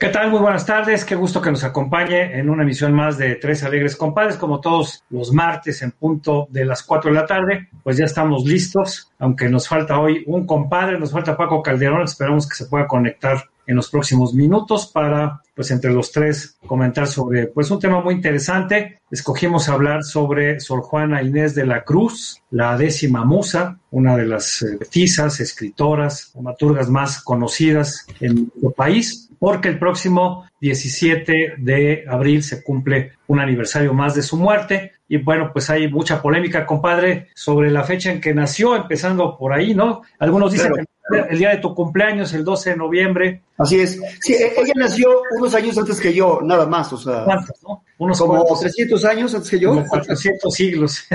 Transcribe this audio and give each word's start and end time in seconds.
¿Qué 0.00 0.08
tal? 0.08 0.30
Muy 0.30 0.40
buenas 0.40 0.64
tardes. 0.64 1.04
Qué 1.04 1.14
gusto 1.14 1.42
que 1.42 1.50
nos 1.50 1.62
acompañe 1.62 2.38
en 2.38 2.48
una 2.48 2.62
emisión 2.62 2.94
más 2.94 3.18
de 3.18 3.34
Tres 3.34 3.64
Alegres 3.64 3.96
Compadres, 3.96 4.36
como 4.36 4.58
todos 4.58 5.04
los 5.10 5.30
martes 5.30 5.82
en 5.82 5.90
punto 5.90 6.48
de 6.48 6.64
las 6.64 6.82
4 6.82 7.10
de 7.10 7.16
la 7.20 7.26
tarde. 7.26 7.68
Pues 7.82 7.98
ya 7.98 8.06
estamos 8.06 8.46
listos, 8.46 9.12
aunque 9.18 9.50
nos 9.50 9.68
falta 9.68 10.00
hoy 10.00 10.24
un 10.26 10.46
compadre, 10.46 10.98
nos 10.98 11.12
falta 11.12 11.36
Paco 11.36 11.62
Calderón. 11.62 12.04
Esperamos 12.04 12.48
que 12.48 12.54
se 12.54 12.64
pueda 12.64 12.86
conectar 12.86 13.44
en 13.66 13.76
los 13.76 13.90
próximos 13.90 14.32
minutos 14.32 14.86
para, 14.86 15.42
pues 15.54 15.70
entre 15.70 15.92
los 15.92 16.10
tres, 16.10 16.56
comentar 16.66 17.06
sobre, 17.06 17.48
pues 17.48 17.70
un 17.70 17.78
tema 17.78 18.00
muy 18.00 18.14
interesante. 18.14 19.00
Escogimos 19.10 19.68
hablar 19.68 20.02
sobre 20.02 20.60
Sor 20.60 20.80
Juana 20.80 21.22
Inés 21.22 21.54
de 21.54 21.66
la 21.66 21.84
Cruz, 21.84 22.42
la 22.50 22.78
décima 22.78 23.26
musa, 23.26 23.78
una 23.90 24.16
de 24.16 24.24
las 24.24 24.62
eh, 24.62 24.78
fisas, 24.90 25.40
escritoras, 25.40 26.30
dramaturgas 26.32 26.88
más 26.88 27.22
conocidas 27.22 28.06
en 28.18 28.50
el 28.62 28.72
país 28.72 29.29
porque 29.40 29.68
el 29.68 29.78
próximo 29.78 30.46
17 30.60 31.54
de 31.58 32.04
abril 32.06 32.44
se 32.44 32.62
cumple 32.62 33.12
un 33.26 33.40
aniversario 33.40 33.94
más 33.94 34.14
de 34.14 34.22
su 34.22 34.36
muerte. 34.36 34.92
Y 35.08 35.16
bueno, 35.16 35.50
pues 35.52 35.70
hay 35.70 35.90
mucha 35.90 36.20
polémica, 36.22 36.66
compadre, 36.66 37.28
sobre 37.34 37.70
la 37.70 37.82
fecha 37.82 38.12
en 38.12 38.20
que 38.20 38.34
nació, 38.34 38.76
empezando 38.76 39.36
por 39.38 39.54
ahí, 39.54 39.74
¿no? 39.74 40.02
Algunos 40.18 40.52
dicen 40.52 40.72
que 40.74 40.84
el 41.30 41.38
día 41.38 41.50
de 41.50 41.56
tu 41.56 41.74
cumpleaños, 41.74 42.34
el 42.34 42.44
12 42.44 42.70
de 42.70 42.76
noviembre, 42.76 43.42
Así 43.56 43.80
es. 43.80 44.00
Sí, 44.20 44.34
e- 44.34 44.54
ella 44.56 44.72
nació 44.76 45.22
unos 45.36 45.54
años 45.54 45.76
antes 45.76 46.00
que 46.00 46.14
yo, 46.14 46.40
nada 46.42 46.66
más, 46.66 46.92
o 46.92 46.96
sea, 46.96 47.24
¿cuántos, 47.24 47.62
no? 47.62 47.82
Unos 47.98 48.18
como 48.18 48.34
cuantos, 48.34 48.60
300 48.60 49.04
años 49.06 49.34
antes 49.34 49.50
que 49.50 49.58
yo. 49.58 49.70
como 49.70 49.86
400 49.86 50.54
siglos. 50.54 51.04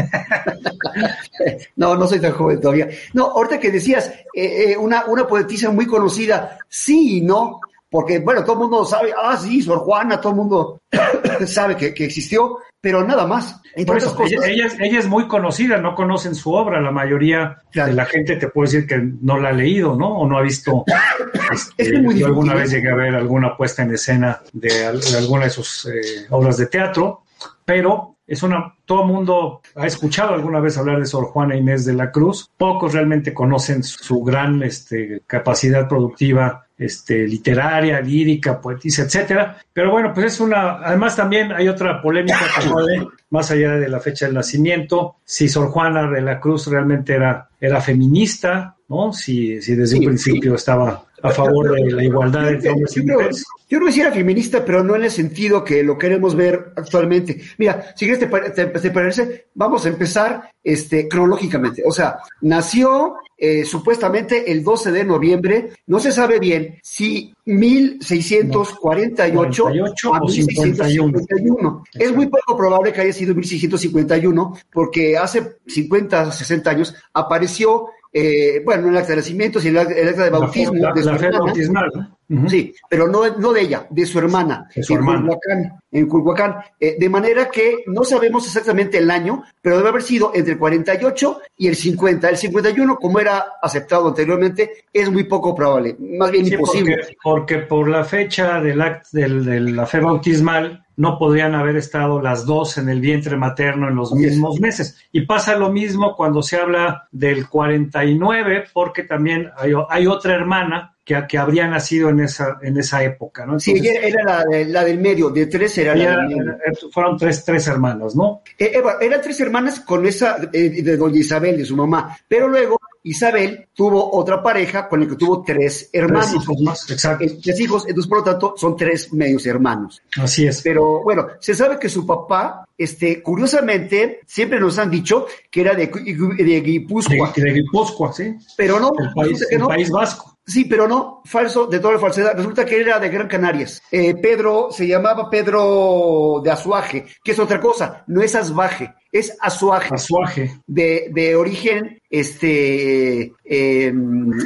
No, 1.75 1.95
no 1.95 2.07
soy 2.07 2.19
tan 2.21 2.31
joven 2.31 2.61
todavía. 2.61 2.87
No, 3.13 3.25
ahorita 3.25 3.59
que 3.59 3.69
decías, 3.69 4.07
eh, 4.33 4.71
eh, 4.71 4.77
una, 4.77 5.05
una 5.05 5.27
poetisa 5.27 5.69
muy 5.69 5.85
conocida, 5.85 6.57
sí 6.69 7.17
y 7.17 7.21
no, 7.21 7.59
porque, 7.89 8.19
bueno, 8.19 8.43
todo 8.43 8.53
el 8.53 8.59
mundo 8.59 8.85
sabe, 8.85 9.13
ah, 9.17 9.37
sí, 9.37 9.61
Sor 9.61 9.79
Juana, 9.79 10.19
todo 10.19 10.31
el 10.31 10.37
mundo 10.37 10.81
sabe 11.45 11.77
que, 11.77 11.93
que 11.93 12.05
existió, 12.05 12.57
pero 12.81 13.03
nada 13.05 13.25
más. 13.25 13.61
Por 13.85 13.97
eso, 13.97 14.09
ella, 14.09 14.37
cosas, 14.37 14.49
ella 14.49 14.65
es, 14.67 14.79
ella 14.79 14.99
es 14.99 15.07
muy 15.07 15.27
conocida, 15.27 15.77
no 15.77 15.95
conocen 15.95 16.33
su 16.35 16.53
obra. 16.53 16.79
La 16.79 16.91
mayoría 16.91 17.57
Claro. 17.71 17.89
de 17.89 17.95
la 17.95 18.05
gente 18.05 18.37
te 18.37 18.47
puede 18.47 18.71
decir 18.71 18.87
que 18.87 18.97
no 19.21 19.37
la 19.37 19.49
ha 19.49 19.53
leído, 19.53 19.95
¿no? 19.95 20.19
O 20.19 20.27
no 20.27 20.37
ha 20.37 20.41
visto. 20.41 20.85
este, 21.51 21.73
Es 21.77 22.01
muy 22.01 22.19
yo 22.19 22.27
alguna 22.27 22.53
vez 22.53 22.71
llegué 22.71 22.89
a 22.89 22.95
ver 22.95 23.15
alguna 23.15 23.57
puesta 23.57 23.83
en 23.83 23.91
escena 23.93 24.41
de, 24.53 24.69
de 24.69 25.17
alguna 25.17 25.45
de 25.45 25.49
sus 25.49 25.85
eh, 25.87 26.25
obras 26.29 26.57
de 26.57 26.67
teatro, 26.67 27.23
pero 27.65 28.14
es 28.27 28.43
una. 28.43 28.73
Todo 28.85 29.01
el 29.01 29.07
mundo 29.07 29.61
ha 29.75 29.87
escuchado 29.87 30.33
alguna 30.33 30.59
vez 30.59 30.77
hablar 30.77 30.99
de 30.99 31.05
Sor 31.05 31.25
Juana 31.25 31.55
Inés 31.55 31.85
de 31.85 31.93
la 31.93 32.11
Cruz. 32.11 32.49
Pocos 32.57 32.93
realmente 32.93 33.33
conocen 33.33 33.83
su 33.83 34.23
gran 34.23 34.61
este, 34.63 35.21
capacidad 35.27 35.87
productiva 35.87 36.65
este, 36.77 37.27
literaria, 37.27 38.01
lírica, 38.01 38.59
poetisa, 38.59 39.03
etcétera. 39.03 39.57
Pero 39.71 39.91
bueno, 39.91 40.13
pues 40.13 40.33
es 40.33 40.39
una. 40.39 40.79
Además, 40.83 41.15
también 41.15 41.51
hay 41.51 41.67
otra 41.67 42.01
polémica 42.01 42.39
que 42.61 42.69
puede, 42.69 43.07
más 43.29 43.51
allá 43.51 43.73
de 43.73 43.89
la 43.89 43.99
fecha 43.99 44.25
del 44.25 44.35
nacimiento, 44.35 45.17
si 45.23 45.47
Sor 45.47 45.69
Juana 45.69 46.09
de 46.09 46.21
la 46.21 46.39
Cruz 46.39 46.67
realmente 46.67 47.13
era, 47.13 47.49
era 47.59 47.81
feminista, 47.81 48.74
¿no? 48.87 49.11
Si, 49.13 49.61
si 49.61 49.75
desde 49.75 49.93
Sí, 49.95 49.99
un 49.99 50.05
principio 50.05 50.55
estaba 50.55 51.03
a 51.21 51.29
favor 51.31 51.71
de 51.73 51.91
la 51.91 52.03
igualdad 52.03 52.49
entre 52.51 52.69
hombres 52.69 52.95
y 52.97 53.01
mujeres. 53.01 53.43
yo 53.67 53.79
sí 53.91 54.01
era 54.01 54.11
feminista, 54.11 54.63
pero 54.63 54.83
no 54.83 54.95
en 54.95 55.05
el 55.05 55.11
sentido 55.11 55.63
que 55.63 55.81
lo 55.81 55.97
queremos 55.97 56.35
ver 56.35 56.71
actualmente. 56.75 57.41
Mira, 57.57 57.93
si 57.95 58.05
quieres 58.05 58.19
te, 58.19 58.27
te- 58.51 58.67
te 58.79 58.91
parece, 58.91 59.47
vamos 59.55 59.85
a 59.85 59.89
empezar 59.89 60.51
este, 60.63 61.07
cronológicamente. 61.07 61.81
O 61.85 61.91
sea, 61.91 62.19
nació 62.41 63.15
eh, 63.37 63.65
supuestamente 63.65 64.51
el 64.51 64.63
12 64.63 64.91
de 64.91 65.03
noviembre, 65.03 65.71
no 65.87 65.99
se 65.99 66.11
sabe 66.11 66.37
bien 66.39 66.75
si 66.83 67.33
1648 67.45 68.77
48 68.79 70.13
a 70.13 70.19
o 70.19 70.25
1651. 70.27 71.83
Es 71.93 72.13
muy 72.15 72.27
poco 72.27 72.55
probable 72.57 72.93
que 72.93 73.01
haya 73.01 73.13
sido 73.13 73.33
1651, 73.33 74.57
porque 74.71 75.17
hace 75.17 75.57
50, 75.65 76.31
60 76.31 76.69
años 76.69 76.95
apareció, 77.13 77.87
eh, 78.17 78.61
bueno, 78.63 78.83
en 78.83 78.89
el 78.93 78.97
acta 78.97 79.09
de 79.09 79.17
nacimiento 79.17 79.59
y 79.61 79.67
el 79.67 79.77
acta 79.77 79.93
el 79.93 80.07
acta 80.07 80.23
de 80.23 80.29
bautismo 80.29 80.73
la, 80.75 80.93
de 80.93 81.03
su 81.03 81.09
la 81.09 81.17
fe 81.17 81.25
hermana. 81.25 81.43
bautismal. 81.45 82.17
Sí, 82.47 82.73
pero 82.89 83.07
no, 83.09 83.27
no 83.37 83.51
de 83.51 83.61
ella, 83.61 83.85
de 83.89 84.05
su 84.05 84.17
hermana, 84.17 84.67
De 84.73 84.81
su 84.81 84.93
en 84.93 84.99
hermana. 84.99 85.19
Culhuacán, 85.19 85.79
en 85.91 86.07
Culhuacán. 86.07 86.55
Eh, 86.79 86.95
de 86.97 87.09
manera 87.09 87.49
que 87.51 87.83
no 87.87 88.05
sabemos 88.05 88.45
exactamente 88.47 88.97
el 88.99 89.11
año, 89.11 89.43
pero 89.61 89.75
debe 89.77 89.89
haber 89.89 90.01
sido 90.01 90.31
entre 90.33 90.53
el 90.53 90.57
48 90.59 91.39
y 91.57 91.67
el 91.67 91.75
50. 91.75 92.29
El 92.29 92.37
51, 92.37 92.95
como 92.95 93.19
era 93.19 93.45
aceptado 93.61 94.07
anteriormente, 94.07 94.85
es 94.93 95.11
muy 95.11 95.25
poco 95.25 95.53
probable, 95.53 95.97
más 95.99 96.31
bien 96.31 96.45
Sí, 96.45 96.53
imposible. 96.53 96.95
Porque, 96.95 97.17
porque 97.21 97.57
por 97.67 97.89
la 97.89 98.05
fecha 98.05 98.61
del 98.61 98.81
act, 98.81 99.07
del, 99.11 99.43
de 99.43 99.59
la 99.59 99.85
fe 99.85 99.99
bautismal 99.99 100.84
no 100.97 101.17
podrían 101.17 101.55
haber 101.55 101.75
estado 101.75 102.21
las 102.21 102.45
dos 102.45 102.77
en 102.77 102.89
el 102.89 103.01
vientre 103.01 103.37
materno 103.37 103.89
en 103.89 103.95
los 103.95 104.13
mismos 104.13 104.59
meses. 104.59 104.97
Y 105.11 105.21
pasa 105.21 105.55
lo 105.55 105.71
mismo 105.71 106.15
cuando 106.15 106.41
se 106.41 106.57
habla 106.57 107.07
del 107.11 107.49
49, 107.49 108.65
porque 108.73 109.03
también 109.03 109.51
hay, 109.57 109.73
hay 109.89 110.07
otra 110.07 110.35
hermana 110.35 110.94
que, 111.05 111.23
que 111.29 111.37
habría 111.37 111.67
nacido 111.67 112.09
en 112.09 112.19
esa, 112.21 112.57
en 112.61 112.77
esa 112.77 113.03
época, 113.03 113.45
¿no? 113.45 113.59
Sí, 113.59 113.71
Entonces, 113.71 113.95
ella 113.95 114.07
era 114.07 114.23
la, 114.23 114.43
de- 114.43 114.65
la 114.65 114.83
del 114.83 114.99
medio, 114.99 115.29
de 115.29 115.45
tres 115.45 115.77
era 115.77 115.95
la 115.95 116.17
del 116.17 116.27
medio. 116.35 116.51
eh, 116.53 116.73
fueron 116.91 117.15
tres, 117.17 117.45
tres 117.45 117.67
hermanos, 117.67 118.15
¿no? 118.15 118.41
Eh, 118.57 118.71
Eva, 118.73 118.97
eran 118.99 119.21
tres 119.21 119.39
hermanas 119.39 119.79
con 119.81 120.05
esa 120.05 120.37
eh, 120.51 120.81
de 120.81 120.97
doña 120.97 121.19
Isabel, 121.19 121.55
de 121.57 121.63
su 121.65 121.75
mamá, 121.77 122.17
pero 122.27 122.47
luego 122.47 122.77
Isabel 123.03 123.67
tuvo 123.75 124.15
otra 124.17 124.41
pareja 124.41 124.89
con 124.89 125.03
el 125.03 125.07
que 125.09 125.15
tuvo 125.15 125.43
tres 125.43 125.91
hermanos. 125.93 126.31
Tres 126.31 126.41
hijos 126.43 126.61
más, 126.61 126.89
exacto. 126.89 127.23
Eh, 127.23 127.37
Tres 127.41 127.59
hijos, 127.59 127.85
entonces 127.87 128.09
por 128.09 128.17
lo 128.17 128.23
tanto 128.23 128.55
son 128.57 128.75
tres 128.75 129.13
medios 129.13 129.45
hermanos. 129.45 130.01
Así 130.17 130.47
es. 130.47 130.63
Pero 130.63 131.03
bueno, 131.03 131.27
se 131.39 131.53
sabe 131.53 131.77
que 131.77 131.87
su 131.87 132.03
papá, 132.03 132.64
este, 132.77 133.21
curiosamente, 133.21 134.21
siempre 134.25 134.59
nos 134.59 134.77
han 134.77 134.91
dicho 134.91 135.27
que 135.49 135.61
era 135.61 135.73
de, 135.73 135.87
de 135.87 136.61
Guipúzcoa, 136.61 137.33
de 137.35 137.53
Guipúzcoa, 137.53 138.13
¿sí? 138.13 138.35
pero 138.57 138.79
no, 138.79 138.91
El 138.97 139.13
país, 139.13 139.47
el 139.49 139.91
vasco. 139.91 140.35
Sí, 140.47 140.65
pero 140.65 140.87
no, 140.87 141.23
falso, 141.25 141.65
de 141.65 141.79
toda 141.79 141.95
la 141.95 141.99
falsedad. 141.99 142.35
Resulta 142.35 142.65
que 142.65 142.79
era 142.79 142.99
de 142.99 143.09
Gran 143.09 143.27
Canarias. 143.27 143.81
Eh, 143.89 144.13
Pedro, 144.13 144.67
se 144.69 144.87
llamaba 144.87 145.27
Pedro 145.27 146.39
de 146.43 146.51
Azuaje, 146.51 147.05
que 147.23 147.31
es 147.31 147.39
otra 147.39 147.59
cosa, 147.59 148.03
no 148.07 148.21
es 148.21 148.35
Azuaje, 148.35 148.93
es 149.11 149.35
Azuaje. 149.39 149.89
Azuaje. 149.95 150.59
de, 150.67 151.09
de 151.11 151.35
origen, 151.35 151.99
este, 152.09 153.33
eh, 153.43 153.91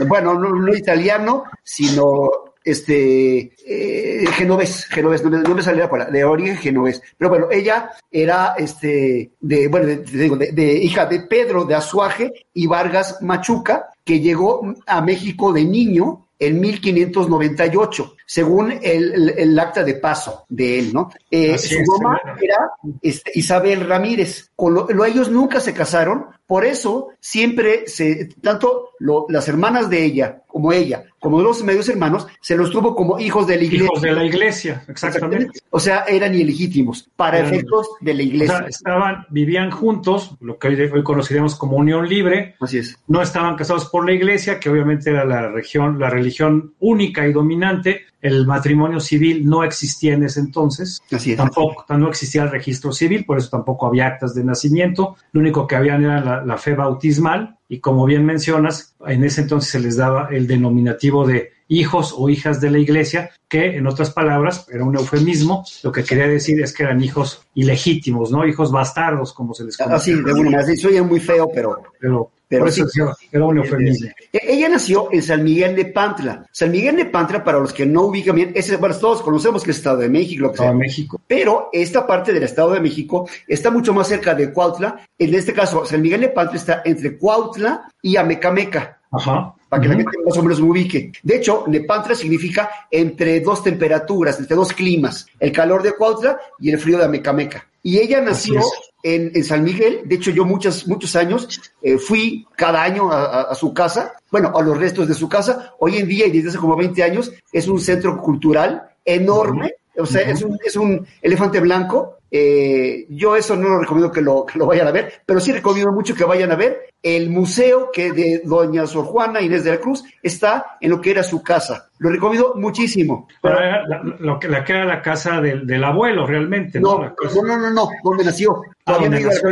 bueno, 0.08 0.36
no, 0.36 0.50
no 0.56 0.74
italiano, 0.74 1.44
sino 1.64 2.30
este 2.72 3.54
eh, 3.66 4.26
genovés, 4.34 4.86
genovés, 4.86 5.24
no 5.24 5.30
me, 5.30 5.40
no 5.40 5.56
me 5.56 5.62
la 5.62 5.90
palabra, 5.90 6.12
de 6.12 6.24
origen 6.24 6.58
genovés. 6.58 7.02
Pero 7.18 7.30
bueno, 7.30 7.48
ella 7.52 7.92
era 8.12 8.56
este 8.58 9.32
de, 9.40 9.68
bueno, 9.68 9.88
de, 9.88 9.98
de, 9.98 10.52
de 10.52 10.74
hija 10.74 11.06
de 11.06 11.22
Pedro 11.22 11.66
de 11.66 11.76
Azuaje 11.76 12.48
y 12.54 12.68
Vargas 12.68 13.22
Machuca, 13.22 13.90
que 14.04 14.20
llegó 14.20 14.74
a 14.86 15.02
México 15.02 15.54
de 15.54 15.66
niño 15.66 16.30
en 16.40 16.62
1598, 16.62 18.16
según 18.26 18.72
el, 18.82 19.34
el, 19.38 19.60
acta 19.60 19.84
de 19.84 19.96
paso 19.96 20.46
de 20.48 20.80
él, 20.80 20.94
¿no? 20.94 21.10
Eh, 21.30 21.58
su 21.58 21.80
mamá 21.86 22.20
era 22.42 22.72
este, 23.02 23.32
Isabel 23.36 23.86
Ramírez. 23.86 24.50
Con 24.56 24.74
lo, 24.74 25.06
ellos 25.06 25.30
nunca 25.30 25.60
se 25.60 25.74
casaron, 25.74 26.28
por 26.50 26.66
eso 26.66 27.10
siempre 27.20 27.84
se, 27.86 28.28
tanto 28.42 28.90
las 29.30 29.48
hermanas 29.48 29.88
de 29.88 30.04
ella 30.04 30.42
como 30.48 30.74
ella, 30.74 31.04
como 31.20 31.44
los 31.44 31.64
medios 31.64 31.88
hermanos, 31.90 32.26
se 32.42 32.58
los 32.58 32.72
tuvo 32.72 32.96
como 32.96 33.20
hijos 33.20 33.46
de 33.46 33.58
la 33.58 33.66
iglesia. 33.66 33.86
Hijos 33.86 34.02
de 34.02 34.12
la 34.14 34.24
iglesia, 34.26 34.84
exactamente. 34.88 35.60
O 35.70 35.80
sea, 35.80 36.06
eran 36.08 36.34
ilegítimos 36.34 37.08
para 37.16 37.38
efectos 37.40 37.90
de 38.02 38.16
la 38.16 38.24
iglesia. 38.24 38.56
O 38.56 38.58
sea, 38.58 38.68
estaban, 38.68 39.28
vivían 39.30 39.70
juntos, 39.70 40.32
lo 40.42 40.58
que 40.58 40.70
hoy, 40.70 41.04
conoceríamos 41.04 41.54
como 41.54 41.78
unión 41.78 42.10
libre. 42.10 42.56
Así 42.60 42.80
es. 42.80 42.98
No 43.08 43.22
estaban 43.22 43.56
casados 43.56 43.86
por 43.86 44.04
la 44.08 44.14
iglesia, 44.14 44.60
que 44.60 44.72
obviamente 44.72 45.12
era 45.12 45.26
la 45.26 45.50
región, 45.50 46.00
la 46.00 46.10
religión 46.10 46.74
única 46.80 47.28
y 47.28 47.32
dominante. 47.32 48.08
El 48.22 48.46
matrimonio 48.46 49.00
civil 49.00 49.48
no 49.48 49.64
existía 49.64 50.14
en 50.14 50.24
ese 50.24 50.42
entonces. 50.42 51.02
Así 51.12 51.32
es. 51.32 51.38
Tampoco, 51.38 51.86
no 51.96 52.10
existía 52.10 52.44
el 52.44 52.52
registro 52.52 52.92
civil, 52.92 53.26
por 53.26 53.38
eso 53.38 53.50
tampoco 53.50 53.88
había 53.88 54.08
actas 54.08 54.36
de 54.36 54.44
nacimiento. 54.44 55.16
Lo 55.32 55.42
único 55.42 55.68
que 55.68 55.76
habían 55.76 56.04
era 56.04 56.46
la 56.46 56.58
fe 56.58 56.74
bautismal 56.74 57.60
y 57.72 57.80
como 57.80 58.06
bien 58.06 58.26
mencionas, 58.26 58.96
en 59.06 59.24
ese 59.24 59.42
entonces 59.42 59.70
se 59.70 59.80
les 59.80 59.96
daba 59.96 60.30
el 60.32 60.48
denominativo 60.48 61.26
de 61.28 61.52
hijos 61.68 62.16
o 62.18 62.28
hijas 62.28 62.60
de 62.60 62.72
la 62.72 62.80
iglesia, 62.80 63.30
que 63.48 63.78
en 63.78 63.86
otras 63.86 64.10
palabras 64.10 64.66
era 64.74 64.84
un 64.84 64.98
eufemismo, 64.98 65.64
lo 65.84 65.92
que 65.92 66.04
quería 66.04 66.28
decir 66.28 66.60
es 66.64 66.74
que 66.74 66.82
eran 66.82 67.02
hijos 67.04 67.44
ilegítimos, 67.54 68.32
¿no? 68.32 68.46
Hijos 68.48 68.72
bastardos, 68.72 69.34
como 69.34 69.54
se 69.54 69.66
les 69.66 69.78
conoce. 69.78 69.96
Ah, 69.96 70.00
sí, 70.00 70.14
de 70.14 70.34
manera, 70.34 71.04
muy 71.04 71.20
feo, 71.20 71.48
pero... 71.54 71.84
Pero, 72.00 72.32
pero 72.50 72.66
eso 72.66 72.86
era 73.32 73.46
un 73.46 73.60
eufemismo. 73.60 74.10
Ella 74.34 74.70
nació 74.70 75.08
en 75.12 75.22
San 75.22 75.44
Miguel 75.44 75.76
de 75.76 75.86
Pantla. 75.86 76.48
San 76.52 76.72
Miguel 76.72 76.96
de 76.96 77.06
Pantla, 77.06 77.44
para 77.44 77.60
los 77.60 77.72
que 77.72 77.86
no 77.86 78.06
ubican 78.06 78.36
bien, 78.36 78.52
es, 78.56 78.78
bueno, 78.80 78.96
todos 78.98 79.22
conocemos 79.22 79.64
que 79.64 79.70
es 79.70 79.78
Estado 79.78 79.98
de 79.98 80.10
México, 80.10 80.42
lo 80.42 80.50
que 80.50 80.56
Estado 80.56 80.72
de 80.72 80.80
México. 80.80 81.22
Pero 81.28 81.70
esta 81.72 82.08
parte 82.08 82.34
del 82.34 82.42
Estado 82.42 82.72
de 82.72 82.80
México 82.80 83.30
está 83.48 83.70
mucho 83.70 83.94
más 83.94 84.08
cerca 84.08 84.34
de 84.34 84.52
Cuautla. 84.52 85.00
En 85.18 85.36
este 85.36 85.54
caso, 85.54 85.86
San 85.86 86.02
Miguel 86.02 86.22
de 86.22 86.30
Pantla 86.30 86.58
está 86.58 86.82
entre 86.84 87.18
Cuautla 87.18 87.88
y 88.02 88.18
Amecameca. 88.18 89.00
Ajá. 89.12 89.54
Para 89.70 89.84
que 89.84 89.88
la 89.88 89.96
gente 89.96 90.18
más 90.26 90.36
o 90.36 90.42
menos 90.42 90.60
me 90.60 90.70
ubique. 90.70 91.12
De 91.22 91.36
hecho, 91.36 91.66
Nepantra 91.68 92.16
significa 92.16 92.88
entre 92.90 93.42
dos 93.42 93.62
temperaturas, 93.62 94.40
entre 94.40 94.56
dos 94.56 94.74
climas, 94.74 95.28
el 95.40 95.52
calor 95.52 95.84
de 95.84 95.94
Cuautla 95.94 96.40
y 96.60 96.72
el 96.72 96.80
frío 96.80 96.98
de 96.98 97.06
Amecameca. 97.06 97.68
Y 97.84 98.00
ella 98.00 98.22
nació 98.22 98.62
en, 99.04 99.44
San 99.44 99.64
Miguel, 99.64 100.02
de 100.06 100.16
hecho 100.16 100.32
yo 100.32 100.46
muchos, 100.46 100.88
muchos 100.88 101.16
años 101.16 101.62
eh, 101.82 101.98
fui 101.98 102.46
cada 102.56 102.84
año 102.84 103.12
a, 103.12 103.54
su 103.56 103.74
casa, 103.74 104.14
bueno, 104.32 104.52
a 104.56 104.62
los 104.62 104.78
restos 104.78 105.08
de 105.08 105.14
su 105.14 105.30
casa. 105.30 105.74
Hoy 105.80 105.98
en 105.98 106.08
día, 106.08 106.28
y 106.28 106.32
desde 106.32 106.50
hace 106.50 106.58
como 106.58 106.76
20 106.76 107.02
años, 107.04 107.32
es 107.52 107.68
un 107.68 107.80
centro 107.80 108.18
cultural 108.22 108.90
enorme, 109.06 109.76
o 109.98 110.06
sea, 110.06 110.22
es, 110.22 110.42
un, 110.42 110.58
es 110.64 110.76
un 110.76 111.06
elefante 111.22 111.60
blanco. 111.60 112.19
Eh, 112.32 113.06
yo 113.10 113.36
eso 113.36 113.56
no 113.56 113.70
lo 113.70 113.80
recomiendo 113.80 114.12
que 114.12 114.22
lo, 114.22 114.46
que 114.46 114.60
lo 114.60 114.66
vayan 114.66 114.88
a 114.88 114.92
ver, 114.92 115.22
pero 115.26 115.40
sí 115.40 115.52
recomiendo 115.52 115.92
mucho 115.92 116.16
que 116.16 116.24
vayan 116.24 116.52
a 116.52 116.56
ver 116.56 116.90
el 117.02 117.30
museo 117.30 117.90
que 117.92 118.12
de 118.12 118.42
doña 118.44 118.86
Sor 118.86 119.06
Juana 119.06 119.42
Inés 119.42 119.64
de 119.64 119.72
la 119.72 119.80
Cruz 119.80 120.04
está 120.22 120.78
en 120.82 120.90
lo 120.90 121.00
que 121.00 121.12
era 121.12 121.24
su 121.24 121.42
casa. 121.42 121.90
Lo 122.00 122.10
recomiendo 122.10 122.54
muchísimo. 122.56 123.28
la, 123.44 124.02
lo 124.20 124.40
que, 124.40 124.48
la 124.48 124.64
que 124.64 124.72
era 124.74 124.86
la 124.86 125.02
casa 125.02 125.42
del, 125.42 125.68
del 125.68 125.84
abuelo, 125.84 126.26
realmente. 126.26 126.80
No, 126.80 127.00
no, 127.00 127.44
no, 127.44 127.58
no, 127.58 127.70
no, 127.72 127.90
donde 128.04 128.24
nació. 128.24 128.62
Ah, 128.86 128.94
donde, 128.94 129.20
nació, 129.20 129.50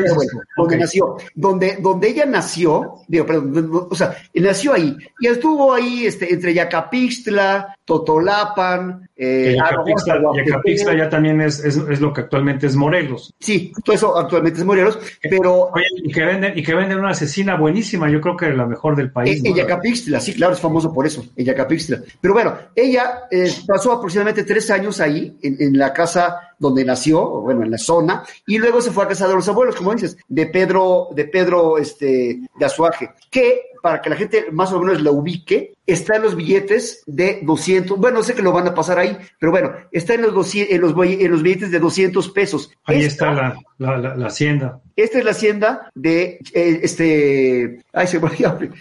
donde 0.55 0.77
nació. 0.77 1.17
Donde, 1.35 1.77
donde 1.81 2.07
ella 2.07 2.25
nació, 2.25 2.95
digo, 3.07 3.25
perdón, 3.25 3.87
o 3.89 3.95
sea, 3.95 4.15
nació 4.33 4.73
ahí. 4.73 4.95
Y 5.19 5.27
estuvo 5.27 5.73
ahí 5.73 6.05
este, 6.05 6.33
entre 6.33 6.53
Yacapixtla, 6.53 7.75
Totolapan, 7.83 9.09
eh, 9.15 9.55
Yacapixtla, 9.57 10.95
ya 10.95 11.09
también 11.09 11.41
es, 11.41 11.63
es, 11.63 11.77
es, 11.77 11.99
lo 11.99 12.13
que 12.13 12.21
actualmente 12.21 12.66
es 12.67 12.75
Morelos. 12.75 13.33
Sí, 13.39 13.71
todo 13.83 13.95
eso 13.95 14.17
actualmente 14.17 14.59
es 14.59 14.65
Morelos, 14.65 14.99
pero... 15.21 15.69
Oye, 15.73 15.85
y 16.03 16.11
que 16.11 16.23
venden, 16.23 16.57
y 16.57 16.63
que 16.63 16.75
venden 16.75 16.99
una 16.99 17.13
buenísima, 17.57 18.09
yo 18.09 18.21
creo 18.21 18.37
que 18.37 18.49
la 18.49 18.65
mejor 18.65 18.95
del 18.95 19.11
país. 19.11 19.41
Ella 19.43 19.65
Capixtla, 19.65 20.19
sí, 20.19 20.33
claro, 20.33 20.53
es 20.53 20.59
famoso 20.59 20.93
por 20.93 21.05
eso, 21.05 21.25
ella 21.35 21.55
Capixtla. 21.55 22.01
Pero 22.21 22.33
bueno, 22.33 22.55
ella 22.75 23.23
eh, 23.31 23.51
pasó 23.65 23.91
aproximadamente 23.91 24.43
tres 24.43 24.69
años 24.69 24.99
ahí, 24.99 25.37
en, 25.41 25.77
la 25.77 25.93
casa 25.93 26.53
donde 26.57 26.83
nació, 26.83 27.41
bueno, 27.41 27.63
en 27.63 27.71
la 27.71 27.77
zona, 27.77 28.23
y 28.45 28.57
luego 28.57 28.81
se 28.81 28.91
fue 28.91 29.03
a 29.03 29.07
casa 29.07 29.27
de 29.27 29.35
los 29.35 29.47
abuelos, 29.47 29.75
como 29.75 29.93
dices, 29.93 30.17
de 30.27 30.47
Pedro, 30.47 31.09
de 31.11 31.25
Pedro, 31.25 31.77
este, 31.77 32.41
de 32.57 32.65
Azuaje, 32.65 33.11
que 33.29 33.61
para 33.81 34.01
que 34.01 34.09
la 34.09 34.15
gente 34.15 34.45
más 34.51 34.71
o 34.71 34.79
menos 34.79 35.01
la 35.01 35.11
ubique, 35.11 35.73
está 35.85 36.17
en 36.17 36.23
los 36.23 36.35
billetes 36.35 37.03
de 37.05 37.39
200, 37.43 37.97
bueno, 37.97 38.21
sé 38.21 38.35
que 38.35 38.41
lo 38.41 38.51
van 38.51 38.67
a 38.67 38.73
pasar 38.73 38.99
ahí, 38.99 39.17
pero 39.39 39.51
bueno, 39.51 39.71
está 39.91 40.13
en 40.13 40.23
los, 40.23 40.55
en 40.55 40.81
los, 40.81 40.93
en 41.05 41.31
los 41.31 41.41
billetes 41.41 41.71
de 41.71 41.79
200 41.79 42.29
pesos. 42.29 42.71
Ahí 42.85 43.03
está 43.03 43.31
la, 43.77 43.97
la, 43.97 44.27
hacienda. 44.27 44.81
Esta 44.95 45.19
es 45.19 45.25
la 45.25 45.31
hacienda 45.31 45.89
de, 45.95 46.39
eh, 46.53 46.79
este, 46.83 47.83
ay, 47.93 48.07
se 48.07 48.19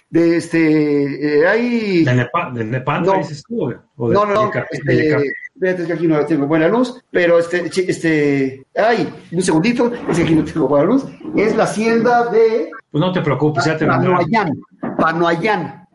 de 0.09 0.37
este, 0.37 1.39
eh, 1.39 1.47
hay... 1.47 2.03
De, 2.03 2.13
Nepa, 2.13 2.51
de 2.51 2.63
Nepal, 2.65 3.03
no, 3.03 3.17
dices 3.17 3.43
tú, 3.47 3.73
o 3.95 4.09
de, 4.09 4.13
no, 4.13 4.25
no, 4.25 4.51
este, 4.71 5.33
Fíjate 5.59 5.85
que 5.87 5.93
aquí 5.93 6.07
no 6.07 6.23
tengo 6.25 6.45
buena 6.45 6.67
luz, 6.67 7.01
pero 7.09 7.39
este, 7.39 7.65
este, 7.65 8.63
ay, 8.75 9.11
un 9.31 9.41
segundito, 9.41 9.91
es 10.07 10.17
que 10.17 10.23
aquí 10.23 10.35
no 10.35 10.43
tengo 10.43 10.67
buena 10.67 10.85
luz. 10.85 11.05
Es 11.35 11.55
la 11.55 11.63
hacienda 11.63 12.29
de. 12.29 12.69
Pues 12.91 12.99
no 12.99 13.11
te 13.11 13.21
preocupes, 13.21 13.65
ya 13.65 13.75
te 13.75 13.85
Panoayán, 13.85 14.53
Panoayán. 15.07 15.87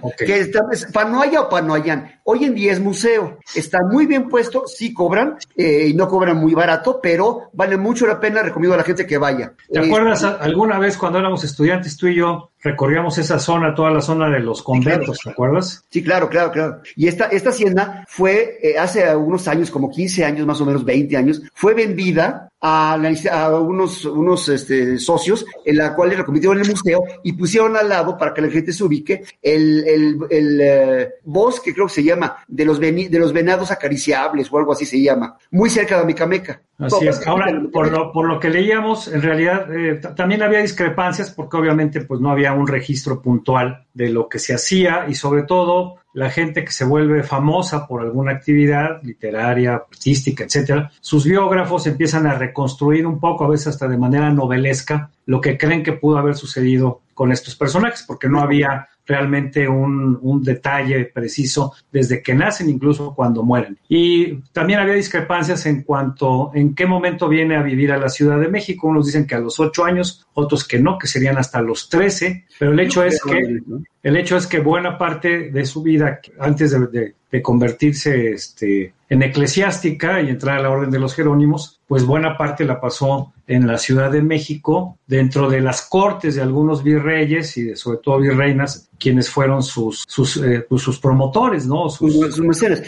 Okay. 0.00 0.26
Que 0.26 0.40
está, 0.40 0.60
Panoaya 0.92 1.40
o 1.40 1.48
Panoayán. 1.48 2.20
Hoy 2.24 2.44
en 2.44 2.54
día 2.54 2.72
es 2.72 2.80
museo. 2.80 3.38
Está 3.54 3.78
muy 3.90 4.04
bien 4.04 4.28
puesto, 4.28 4.66
sí 4.66 4.92
cobran, 4.92 5.38
eh, 5.56 5.86
y 5.88 5.94
no 5.94 6.06
cobran 6.06 6.36
muy 6.36 6.52
barato, 6.52 7.00
pero 7.02 7.48
vale 7.54 7.78
mucho 7.78 8.06
la 8.06 8.20
pena. 8.20 8.42
Recomiendo 8.42 8.74
a 8.74 8.76
la 8.76 8.84
gente 8.84 9.06
que 9.06 9.16
vaya. 9.16 9.54
¿Te 9.72 9.78
acuerdas 9.78 10.22
alguna 10.22 10.78
vez 10.78 10.98
cuando 10.98 11.18
éramos 11.18 11.42
estudiantes 11.44 11.96
tú 11.96 12.08
y 12.08 12.16
yo 12.16 12.50
recorríamos 12.62 13.18
esa 13.18 13.38
zona, 13.38 13.74
toda 13.74 13.90
la 13.90 14.00
zona 14.00 14.28
de 14.28 14.40
los 14.40 14.62
conventos, 14.62 15.18
¿te 15.22 15.30
acuerdas? 15.30 15.84
Sí, 15.90 16.02
claro, 16.02 16.28
claro, 16.28 16.50
claro. 16.50 16.80
Y 16.96 17.08
esta, 17.08 17.26
esta 17.26 17.50
hacienda 17.50 18.04
fue 18.08 18.58
eh, 18.62 18.78
hace 18.78 19.14
unos 19.14 19.46
años, 19.48 19.70
como 19.70 19.90
15 19.90 20.24
años, 20.24 20.46
más 20.46 20.60
o 20.60 20.66
menos 20.66 20.84
20 20.84 21.16
años, 21.16 21.42
fue 21.54 21.74
vendida 21.74 22.50
a, 22.60 22.94
a 22.94 23.60
unos, 23.60 24.04
unos 24.04 24.48
este, 24.48 24.98
socios, 24.98 25.46
en 25.64 25.76
la 25.76 25.94
cual 25.94 26.10
le 26.10 26.24
convirtieron 26.24 26.58
en 26.58 26.64
el 26.64 26.70
museo 26.70 27.02
y 27.22 27.32
pusieron 27.32 27.76
al 27.76 27.88
lado, 27.88 28.16
para 28.18 28.34
que 28.34 28.42
la 28.42 28.50
gente 28.50 28.72
se 28.72 28.84
ubique, 28.84 29.22
el, 29.42 29.86
el, 29.86 30.18
el 30.30 30.60
eh, 30.60 31.08
bosque, 31.24 31.72
creo 31.72 31.86
que 31.86 31.94
se 31.94 32.04
llama, 32.04 32.36
de 32.48 32.64
los, 32.64 32.80
de 32.80 33.18
los 33.18 33.32
venados 33.32 33.70
acariciables 33.70 34.52
o 34.52 34.58
algo 34.58 34.72
así 34.72 34.84
se 34.84 35.00
llama, 35.00 35.36
muy 35.50 35.70
cerca 35.70 35.96
de 35.96 36.02
Amicameca. 36.02 36.60
Así 36.78 37.08
es. 37.08 37.26
Ahora, 37.26 37.60
por 37.72 37.90
lo, 37.90 38.12
por 38.12 38.28
lo 38.28 38.38
que 38.38 38.50
leíamos, 38.50 39.08
en 39.08 39.20
realidad 39.20 39.66
eh, 39.74 40.00
también 40.14 40.42
había 40.42 40.60
discrepancias 40.60 41.30
porque 41.32 41.56
obviamente 41.56 42.02
pues 42.02 42.20
no 42.20 42.30
había 42.30 42.47
un 42.52 42.66
registro 42.66 43.20
puntual 43.22 43.86
de 43.94 44.10
lo 44.10 44.28
que 44.28 44.38
se 44.38 44.54
hacía 44.54 45.06
y 45.08 45.14
sobre 45.14 45.42
todo 45.42 45.96
la 46.12 46.30
gente 46.30 46.64
que 46.64 46.72
se 46.72 46.84
vuelve 46.84 47.22
famosa 47.22 47.86
por 47.86 48.02
alguna 48.02 48.32
actividad 48.32 49.02
literaria, 49.02 49.74
artística, 49.74 50.44
etcétera, 50.44 50.90
sus 51.00 51.24
biógrafos 51.24 51.86
empiezan 51.86 52.26
a 52.26 52.34
reconstruir 52.34 53.06
un 53.06 53.20
poco, 53.20 53.44
a 53.44 53.48
veces 53.48 53.68
hasta 53.68 53.88
de 53.88 53.98
manera 53.98 54.30
novelesca, 54.30 55.10
lo 55.26 55.40
que 55.40 55.56
creen 55.56 55.82
que 55.82 55.92
pudo 55.92 56.18
haber 56.18 56.34
sucedido 56.34 57.02
con 57.14 57.30
estos 57.30 57.54
personajes, 57.54 58.04
porque 58.06 58.28
no 58.28 58.40
había 58.40 58.88
realmente 59.08 59.66
un, 59.66 60.18
un, 60.20 60.44
detalle 60.44 61.06
preciso 61.06 61.72
desde 61.90 62.22
que 62.22 62.34
nacen, 62.34 62.68
incluso 62.68 63.14
cuando 63.14 63.42
mueren. 63.42 63.78
Y 63.88 64.36
también 64.52 64.80
había 64.80 64.94
discrepancias 64.94 65.64
en 65.66 65.82
cuanto 65.82 66.50
en 66.54 66.74
qué 66.74 66.86
momento 66.86 67.26
viene 67.28 67.56
a 67.56 67.62
vivir 67.62 67.90
a 67.90 67.96
la 67.96 68.10
Ciudad 68.10 68.38
de 68.38 68.48
México. 68.48 68.86
Unos 68.86 69.06
dicen 69.06 69.26
que 69.26 69.34
a 69.34 69.40
los 69.40 69.58
ocho 69.58 69.84
años, 69.84 70.26
otros 70.34 70.68
que 70.68 70.78
no, 70.78 70.98
que 70.98 71.06
serían 71.06 71.38
hasta 71.38 71.62
los 71.62 71.88
trece, 71.88 72.44
pero 72.58 72.72
el 72.72 72.80
hecho 72.80 73.02
es 73.02 73.20
que 73.22 73.60
el 74.02 74.16
hecho 74.16 74.36
es 74.36 74.46
que 74.46 74.60
buena 74.60 74.96
parte 74.96 75.50
de 75.50 75.64
su 75.64 75.82
vida, 75.82 76.20
antes 76.38 76.70
de, 76.70 76.86
de 76.86 77.14
convertirse 77.42 78.32
este, 78.32 78.94
en 79.08 79.22
eclesiástica 79.22 80.20
y 80.20 80.28
entrar 80.28 80.58
a 80.58 80.62
la 80.62 80.70
Orden 80.70 80.90
de 80.90 80.98
los 80.98 81.14
Jerónimos, 81.14 81.80
pues 81.86 82.04
buena 82.04 82.36
parte 82.36 82.64
la 82.64 82.80
pasó 82.80 83.32
en 83.46 83.66
la 83.66 83.78
Ciudad 83.78 84.10
de 84.10 84.22
México, 84.22 84.98
dentro 85.06 85.48
de 85.48 85.60
las 85.60 85.82
cortes 85.82 86.34
de 86.34 86.42
algunos 86.42 86.82
virreyes 86.82 87.56
y 87.56 87.64
de, 87.64 87.76
sobre 87.76 87.98
todo 87.98 88.18
virreinas, 88.18 88.88
quienes 88.98 89.30
fueron 89.30 89.62
sus, 89.62 90.04
sus, 90.06 90.36
eh, 90.38 90.66
pues, 90.68 90.82
sus 90.82 90.98
promotores, 90.98 91.66
¿no? 91.66 91.88
Sus, 91.88 92.14
sus 92.14 92.40
mecenas. 92.40 92.82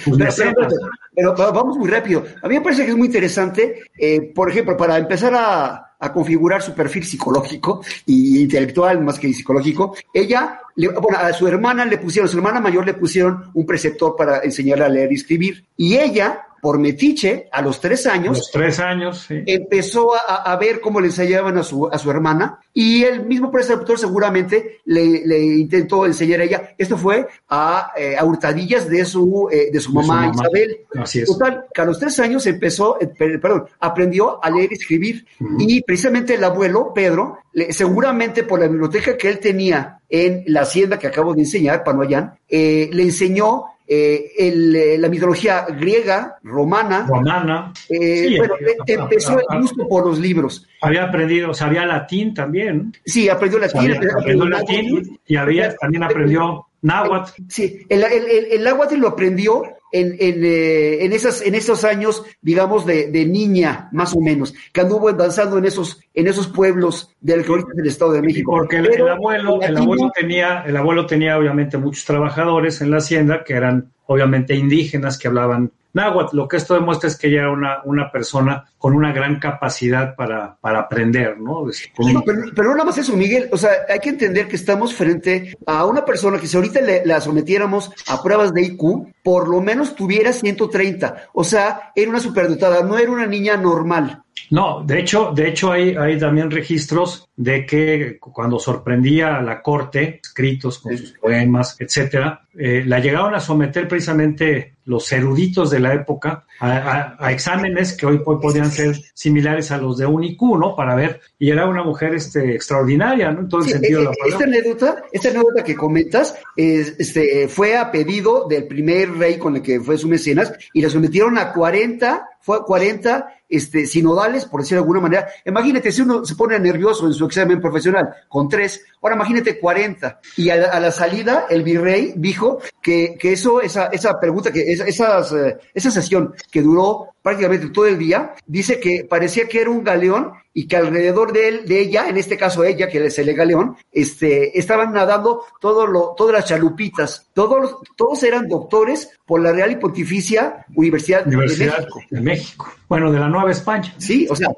pero, 1.15 1.35
vamos 1.35 1.79
muy 1.79 1.89
rápido. 1.89 2.25
A 2.43 2.49
mí 2.49 2.57
me 2.57 2.61
parece 2.61 2.85
que 2.85 2.91
es 2.91 2.97
muy 2.97 3.07
interesante, 3.07 3.83
eh, 3.99 4.33
por 4.35 4.51
ejemplo, 4.51 4.77
para 4.77 4.99
empezar 4.99 5.35
a, 5.35 5.91
a 6.01 6.13
configurar 6.13 6.63
su 6.63 6.75
perfil 6.75 7.05
psicológico 7.05 7.83
y 8.07 8.43
intelectual 8.43 9.03
más 9.03 9.19
que 9.19 9.33
psicológico, 9.33 9.95
ella, 10.13 10.61
bueno, 10.77 11.19
a 11.19 11.33
su 11.33 11.47
hermana 11.49 11.85
le 11.85 11.99
pusieron, 11.99 12.29
a 12.29 12.31
su 12.31 12.37
hermana 12.39 12.61
mayor 12.61 12.87
le 12.87 12.95
pusieron 12.95 13.51
un 13.55 13.67
preceptor 13.67 14.15
para 14.17 14.41
enseñarle 14.41 14.85
a 14.85 14.89
leer 14.89 15.13
y 15.13 15.17
escribir. 15.17 15.65
Y 15.77 15.97
ella 15.97 16.47
por 16.63 16.79
metiche, 16.79 17.49
a 17.53 17.63
los 17.63 17.81
tres 17.81 18.07
años, 18.07 18.37
Los 18.37 18.51
tres 18.51 18.81
años, 18.81 19.25
sí. 19.27 19.43
empezó 19.47 20.15
a, 20.15 20.53
a 20.53 20.57
ver 20.57 20.83
cómo 20.83 21.01
le 21.01 21.07
enseñaban 21.07 21.57
a 21.57 21.63
su, 21.63 21.89
a 21.89 21.97
su 21.97 22.11
hermana 22.11 22.59
y 22.75 23.03
el 23.05 23.25
mismo 23.25 23.51
preceptor 23.51 23.99
seguramente 23.99 24.81
le, 24.85 25.27
le 25.27 25.39
intentó 25.43 26.05
enseñar 26.05 26.41
a 26.41 26.45
ella. 26.45 26.75
Esto 26.77 26.99
fue 26.99 27.27
a, 27.49 27.93
eh, 27.97 28.15
a 28.15 28.27
hurtadillas 28.27 28.91
de 28.91 29.07
su, 29.07 29.49
eh, 29.51 29.71
de 29.73 29.81
su 29.81 29.91
De 29.95 30.03
su 30.03 30.07
mamá. 30.07 30.31
Isabel. 30.35 30.81
Así 30.99 31.21
es. 31.21 31.29
Total, 31.29 31.65
que 31.73 31.81
a 31.81 31.85
los 31.87 31.99
tres 31.99 32.21
años 32.21 32.47
empezó, 32.47 33.01
eh, 33.01 33.07
per- 33.07 33.41
perdón, 33.41 33.65
aprendió 33.81 34.45
a 34.45 34.51
leer 34.51 34.69
y 34.71 34.75
escribir. 34.75 35.25
Y 35.59 35.81
precisamente 35.81 36.35
el 36.35 36.45
abuelo, 36.45 36.93
Pedro, 36.95 37.39
le- 37.55 37.73
seguramente 37.73 38.43
por 38.45 38.61
la 38.61 38.69
biblioteca 38.69 39.17
que 39.17 39.29
él 39.31 39.39
tenía 39.39 39.99
en 40.11 40.43
la 40.47 40.63
hacienda 40.63 40.99
que 40.99 41.07
acabo 41.07 41.33
de 41.35 41.41
enseñar, 41.43 41.85
Panoyán, 41.85 42.35
eh, 42.49 42.91
le 42.93 43.03
enseñó 43.05 43.65
eh, 43.87 44.33
el, 44.39 44.77
eh, 44.77 44.99
la 44.99 45.09
mitología 45.09 45.67
griega, 45.67 46.37
romana. 46.43 47.07
Romana. 47.09 47.73
eh, 47.89 48.27
Sí, 48.29 48.39
bueno, 48.39 48.55
eh, 48.61 48.77
empezó 48.87 49.39
el 49.39 49.61
gusto 49.61 49.89
por 49.89 50.07
los 50.07 50.19
libros. 50.19 50.67
Había 50.81 51.05
aprendido, 51.05 51.53
sabía 51.55 51.85
latín 51.87 52.33
también. 52.35 52.93
Sí, 53.05 53.29
aprendió 53.29 53.59
latín. 53.59 53.81
Aprendió 53.93 54.19
aprendió 54.19 54.45
latín 54.47 55.21
y 55.27 55.37
había, 55.37 55.75
también 55.77 56.03
aprendió 56.05 56.67
náhuatl. 56.83 57.31
Sí, 57.49 57.81
el, 57.89 58.03
el, 58.05 58.25
el, 58.27 58.45
el 58.53 58.65
náhuatl 58.65 58.97
lo 58.97 59.09
aprendió 59.09 59.63
en, 59.93 60.15
en, 60.21 60.45
eh, 60.45 61.05
en, 61.05 61.13
esas, 61.13 61.43
en 61.43 61.55
esos 61.55 61.85
años, 61.85 62.23
digamos, 62.41 62.87
de, 62.87 63.11
de 63.11 63.27
niña, 63.27 63.89
más 63.93 64.15
o 64.15 64.21
menos, 64.21 64.55
que 64.73 64.81
anduvo 64.81 65.13
danzando 65.13 65.59
en 65.59 65.65
esos, 65.65 66.01
en 66.15 66.29
esos 66.29 66.47
pueblos 66.47 67.15
del 67.21 67.45
que 67.45 67.51
ahorita 67.51 67.71
es 67.73 67.79
el 67.81 67.87
Estado 67.89 68.13
de 68.13 68.23
México. 68.23 68.53
Porque 68.53 68.77
el, 68.77 68.89
Pero 68.89 69.07
el 69.07 69.13
abuelo, 69.13 69.55
el 69.55 69.75
latino- 69.75 69.83
abuelo 69.83 70.13
tenía, 70.15 70.63
el 70.67 70.77
abuelo 70.77 71.07
tenía 71.07 71.37
obviamente 71.39 71.77
muchos 71.77 72.05
trabajadores 72.05 72.81
en 72.81 72.91
la 72.93 72.99
hacienda 72.99 73.43
que 73.45 73.55
eran 73.55 73.91
obviamente 74.07 74.55
indígenas 74.55 75.19
que 75.19 75.29
hablaban 75.29 75.73
náhuatl. 75.93 76.37
Lo 76.37 76.49
que 76.49 76.57
esto 76.57 76.75
demuestra 76.75 77.09
es 77.09 77.17
que 77.17 77.29
ella 77.29 77.41
era 77.41 77.51
una, 77.51 77.81
una 77.85 78.11
persona 78.11 78.65
con 78.79 78.95
una 78.95 79.13
gran 79.13 79.39
capacidad 79.39 80.15
para, 80.15 80.57
para 80.61 80.81
aprender, 80.81 81.39
¿no? 81.39 81.65
Con- 81.97 82.13
No, 82.13 82.23
pero, 82.25 82.43
pero 82.55 82.69
no 82.69 82.75
nada 82.77 82.87
más 82.87 82.99
eso, 82.99 83.17
Miguel. 83.17 83.49
O 83.53 83.57
sea, 83.57 83.71
hay 83.89 83.99
que 84.01 84.11
entender 84.11 84.49
que 84.49 84.57
estamos 84.57 84.95
frente 84.95 85.57
a 85.67 85.85
una 85.85 86.05
persona 86.05 86.39
que 86.39 86.47
si 86.47 86.57
ahorita 86.57 86.81
le, 86.81 87.05
la 87.07 87.21
sometiéramos 87.21 87.91
a 88.09 88.23
pruebas 88.23 88.53
de 88.53 88.63
IQ, 88.63 89.13
por 89.23 89.49
lo 89.49 89.61
menos 89.61 89.95
tuviera 89.95 90.33
130. 90.33 91.29
O 91.35 91.45
sea, 91.45 91.93
era 91.95 92.11
una 92.11 92.21
superdotada, 92.21 92.83
no 92.83 92.99
era 92.99 93.11
una 93.11 93.27
niña 93.27 93.57
normal. 93.57 94.23
No, 94.51 94.83
de 94.85 95.01
hecho, 95.01 95.33
de 95.35 95.49
hecho 95.49 95.73
hay, 95.73 95.95
hay 95.97 96.19
también 96.19 96.51
registros 96.51 97.29
de 97.37 97.65
que 97.67 98.19
cuando 98.19 98.59
sorprendía 98.59 99.37
a 99.37 99.43
la 99.43 99.63
corte, 99.63 100.21
escritos 100.23 100.79
con 100.79 100.97
sus 100.97 101.13
poemas, 101.13 101.77
etcétera, 101.79 102.43
eh, 102.59 102.83
la 102.87 102.99
llegaron 103.01 103.35
a 103.35 103.41
someter 103.41 103.87
precisamente 103.89 104.75
los 104.85 105.11
eruditos 105.13 105.71
de 105.71 105.79
la 105.79 105.95
época 105.95 106.45
a, 106.59 106.71
a- 106.77 107.17
a 107.27 107.33
exámenes 107.33 107.97
que 107.97 108.07
hoy, 108.07 108.21
hoy 108.25 108.37
podrían 108.43 108.71
ser 108.71 108.97
similares 109.15 109.71
a 109.71 109.79
los 109.79 109.97
de 109.99 110.07
un 110.07 110.25
IQ, 110.25 110.59
¿no? 110.59 110.75
Para 110.75 110.95
ver, 110.97 111.21
y 111.39 111.51
era 111.51 111.67
una 111.67 111.85
mujer 111.85 112.15
este, 112.15 112.55
extraordinaria, 112.57 113.31
¿no? 113.31 113.41
En 113.41 113.49
todo 113.49 113.61
el 113.61 113.67
Sí, 113.67 113.73
sentido 113.75 114.01
de 114.01 114.07
eh, 114.07 114.09
la 114.09 114.13
esta 114.13 114.25
palabra. 114.39 114.47
anécdota, 114.47 115.03
esta 115.13 115.29
anécdota 115.29 115.65
que 115.65 115.75
comentas, 115.77 116.37
es, 116.57 116.97
este, 116.99 117.47
fue 117.49 117.77
a 117.77 117.91
pedido 117.93 118.49
del 118.49 118.67
primer 118.67 119.13
rey 119.13 119.39
con 119.39 119.57
el 119.57 119.63
que 119.63 119.81
fue 119.81 119.97
su 119.97 120.09
mecenas 120.09 120.53
y 120.75 120.83
la 120.83 120.91
sometieron 120.91 121.39
a 121.39 121.53
40, 121.53 122.27
fue 122.41 122.57
a 122.57 122.61
40 122.61 123.35
este, 123.49 123.87
sinodales, 123.87 124.47
por 124.47 124.61
decirlo 124.61 124.83
de 124.83 124.85
alguna 124.85 125.01
manera. 125.01 125.29
Imagínate, 125.45 125.93
si 125.93 126.03
uno 126.03 126.25
se 126.25 126.35
pone 126.35 126.59
nervioso 126.59 127.07
en 127.07 127.13
su 127.13 127.27
examen 127.27 127.61
profesional 127.61 128.09
con 128.29 128.49
tres, 128.49 128.85
ahora 129.03 129.17
imagínate 129.17 129.59
40. 129.59 130.21
Y 130.37 130.51
a 130.51 130.57
la, 130.57 130.67
a 130.69 130.81
la 130.81 130.93
salida, 130.93 131.47
el 131.51 131.63
virrey 131.63 132.13
dijo 132.17 132.61
que, 132.83 133.17
que 133.19 133.33
eso, 133.33 133.61
esa, 133.61 133.87
esa 133.87 134.19
pregunta, 134.19 134.53
que 134.53 134.73
esa, 134.73 134.85
esas, 134.85 135.33
eh, 135.33 135.59
esa 135.75 135.91
sesión 135.91 136.35
que 136.51 136.63
duró 136.63 137.09
prácticamente 137.23 137.69
todo 137.69 137.87
el 137.87 137.99
día, 137.99 138.35
dice 138.47 138.81
que 138.81 139.07
parecía 139.09 139.47
que 139.47 139.61
era 139.61 139.71
un 139.71 139.85
galeón 139.85 140.33
y 140.53 140.67
que 140.67 140.77
alrededor 140.77 141.33
de 141.33 141.49
él, 141.49 141.67
de 141.67 141.81
ella, 141.81 142.09
en 142.09 142.17
este 142.17 142.37
caso 142.37 142.65
ella, 142.65 142.89
que 142.89 143.05
es 143.05 143.19
el 143.19 143.33
galeón, 143.35 143.77
este, 143.93 144.59
estaban 144.59 144.93
nadando 144.93 145.45
todo 145.61 145.87
lo, 145.87 146.15
todas 146.17 146.35
las 146.35 146.47
chalupitas. 146.47 147.29
Todos, 147.35 147.77
todos 147.97 148.23
eran 148.23 148.49
doctores 148.49 149.11
por 149.27 149.41
la 149.41 149.53
Real 149.53 149.71
y 149.73 149.77
Pontificia 149.77 150.67
Universidad, 150.75 151.27
Universidad 151.27 151.77
de 151.77 151.83
México. 151.83 152.01
de 152.11 152.21
México. 152.21 152.73
Bueno, 152.89 153.13
de 153.13 153.21
la 153.21 153.29
Nueva 153.29 153.51
España. 153.51 153.95
Sí, 153.99 154.27
o 154.29 154.35
sea, 154.35 154.49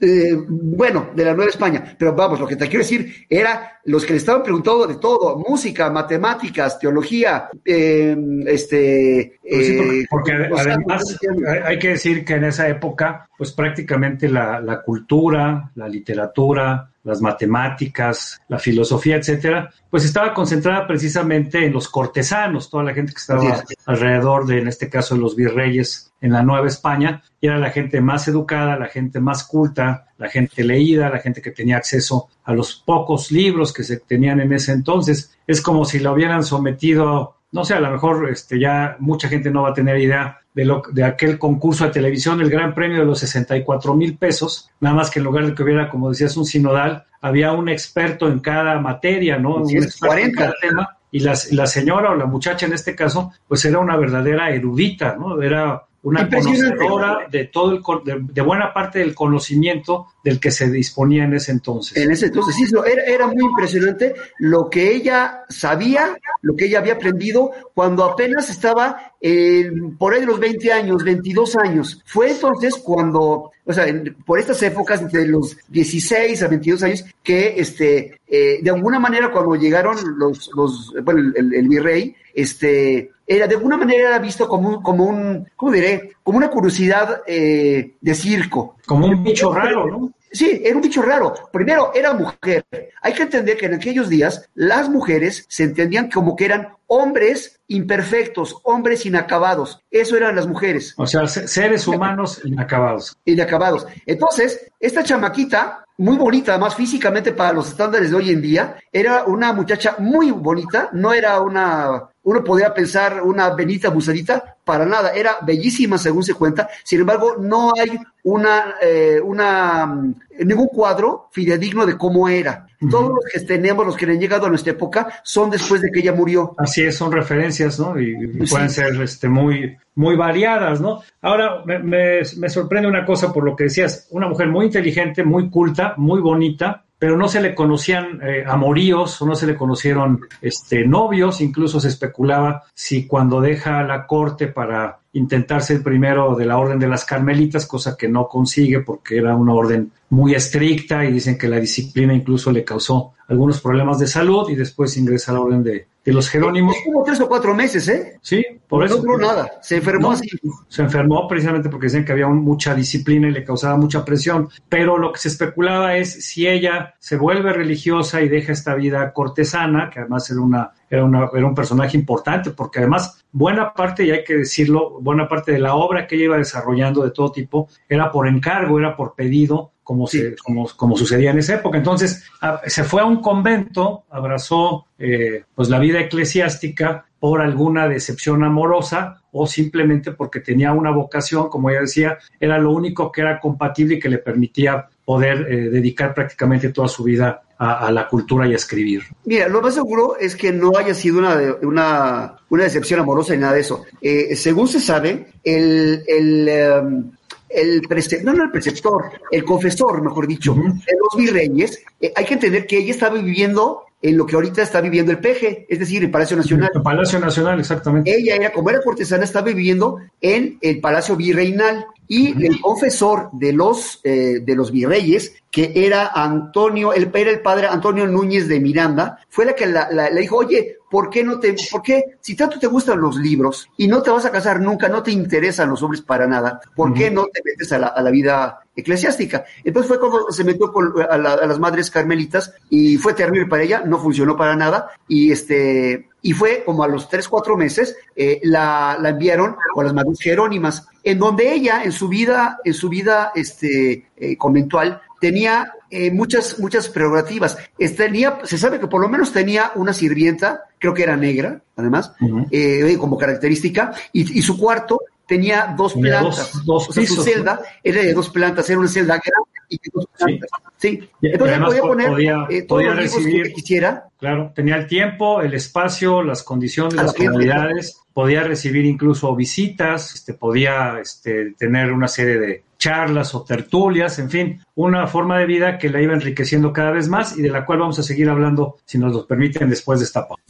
eh, 0.00 0.36
bueno, 0.48 1.10
de 1.14 1.24
la 1.24 1.34
Nueva 1.34 1.50
España, 1.50 1.96
pero 1.98 2.14
vamos, 2.14 2.38
lo 2.40 2.46
que 2.46 2.56
te 2.56 2.66
quiero 2.68 2.80
decir 2.84 3.26
era 3.28 3.80
los 3.84 4.04
que 4.04 4.12
le 4.12 4.18
estaban 4.18 4.42
preguntando 4.42 4.86
de 4.86 4.96
todo, 4.96 5.38
música, 5.38 5.90
matemáticas, 5.90 6.78
teología, 6.78 7.48
eh, 7.64 8.16
este... 8.46 9.38
Pues 9.48 9.66
sí, 9.66 10.06
porque, 10.10 10.32
eh, 10.32 10.46
porque 10.50 10.70
además 10.70 11.18
hay- 11.48 11.58
hay 11.64 11.78
que 11.78 11.88
decir 11.88 12.24
que 12.24 12.34
en 12.34 12.44
esa 12.44 12.68
época, 12.68 13.28
pues 13.36 13.52
prácticamente 13.52 14.28
la, 14.28 14.60
la 14.60 14.82
cultura, 14.82 15.70
la 15.74 15.88
literatura, 15.88 16.90
las 17.04 17.20
matemáticas, 17.20 18.40
la 18.48 18.58
filosofía, 18.58 19.16
etcétera, 19.16 19.70
pues 19.90 20.04
estaba 20.04 20.34
concentrada 20.34 20.86
precisamente 20.86 21.64
en 21.64 21.72
los 21.72 21.88
cortesanos, 21.88 22.68
toda 22.68 22.84
la 22.84 22.94
gente 22.94 23.12
que 23.12 23.18
estaba 23.18 23.64
alrededor 23.86 24.46
de, 24.46 24.58
en 24.58 24.68
este 24.68 24.88
caso, 24.90 25.14
de 25.14 25.20
los 25.20 25.34
virreyes 25.34 26.12
en 26.20 26.32
la 26.32 26.42
Nueva 26.42 26.66
España, 26.66 27.22
y 27.40 27.46
era 27.46 27.58
la 27.58 27.70
gente 27.70 28.00
más 28.00 28.26
educada, 28.28 28.76
la 28.76 28.88
gente 28.88 29.20
más 29.20 29.44
culta, 29.44 30.08
la 30.18 30.28
gente 30.28 30.64
leída, 30.64 31.08
la 31.08 31.20
gente 31.20 31.40
que 31.40 31.52
tenía 31.52 31.76
acceso 31.76 32.28
a 32.44 32.52
los 32.52 32.74
pocos 32.74 33.30
libros 33.30 33.72
que 33.72 33.84
se 33.84 33.98
tenían 33.98 34.40
en 34.40 34.52
ese 34.52 34.72
entonces. 34.72 35.36
Es 35.46 35.62
como 35.62 35.84
si 35.84 36.00
lo 36.00 36.12
hubieran 36.12 36.42
sometido, 36.42 37.36
no 37.52 37.64
sé, 37.64 37.74
a 37.74 37.80
lo 37.80 37.90
mejor 37.90 38.28
este, 38.30 38.58
ya 38.58 38.96
mucha 38.98 39.28
gente 39.28 39.50
no 39.50 39.62
va 39.62 39.70
a 39.70 39.74
tener 39.74 39.98
idea 39.98 40.40
de, 40.58 40.64
lo, 40.64 40.82
de 40.90 41.04
aquel 41.04 41.38
concurso 41.38 41.84
de 41.84 41.92
televisión, 41.92 42.40
el 42.40 42.50
gran 42.50 42.74
premio 42.74 42.98
de 42.98 43.04
los 43.04 43.20
64 43.20 43.94
mil 43.94 44.18
pesos, 44.18 44.68
nada 44.80 44.96
más 44.96 45.08
que 45.08 45.20
en 45.20 45.24
lugar 45.24 45.46
de 45.46 45.54
que 45.54 45.62
hubiera, 45.62 45.88
como 45.88 46.08
decías, 46.08 46.36
un 46.36 46.46
sinodal, 46.46 47.04
había 47.20 47.52
un 47.52 47.68
experto 47.68 48.26
en 48.26 48.40
cada 48.40 48.80
materia, 48.80 49.38
¿no? 49.38 49.54
Un 49.54 49.70
experto 49.70 50.16
en 50.16 50.32
40. 50.34 50.36
cada 50.36 50.54
tema. 50.60 50.96
Y 51.12 51.20
la, 51.20 51.38
la 51.52 51.66
señora 51.68 52.10
o 52.10 52.16
la 52.16 52.26
muchacha 52.26 52.66
en 52.66 52.72
este 52.72 52.96
caso, 52.96 53.30
pues 53.46 53.64
era 53.64 53.78
una 53.78 53.96
verdadera 53.96 54.50
erudita, 54.50 55.14
¿no? 55.16 55.40
Era 55.40 55.84
una 56.02 56.28
conocedora 56.28 57.28
de 57.30 57.44
todo 57.44 57.76
el, 58.04 58.26
de 58.26 58.42
buena 58.42 58.74
parte 58.74 58.98
del 58.98 59.14
conocimiento 59.14 60.08
del 60.24 60.40
que 60.40 60.50
se 60.50 60.68
disponía 60.70 61.24
en 61.24 61.34
ese 61.34 61.52
entonces. 61.52 61.96
En 61.96 62.10
ese 62.10 62.26
entonces, 62.26 62.54
sí, 62.56 62.64
era, 62.86 63.02
era 63.04 63.26
muy 63.26 63.44
impresionante 63.44 64.14
lo 64.38 64.68
que 64.68 64.94
ella 64.94 65.44
sabía, 65.48 66.18
lo 66.42 66.56
que 66.56 66.66
ella 66.66 66.80
había 66.80 66.94
aprendido 66.94 67.50
cuando 67.74 68.04
apenas 68.04 68.50
estaba 68.50 69.14
eh, 69.20 69.70
por 69.98 70.12
ahí 70.14 70.20
de 70.20 70.26
los 70.26 70.40
20 70.40 70.72
años, 70.72 71.04
22 71.04 71.56
años. 71.56 72.02
Fue 72.04 72.30
entonces 72.30 72.74
cuando, 72.76 73.52
o 73.64 73.72
sea, 73.72 73.86
en- 73.88 74.14
por 74.26 74.38
estas 74.38 74.62
épocas, 74.62 75.00
entre 75.02 75.26
los 75.26 75.56
16 75.68 76.42
a 76.42 76.48
22 76.48 76.82
años, 76.82 77.04
que 77.22 77.54
este, 77.60 78.20
eh, 78.26 78.58
de 78.62 78.70
alguna 78.70 78.98
manera 78.98 79.30
cuando 79.30 79.54
llegaron 79.54 79.96
los, 80.18 80.50
los 80.54 80.94
bueno, 81.04 81.32
el 81.36 81.68
virrey, 81.68 82.14
este, 82.34 83.10
era 83.26 83.46
de 83.46 83.56
alguna 83.56 83.76
manera 83.76 84.08
era 84.08 84.18
visto 84.18 84.48
como 84.48 84.68
un, 84.70 84.82
como 84.82 85.04
un, 85.04 85.46
¿cómo 85.54 85.72
diré? 85.72 86.12
Como 86.22 86.38
una 86.38 86.48
curiosidad 86.50 87.22
eh, 87.26 87.94
de 88.00 88.14
circo. 88.14 88.76
Como 88.88 89.06
un 89.06 89.22
bicho 89.22 89.52
raro, 89.52 89.86
¿no? 89.86 90.12
Sí, 90.32 90.62
era 90.64 90.74
un 90.74 90.80
bicho 90.80 91.02
raro. 91.02 91.34
Primero, 91.52 91.92
era 91.94 92.14
mujer. 92.14 92.64
Hay 93.02 93.12
que 93.12 93.22
entender 93.22 93.58
que 93.58 93.66
en 93.66 93.74
aquellos 93.74 94.08
días 94.08 94.48
las 94.54 94.88
mujeres 94.88 95.44
se 95.46 95.64
entendían 95.64 96.10
como 96.10 96.34
que 96.34 96.46
eran 96.46 96.68
hombres 96.88 97.60
imperfectos, 97.68 98.56
hombres 98.64 99.06
inacabados. 99.06 99.80
Eso 99.90 100.16
eran 100.16 100.34
las 100.34 100.46
mujeres, 100.46 100.94
O 100.96 101.06
sea, 101.06 101.26
se- 101.28 101.46
seres 101.46 101.86
humanos 101.86 102.40
inacabados. 102.44 103.16
inacabados. 103.24 103.86
Entonces, 104.06 104.70
esta 104.80 105.04
chamaquita, 105.04 105.84
muy 105.98 106.16
bonita, 106.16 106.52
además 106.52 106.74
físicamente 106.74 107.32
para 107.32 107.52
los 107.52 107.68
estándares 107.68 108.10
de 108.10 108.16
hoy 108.16 108.30
en 108.30 108.40
día, 108.40 108.76
era 108.92 109.24
una 109.24 109.52
muchacha 109.52 109.96
muy 109.98 110.30
bonita, 110.30 110.88
no 110.92 111.12
era 111.12 111.40
una, 111.40 112.08
uno 112.22 112.44
podría 112.44 112.72
pensar 112.72 113.22
una 113.22 113.50
Benita 113.50 113.90
Busadita, 113.90 114.56
para 114.64 114.86
nada, 114.86 115.10
era 115.12 115.38
bellísima 115.42 115.98
según 115.98 116.22
se 116.22 116.34
cuenta, 116.34 116.68
sin 116.84 117.00
embargo, 117.00 117.36
no 117.38 117.72
hay 117.78 117.98
una, 118.22 118.76
eh, 118.80 119.20
una, 119.22 120.04
mm, 120.38 120.46
ningún 120.46 120.68
cuadro 120.68 121.28
fidedigno 121.32 121.86
de 121.86 121.96
cómo 121.96 122.28
era. 122.28 122.66
Todos 122.90 123.08
los 123.10 123.24
que 123.32 123.40
tenemos, 123.40 123.84
los 123.84 123.96
que 123.96 124.06
han 124.06 124.20
llegado 124.20 124.46
a 124.46 124.48
nuestra 124.50 124.72
época, 124.72 125.08
son 125.24 125.50
después 125.50 125.82
de 125.82 125.90
que 125.90 125.98
ella 125.98 126.12
murió. 126.12 126.54
Así 126.58 126.84
es, 126.84 126.96
son 126.96 127.10
referencias, 127.10 127.78
¿no? 127.80 127.98
Y, 127.98 128.14
y 128.14 128.46
Sí. 128.46 128.50
pueden 128.54 128.70
ser 128.70 129.00
este, 129.02 129.28
muy, 129.28 129.76
muy 129.96 130.16
variadas, 130.16 130.80
¿no? 130.80 131.00
Ahora, 131.20 131.62
me, 131.66 131.80
me- 131.80 132.20
me 132.36 132.48
sorprende 132.48 132.88
una 132.88 133.04
cosa 133.04 133.32
por 133.32 133.42
lo 133.44 133.56
que 133.56 133.64
decías, 133.64 134.06
una 134.12 134.28
mujer 134.28 134.46
muy 134.48 134.66
inteligente, 134.66 135.24
muy 135.24 135.50
culta, 135.50 135.94
muy 135.96 136.20
bonita, 136.20 136.84
pero 137.00 137.16
no 137.16 137.28
se 137.28 137.40
le 137.40 137.54
conocían 137.54 138.20
eh, 138.22 138.44
amoríos 138.46 139.20
o 139.22 139.26
no 139.26 139.34
se 139.34 139.46
le 139.46 139.56
conocieron 139.56 140.20
este, 140.40 140.84
novios, 140.86 141.40
incluso 141.40 141.80
se 141.80 141.88
especulaba 141.88 142.62
si 142.74 143.06
cuando 143.08 143.40
deja 143.40 143.82
la 143.82 144.06
corte 144.06 144.46
para 144.48 144.98
intentar 145.12 145.62
ser 145.62 145.82
primero 145.82 146.34
de 146.36 146.44
la 146.46 146.58
orden 146.58 146.78
de 146.78 146.86
las 146.88 147.04
carmelitas, 147.04 147.66
cosa 147.66 147.96
que 147.96 148.08
no 148.08 148.28
consigue 148.28 148.80
porque 148.80 149.16
era 149.18 149.34
una 149.34 149.54
orden 149.54 149.90
muy 150.10 150.34
estricta 150.34 151.04
y 151.04 151.12
dicen 151.12 151.36
que 151.38 151.48
la 151.48 151.58
disciplina 151.60 152.12
incluso 152.14 152.50
le 152.52 152.64
causó 152.64 153.14
algunos 153.28 153.60
problemas 153.60 153.98
de 153.98 154.06
salud 154.06 154.48
y 154.50 154.54
después 154.54 154.96
ingresa 154.96 155.32
a 155.32 155.34
la 155.34 155.40
orden 155.40 155.62
de, 155.62 155.86
de 156.04 156.12
los 156.12 156.28
jerónimos. 156.30 156.76
Es 156.76 156.84
como 156.84 157.02
tres 157.04 157.20
o 157.20 157.28
cuatro 157.28 157.54
meses, 157.54 157.86
¿eh? 157.88 158.18
Sí, 158.22 158.42
Por 158.66 158.80
no 158.80 158.86
eso 158.86 158.96
duró 158.98 159.18
nada, 159.18 159.50
se 159.60 159.76
enfermó 159.76 160.08
No, 160.08 160.12
así. 160.12 160.28
se 160.68 160.82
enfermó 160.82 161.26
precisamente 161.28 161.68
porque 161.68 161.86
decían 161.86 162.04
que 162.06 162.12
había 162.12 162.26
un- 162.26 162.42
mucha 162.42 162.74
disciplina 162.74 163.28
y 163.28 163.32
le 163.32 163.44
causaba 163.44 163.76
mucha 163.76 164.04
presión. 164.04 164.48
Pero 164.68 164.96
lo 164.98 165.12
que 165.12 165.18
se 165.18 165.28
especulaba 165.28 165.96
es 165.96 166.24
si 166.24 166.46
ella 166.46 166.94
se 166.98 167.16
vuelve 167.16 167.52
religiosa 167.52 168.22
y 168.22 168.28
deja 168.30 168.52
esta 168.52 168.74
vida 168.74 169.12
cortesana, 169.12 169.90
que 169.92 170.00
además 170.00 170.30
era 170.30 170.40
una 170.40 170.70
era, 170.90 171.04
una- 171.04 171.28
era 171.34 171.46
un 171.46 171.54
personaje 171.54 171.96
importante, 171.96 172.50
porque 172.50 172.78
además 172.80 173.24
buena 173.32 173.72
parte, 173.74 174.04
y 174.04 174.10
hay 174.10 174.24
que 174.24 174.36
decirlo, 174.38 174.98
buena 175.00 175.28
parte 175.28 175.52
de 175.52 175.58
la 175.58 175.74
obra 175.74 176.06
que 176.06 176.16
ella 176.16 176.24
iba 176.24 176.36
desarrollando 176.38 177.02
de 177.04 177.10
todo 177.10 177.30
tipo 177.32 177.68
era 177.88 178.10
por 178.10 178.26
encargo, 178.26 178.78
era 178.78 178.96
por 178.96 179.14
pedido, 179.14 179.72
como, 179.82 180.06
Sí. 180.06 180.18
se, 180.20 180.36
como, 180.36 180.68
como 180.76 180.96
sucedía 180.96 181.30
en 181.30 181.38
esa 181.38 181.54
época. 181.54 181.78
Entonces 181.78 182.24
a- 182.40 182.60
se 182.66 182.84
fue 182.84 183.00
a 183.00 183.06
un 183.06 183.20
convento, 183.22 184.04
abrazó 184.10 184.86
eh, 184.98 185.44
pues 185.54 185.68
la 185.70 185.78
vida 185.78 186.00
eclesiástica 186.00 187.06
por 187.20 187.40
alguna 187.40 187.88
decepción 187.88 188.44
amorosa 188.44 189.22
o 189.32 189.46
simplemente 189.46 190.12
porque 190.12 190.40
tenía 190.40 190.72
una 190.72 190.90
vocación, 190.90 191.48
como 191.48 191.70
ella 191.70 191.80
decía, 191.80 192.18
era 192.38 192.58
lo 192.58 192.72
único 192.72 193.10
que 193.12 193.20
era 193.22 193.40
compatible 193.40 193.94
y 193.96 193.98
que 194.00 194.08
le 194.08 194.18
permitía 194.18 194.86
poder 195.04 195.46
eh, 195.50 195.70
dedicar 195.70 196.14
prácticamente 196.14 196.70
toda 196.72 196.88
su 196.88 197.02
vida 197.04 197.42
a, 197.58 197.86
a 197.86 197.92
la 197.92 198.08
cultura 198.08 198.46
y 198.46 198.52
a 198.52 198.56
escribir. 198.56 199.02
Mira, 199.24 199.48
lo 199.48 199.60
más 199.60 199.74
seguro 199.74 200.16
es 200.16 200.36
que 200.36 200.52
no 200.52 200.72
haya 200.76 200.94
sido 200.94 201.18
una, 201.18 201.36
una, 201.62 202.36
una 202.50 202.62
decepción 202.64 203.00
amorosa 203.00 203.34
ni 203.34 203.40
nada 203.40 203.54
de 203.54 203.60
eso. 203.60 203.84
Eh, 204.00 204.36
según 204.36 204.68
se 204.68 204.80
sabe, 204.80 205.26
el, 205.42 206.02
el, 206.06 206.48
em, 206.48 207.10
el 207.48 207.82
prece- 207.82 208.22
no, 208.22 208.32
no 208.32 208.44
el 208.44 208.50
preceptor, 208.50 209.04
el 209.30 209.44
confesor, 209.44 210.02
mejor 210.02 210.26
dicho, 210.26 210.54
de 210.54 210.92
los 211.00 211.16
virreyes, 211.16 211.82
eh, 212.00 212.12
hay 212.14 212.24
que 212.24 212.34
entender 212.34 212.66
que 212.66 212.78
ella 212.78 212.92
estaba 212.92 213.16
viviendo 213.16 213.82
en 214.00 214.16
lo 214.16 214.26
que 214.26 214.36
ahorita 214.36 214.62
está 214.62 214.80
viviendo 214.80 215.10
el 215.12 215.18
peje, 215.18 215.66
es 215.68 215.78
decir, 215.80 216.02
el 216.04 216.10
Palacio 216.10 216.36
Nacional. 216.36 216.70
El 216.74 216.82
Palacio 216.82 217.18
Nacional, 217.18 217.58
exactamente. 217.58 218.14
Ella 218.14 218.36
era, 218.36 218.52
como 218.52 218.70
era 218.70 218.80
cortesana, 218.80 219.24
estaba 219.24 219.46
viviendo 219.46 219.98
en 220.20 220.56
el 220.60 220.80
Palacio 220.80 221.16
Virreinal 221.16 221.84
y 222.06 222.42
el 222.46 222.60
confesor 222.60 223.28
de 223.32 223.52
los, 223.52 224.00
eh, 224.04 224.40
de 224.42 224.54
los 224.54 224.70
virreyes, 224.72 225.34
que 225.50 225.72
era 225.74 226.06
Antonio, 226.14 226.92
el, 226.94 227.10
era 227.12 227.30
el 227.30 227.40
padre 227.40 227.66
Antonio 227.66 228.06
Núñez 228.06 228.48
de 228.48 228.60
Miranda, 228.60 229.18
fue 229.28 229.44
la 229.44 229.54
que 229.54 229.66
la, 229.66 229.88
la- 229.90 230.08
le 230.10 230.20
dijo, 230.22 230.36
oye, 230.36 230.76
¿por 230.90 231.10
qué 231.10 231.22
no 231.24 231.38
te, 231.38 231.54
por 231.70 231.82
qué, 231.82 232.16
si 232.20 232.34
tanto 232.36 232.58
te 232.58 232.66
gustan 232.66 233.00
los 233.00 233.16
libros 233.16 233.68
y 233.76 233.86
no 233.88 234.02
te 234.02 234.10
vas 234.10 234.24
a 234.24 234.30
casar 234.30 234.60
nunca, 234.60 234.88
no 234.88 235.02
te 235.02 235.10
interesan 235.10 235.68
los 235.70 235.82
hombres 235.82 236.02
para 236.02 236.26
nada, 236.26 236.60
¿por 236.74 236.94
qué 236.94 237.10
no 237.10 237.26
te 237.26 237.40
metes 237.44 237.72
a 237.72 237.78
la, 237.78 237.88
a 237.88 238.02
la 238.02 238.10
vida 238.10 238.60
eclesiástica? 238.74 239.44
Entonces 239.64 239.88
fue 239.88 240.00
cuando 240.00 240.30
se 240.32 240.44
metió 240.44 240.72
con, 240.72 240.92
a, 241.10 241.18
la- 241.18 241.34
a 241.34 241.46
las 241.46 241.58
madres 241.58 241.90
carmelitas 241.90 242.54
y 242.70 242.96
fue 242.96 243.14
terrible 243.14 243.46
para 243.46 243.62
ella, 243.62 243.82
no 243.84 243.98
funcionó 243.98 244.36
para 244.36 244.56
nada 244.56 244.90
y 245.06 245.30
este, 245.32 246.08
y 246.22 246.32
fue 246.32 246.62
como 246.64 246.82
a 246.84 246.88
los 246.88 247.08
tres, 247.08 247.28
cuatro 247.28 247.56
meses, 247.56 247.96
eh, 248.16 248.40
la, 248.44 248.96
la 249.00 249.10
enviaron 249.10 249.56
con 249.74 249.84
las 249.84 249.94
madres 249.94 250.18
jerónimas, 250.20 250.86
en 251.04 251.18
donde 251.18 251.52
ella, 251.52 251.82
en 251.84 251.92
su 251.92 252.08
vida, 252.08 252.58
en 252.64 252.74
su 252.74 252.88
vida 252.88 253.32
este, 253.34 254.06
eh, 254.16 254.36
conventual, 254.36 255.00
tenía 255.20 255.72
eh, 255.90 256.10
muchas, 256.10 256.58
muchas 256.58 256.88
prerrogativas. 256.88 257.56
Tenía, 257.96 258.38
se 258.44 258.58
sabe 258.58 258.78
que 258.80 258.86
por 258.86 259.00
lo 259.00 259.08
menos 259.08 259.32
tenía 259.32 259.72
una 259.74 259.92
sirvienta, 259.92 260.64
creo 260.78 260.92
que 260.94 261.02
era 261.02 261.16
negra, 261.16 261.60
además, 261.76 262.12
eh, 262.50 262.96
como 262.98 263.16
característica, 263.18 263.92
y, 264.12 264.38
y 264.38 264.42
su 264.42 264.58
cuarto 264.58 265.00
tenía 265.26 265.74
dos 265.76 265.94
Tenía 265.94 266.20
plantas. 266.20 266.52
dos- 266.52 266.64
dos 266.64 266.88
o 266.88 266.92
sea, 266.92 267.06
su 267.06 267.22
celda 267.22 267.60
era 267.84 268.00
de 268.02 268.14
dos 268.14 268.30
plantas, 268.30 268.68
era 268.70 268.78
una 268.78 268.88
celda 268.88 269.14
grande 269.14 269.50
y 269.68 269.78
dos 269.92 270.06
plantas. 270.18 270.50
Sí. 270.78 271.08
Entonces 271.20 271.58
podía 271.58 271.80
po- 271.82 271.88
poner 271.88 272.08
podía- 272.08 272.46
eh, 272.48 272.62
todos 272.62 272.82
podía 272.82 272.94
los 272.94 272.96
libros 272.96 273.12
que 273.12 273.18
recibir- 273.18 273.44
ella 273.46 273.54
quisiera. 273.54 274.04
Claro, 274.18 274.52
tenía 274.54 274.76
el 274.76 274.86
tiempo, 274.86 275.42
el 275.42 275.52
espacio, 275.54 276.22
las 276.22 276.42
condiciones, 276.42 276.94
las 276.94 277.12
comodidades, 277.12 278.00
podía 278.14 278.42
recibir 278.42 278.84
incluso 278.86 279.34
visitas, 279.36 280.14
este, 280.14 280.34
podía 280.34 280.98
este, 281.00 281.52
tener 281.58 281.92
una 281.92 282.08
serie 282.08 282.38
de 282.38 282.62
charlas 282.78 283.34
o 283.34 283.42
tertulias, 283.42 284.18
en 284.18 284.30
fin, 284.30 284.60
una 284.74 285.06
forma 285.06 285.38
de 285.38 285.46
vida 285.46 285.78
que 285.78 285.90
la 285.90 286.00
iba 286.00 286.14
enriqueciendo 286.14 286.72
cada 286.72 286.92
vez 286.92 287.08
más 287.08 287.36
y 287.36 287.42
de 287.42 287.50
la 287.50 287.66
cual 287.66 287.80
vamos 287.80 287.98
a 287.98 288.02
seguir 288.02 288.30
hablando, 288.30 288.76
si 288.84 288.98
nos 288.98 289.12
lo 289.12 289.26
permiten, 289.26 289.68
después 289.68 289.98
de 289.98 290.06
esta 290.06 290.26
pausa. 290.26 290.42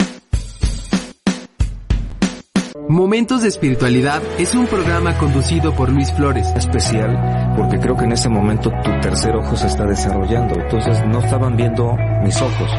Momentos 2.88 3.42
de 3.42 3.49
Espiritualidad 3.49 4.23
es 4.38 4.54
un 4.54 4.66
programa 4.66 5.18
conducido 5.18 5.75
por 5.75 5.90
Luis 5.90 6.11
Flores. 6.12 6.50
especial 6.56 7.52
porque 7.54 7.78
creo 7.78 7.97
que 7.97 8.04
en 8.04 8.12
ese 8.12 8.30
momento 8.30 8.70
tu 8.82 8.90
tercer 9.00 9.37
ojo 9.37 9.56
se 9.56 9.66
está 9.66 9.85
desarrollando. 9.85 10.58
Entonces 10.58 11.04
no 11.06 11.18
estaban 11.18 11.54
viendo 11.54 11.94
mis 12.23 12.40
ojos. 12.40 12.70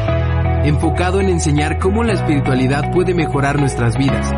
enfocado 0.64 1.20
en 1.20 1.28
enseñar 1.28 1.78
cómo 1.78 2.02
la 2.02 2.14
espiritualidad 2.14 2.90
puede 2.92 3.14
mejorar 3.14 3.60
nuestras 3.60 3.96
vidas. 3.96 4.30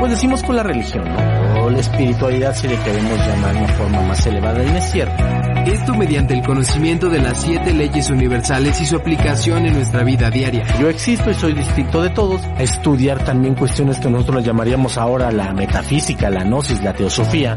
Pues 0.00 0.12
decimos 0.12 0.42
con 0.42 0.56
la 0.56 0.62
religión, 0.62 1.04
¿no? 1.04 1.64
O 1.64 1.70
la 1.70 1.78
espiritualidad 1.78 2.54
si 2.56 2.66
le 2.66 2.76
queremos 2.78 3.18
llamar 3.18 3.52
de 3.52 3.58
una 3.58 3.72
forma 3.74 4.00
más 4.00 4.26
elevada, 4.26 4.64
y 4.64 4.66
no 4.66 4.78
es 4.78 4.90
cierto. 4.90 5.22
Esto 5.66 5.94
mediante 5.94 6.32
el 6.32 6.42
conocimiento 6.42 7.10
de 7.10 7.20
las 7.20 7.42
siete 7.42 7.74
leyes 7.74 8.08
universales 8.08 8.80
y 8.80 8.86
su 8.86 8.96
aplicación 8.96 9.66
en 9.66 9.74
nuestra 9.74 10.02
vida 10.02 10.30
diaria. 10.30 10.64
Yo 10.80 10.88
existo 10.88 11.30
y 11.30 11.34
soy 11.34 11.52
distinto 11.52 12.00
de 12.00 12.08
todos. 12.08 12.42
A 12.56 12.62
estudiar 12.62 13.22
también 13.24 13.54
cuestiones 13.54 13.98
que 13.98 14.08
nosotros 14.08 14.36
le 14.36 14.42
llamaríamos 14.42 14.96
ahora 14.96 15.30
la 15.30 15.52
metafísica, 15.52 16.30
la 16.30 16.44
gnosis, 16.44 16.82
la 16.82 16.94
teosofía, 16.94 17.54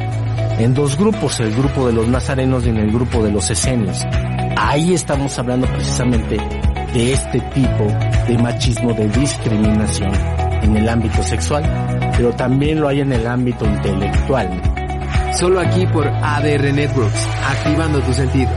en 0.60 0.74
dos 0.74 0.98
grupos, 0.98 1.40
el 1.40 1.56
grupo 1.56 1.88
de 1.88 1.94
los 1.94 2.10
nazarenos 2.10 2.66
y 2.66 2.70
en 2.70 2.78
el 2.78 2.92
grupo 2.92 3.24
de 3.24 3.32
los 3.32 3.50
esenios. 3.50 4.06
Ahí 4.58 4.94
estamos 4.94 5.40
hablando 5.40 5.66
precisamente 5.68 6.38
de 6.94 7.14
este 7.14 7.40
tipo 7.40 7.86
de 8.28 8.38
machismo, 8.38 8.94
de 8.94 9.08
discriminación 9.08 10.12
en 10.62 10.78
el 10.78 10.88
ámbito 10.88 11.24
sexual, 11.24 11.64
pero 12.18 12.32
también 12.34 12.80
lo 12.82 12.88
hay 12.88 13.02
en 13.02 13.12
el 13.14 13.28
ámbito 13.28 13.66
intelectual. 13.66 14.50
Solo 15.40 15.60
aquí 15.60 15.86
por 15.88 16.08
ADR 16.08 16.74
Networks, 16.74 17.28
activando 17.50 18.00
tus 18.02 18.16
sentidos. 18.16 18.54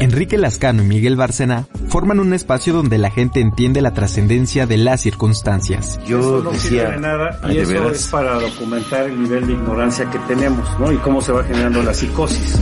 Enrique 0.00 0.36
Lascano 0.36 0.82
y 0.82 0.86
Miguel 0.86 1.16
Bárcena 1.16 1.68
forman 1.88 2.18
un 2.18 2.32
espacio 2.32 2.72
donde 2.72 2.98
la 2.98 3.10
gente 3.10 3.40
entiende 3.40 3.80
la 3.80 3.92
trascendencia 3.92 4.66
de 4.66 4.76
las 4.76 5.00
circunstancias. 5.00 6.00
Yo 6.06 6.42
decía, 6.42 6.96
nada 6.96 7.38
Ay, 7.42 7.52
y 7.52 7.56
¿de 7.58 7.62
eso 7.62 7.72
veras? 7.74 7.92
es 7.92 8.06
para 8.08 8.34
documentar 8.40 9.04
el 9.06 9.22
nivel 9.22 9.46
de 9.46 9.52
ignorancia 9.52 10.10
que 10.10 10.18
tenemos, 10.20 10.66
¿no? 10.80 10.90
Y 10.90 10.96
cómo 10.96 11.20
se 11.20 11.30
va 11.30 11.44
generando 11.44 11.82
la 11.84 11.94
psicosis. 11.94 12.58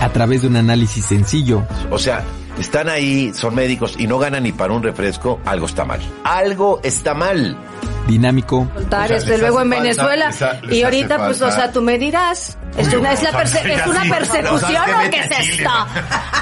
A 0.00 0.08
través 0.10 0.42
de 0.42 0.48
un 0.48 0.56
análisis 0.56 1.04
sencillo, 1.04 1.64
O 1.90 1.98
sea, 1.98 2.22
están 2.58 2.88
ahí, 2.88 3.32
son 3.34 3.54
médicos 3.54 3.94
y 3.98 4.06
no 4.06 4.18
ganan 4.18 4.42
ni 4.44 4.52
para 4.52 4.72
un 4.72 4.82
refresco, 4.82 5.40
algo 5.44 5.66
está 5.66 5.84
mal. 5.84 6.00
Algo 6.24 6.80
está 6.82 7.14
mal. 7.14 7.56
dinámico, 8.06 8.68
contar, 8.74 9.04
O 9.06 9.08
sea, 9.08 9.16
este, 9.16 9.30
les 9.30 9.40
luego 9.40 9.62
en 9.62 9.70
falta- 9.70 9.82
Venezuela 9.82 10.26
les 10.26 10.42
ha- 10.42 10.52
les 10.60 10.76
y 10.76 10.82
ahorita 10.82 11.16
pues 11.24 11.40
o 11.40 11.50
sea 11.50 11.72
tú 11.72 11.80
me 11.80 11.96
dirás 11.98 12.58
es 12.76 12.92
una 12.92 13.12
es 13.14 13.22
la 13.22 13.30
perse- 13.32 13.64
es 13.64 13.86
una 13.86 14.02
persecución 14.02 14.82
o 14.82 15.10
qué 15.10 15.20
es 15.20 15.30
esto 15.50 15.70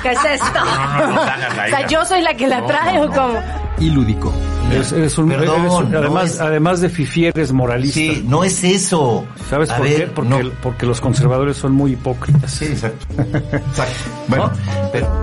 qué 0.02 0.10
es 0.10 0.24
esto 0.24 0.60
o 0.60 1.68
sea 1.68 1.86
yo 1.86 2.04
soy 2.04 2.20
la 2.22 2.34
que 2.34 2.48
la 2.48 2.66
trae 2.66 2.98
o 3.00 3.08
cómo 3.08 3.40
y 3.78 3.90
lúdico. 3.90 4.32
Es, 4.72 4.90
es 4.90 5.16
un, 5.18 5.28
Perdón, 5.28 5.60
eres 5.60 5.72
un- 5.72 5.90
no 5.92 5.98
además, 5.98 6.30
es- 6.34 6.40
además 6.40 6.80
de 6.80 6.88
Fifi, 6.88 7.26
eres 7.26 7.52
moralista. 7.52 7.94
Sí, 7.94 8.24
no 8.26 8.42
es 8.42 8.62
eso. 8.64 9.24
¿Sabes 9.48 9.70
A 9.70 9.76
por 9.76 9.86
ver, 9.88 9.96
qué? 9.96 10.06
Porque, 10.08 10.42
no. 10.42 10.50
porque 10.62 10.86
los 10.86 11.00
conservadores 11.00 11.56
son 11.58 11.72
muy 11.72 11.92
hipócritas. 11.92 12.50
Sí, 12.50 12.66
exacto. 12.66 13.06
Exacto. 13.22 13.92
Bueno, 14.28 14.50
pero- 14.92 15.22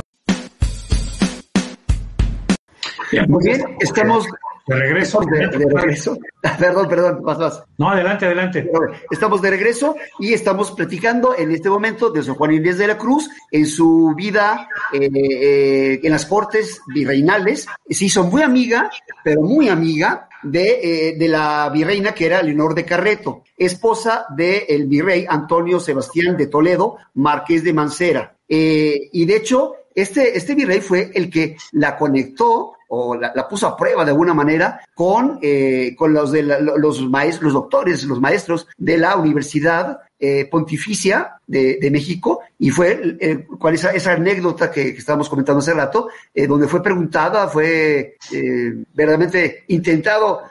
Muy 3.28 3.44
bien, 3.44 3.76
estamos 3.80 4.26
De 4.68 4.76
regreso. 4.76 5.20
de, 5.22 5.48
de 5.48 5.66
regreso. 5.74 6.18
Perdón, 6.60 6.88
perdón, 6.88 7.20
vas, 7.24 7.38
vas. 7.38 7.64
No, 7.78 7.90
adelante, 7.90 8.26
adelante. 8.26 8.70
Estamos 9.10 9.42
de 9.42 9.50
regreso 9.50 9.96
y 10.20 10.34
estamos 10.34 10.72
platicando 10.72 11.36
en 11.36 11.52
este 11.52 11.70
momento 11.70 12.12
de 12.12 12.24
San 12.24 12.36
Juan 12.36 12.54
Inés 12.54 12.78
de 12.78 12.88
la 12.88 12.98
Cruz 12.98 13.30
en 13.52 13.66
su 13.66 14.14
vida 14.16 14.70
eh, 14.94 15.10
eh, 15.14 16.00
en 16.02 16.12
las 16.12 16.26
cortes 16.26 16.82
virreinales. 16.88 17.68
Se 17.90 18.06
hizo 18.06 18.24
muy 18.24 18.42
amiga, 18.42 18.90
pero 19.24 19.42
muy 19.42 19.70
amiga 19.70 20.30
de, 20.44 20.80
eh, 21.10 21.16
de 21.18 21.28
la 21.28 21.70
virreina 21.74 22.14
que 22.14 22.28
era 22.28 22.42
Leonor 22.42 22.74
de 22.74 22.86
Carreto, 22.86 23.44
esposa 23.58 24.28
del 24.30 24.86
virrey 24.88 25.26
Antonio 25.28 25.80
Sebastián 25.80 26.38
de 26.38 26.48
Toledo, 26.48 26.98
marqués 27.16 27.64
de 27.64 27.74
Mancera. 27.74 28.36
Y 28.48 29.26
de 29.26 29.36
hecho, 29.36 29.74
este, 29.94 30.38
este 30.38 30.56
virrey 30.56 30.80
fue 30.80 31.12
el 31.14 31.30
que 31.30 31.58
la 31.74 31.98
conectó 31.98 32.74
o 32.90 33.16
la, 33.16 33.32
la 33.36 33.48
puso 33.48 33.68
a 33.68 33.78
prueba 33.78 34.04
de 34.04 34.12
alguna 34.12 34.34
manera 34.34 34.82
con, 34.94 35.40
eh, 35.42 35.96
con 35.98 36.14
los, 36.14 36.32
de 36.32 36.44
la- 36.44 36.60
los 36.60 37.02
maestros, 37.10 37.44
los 37.46 37.54
doctores, 37.54 38.04
los 38.04 38.20
maestros 38.20 38.68
de 38.78 38.98
la 38.98 39.16
Universidad 39.16 40.00
eh, 40.20 40.48
Pontificia 40.52 41.39
de, 41.50 41.90
México 41.92 42.42
y 42.60 42.70
fue 42.70 43.18
eh, 43.20 43.48
cuál 43.60 43.74
esa, 43.74 43.90
esa 43.90 44.14
anécdota 44.14 44.70
que, 44.70 44.90
estábamos 44.90 45.28
comentando 45.28 45.60
hace 45.60 45.74
rato, 45.74 46.10
eh, 46.34 46.46
donde 46.46 46.68
fue 46.68 46.84
preguntada, 46.84 47.48
fue 47.48 48.18
eh, 48.32 48.74
verdaderamente 48.94 49.64
intentado 49.68 50.42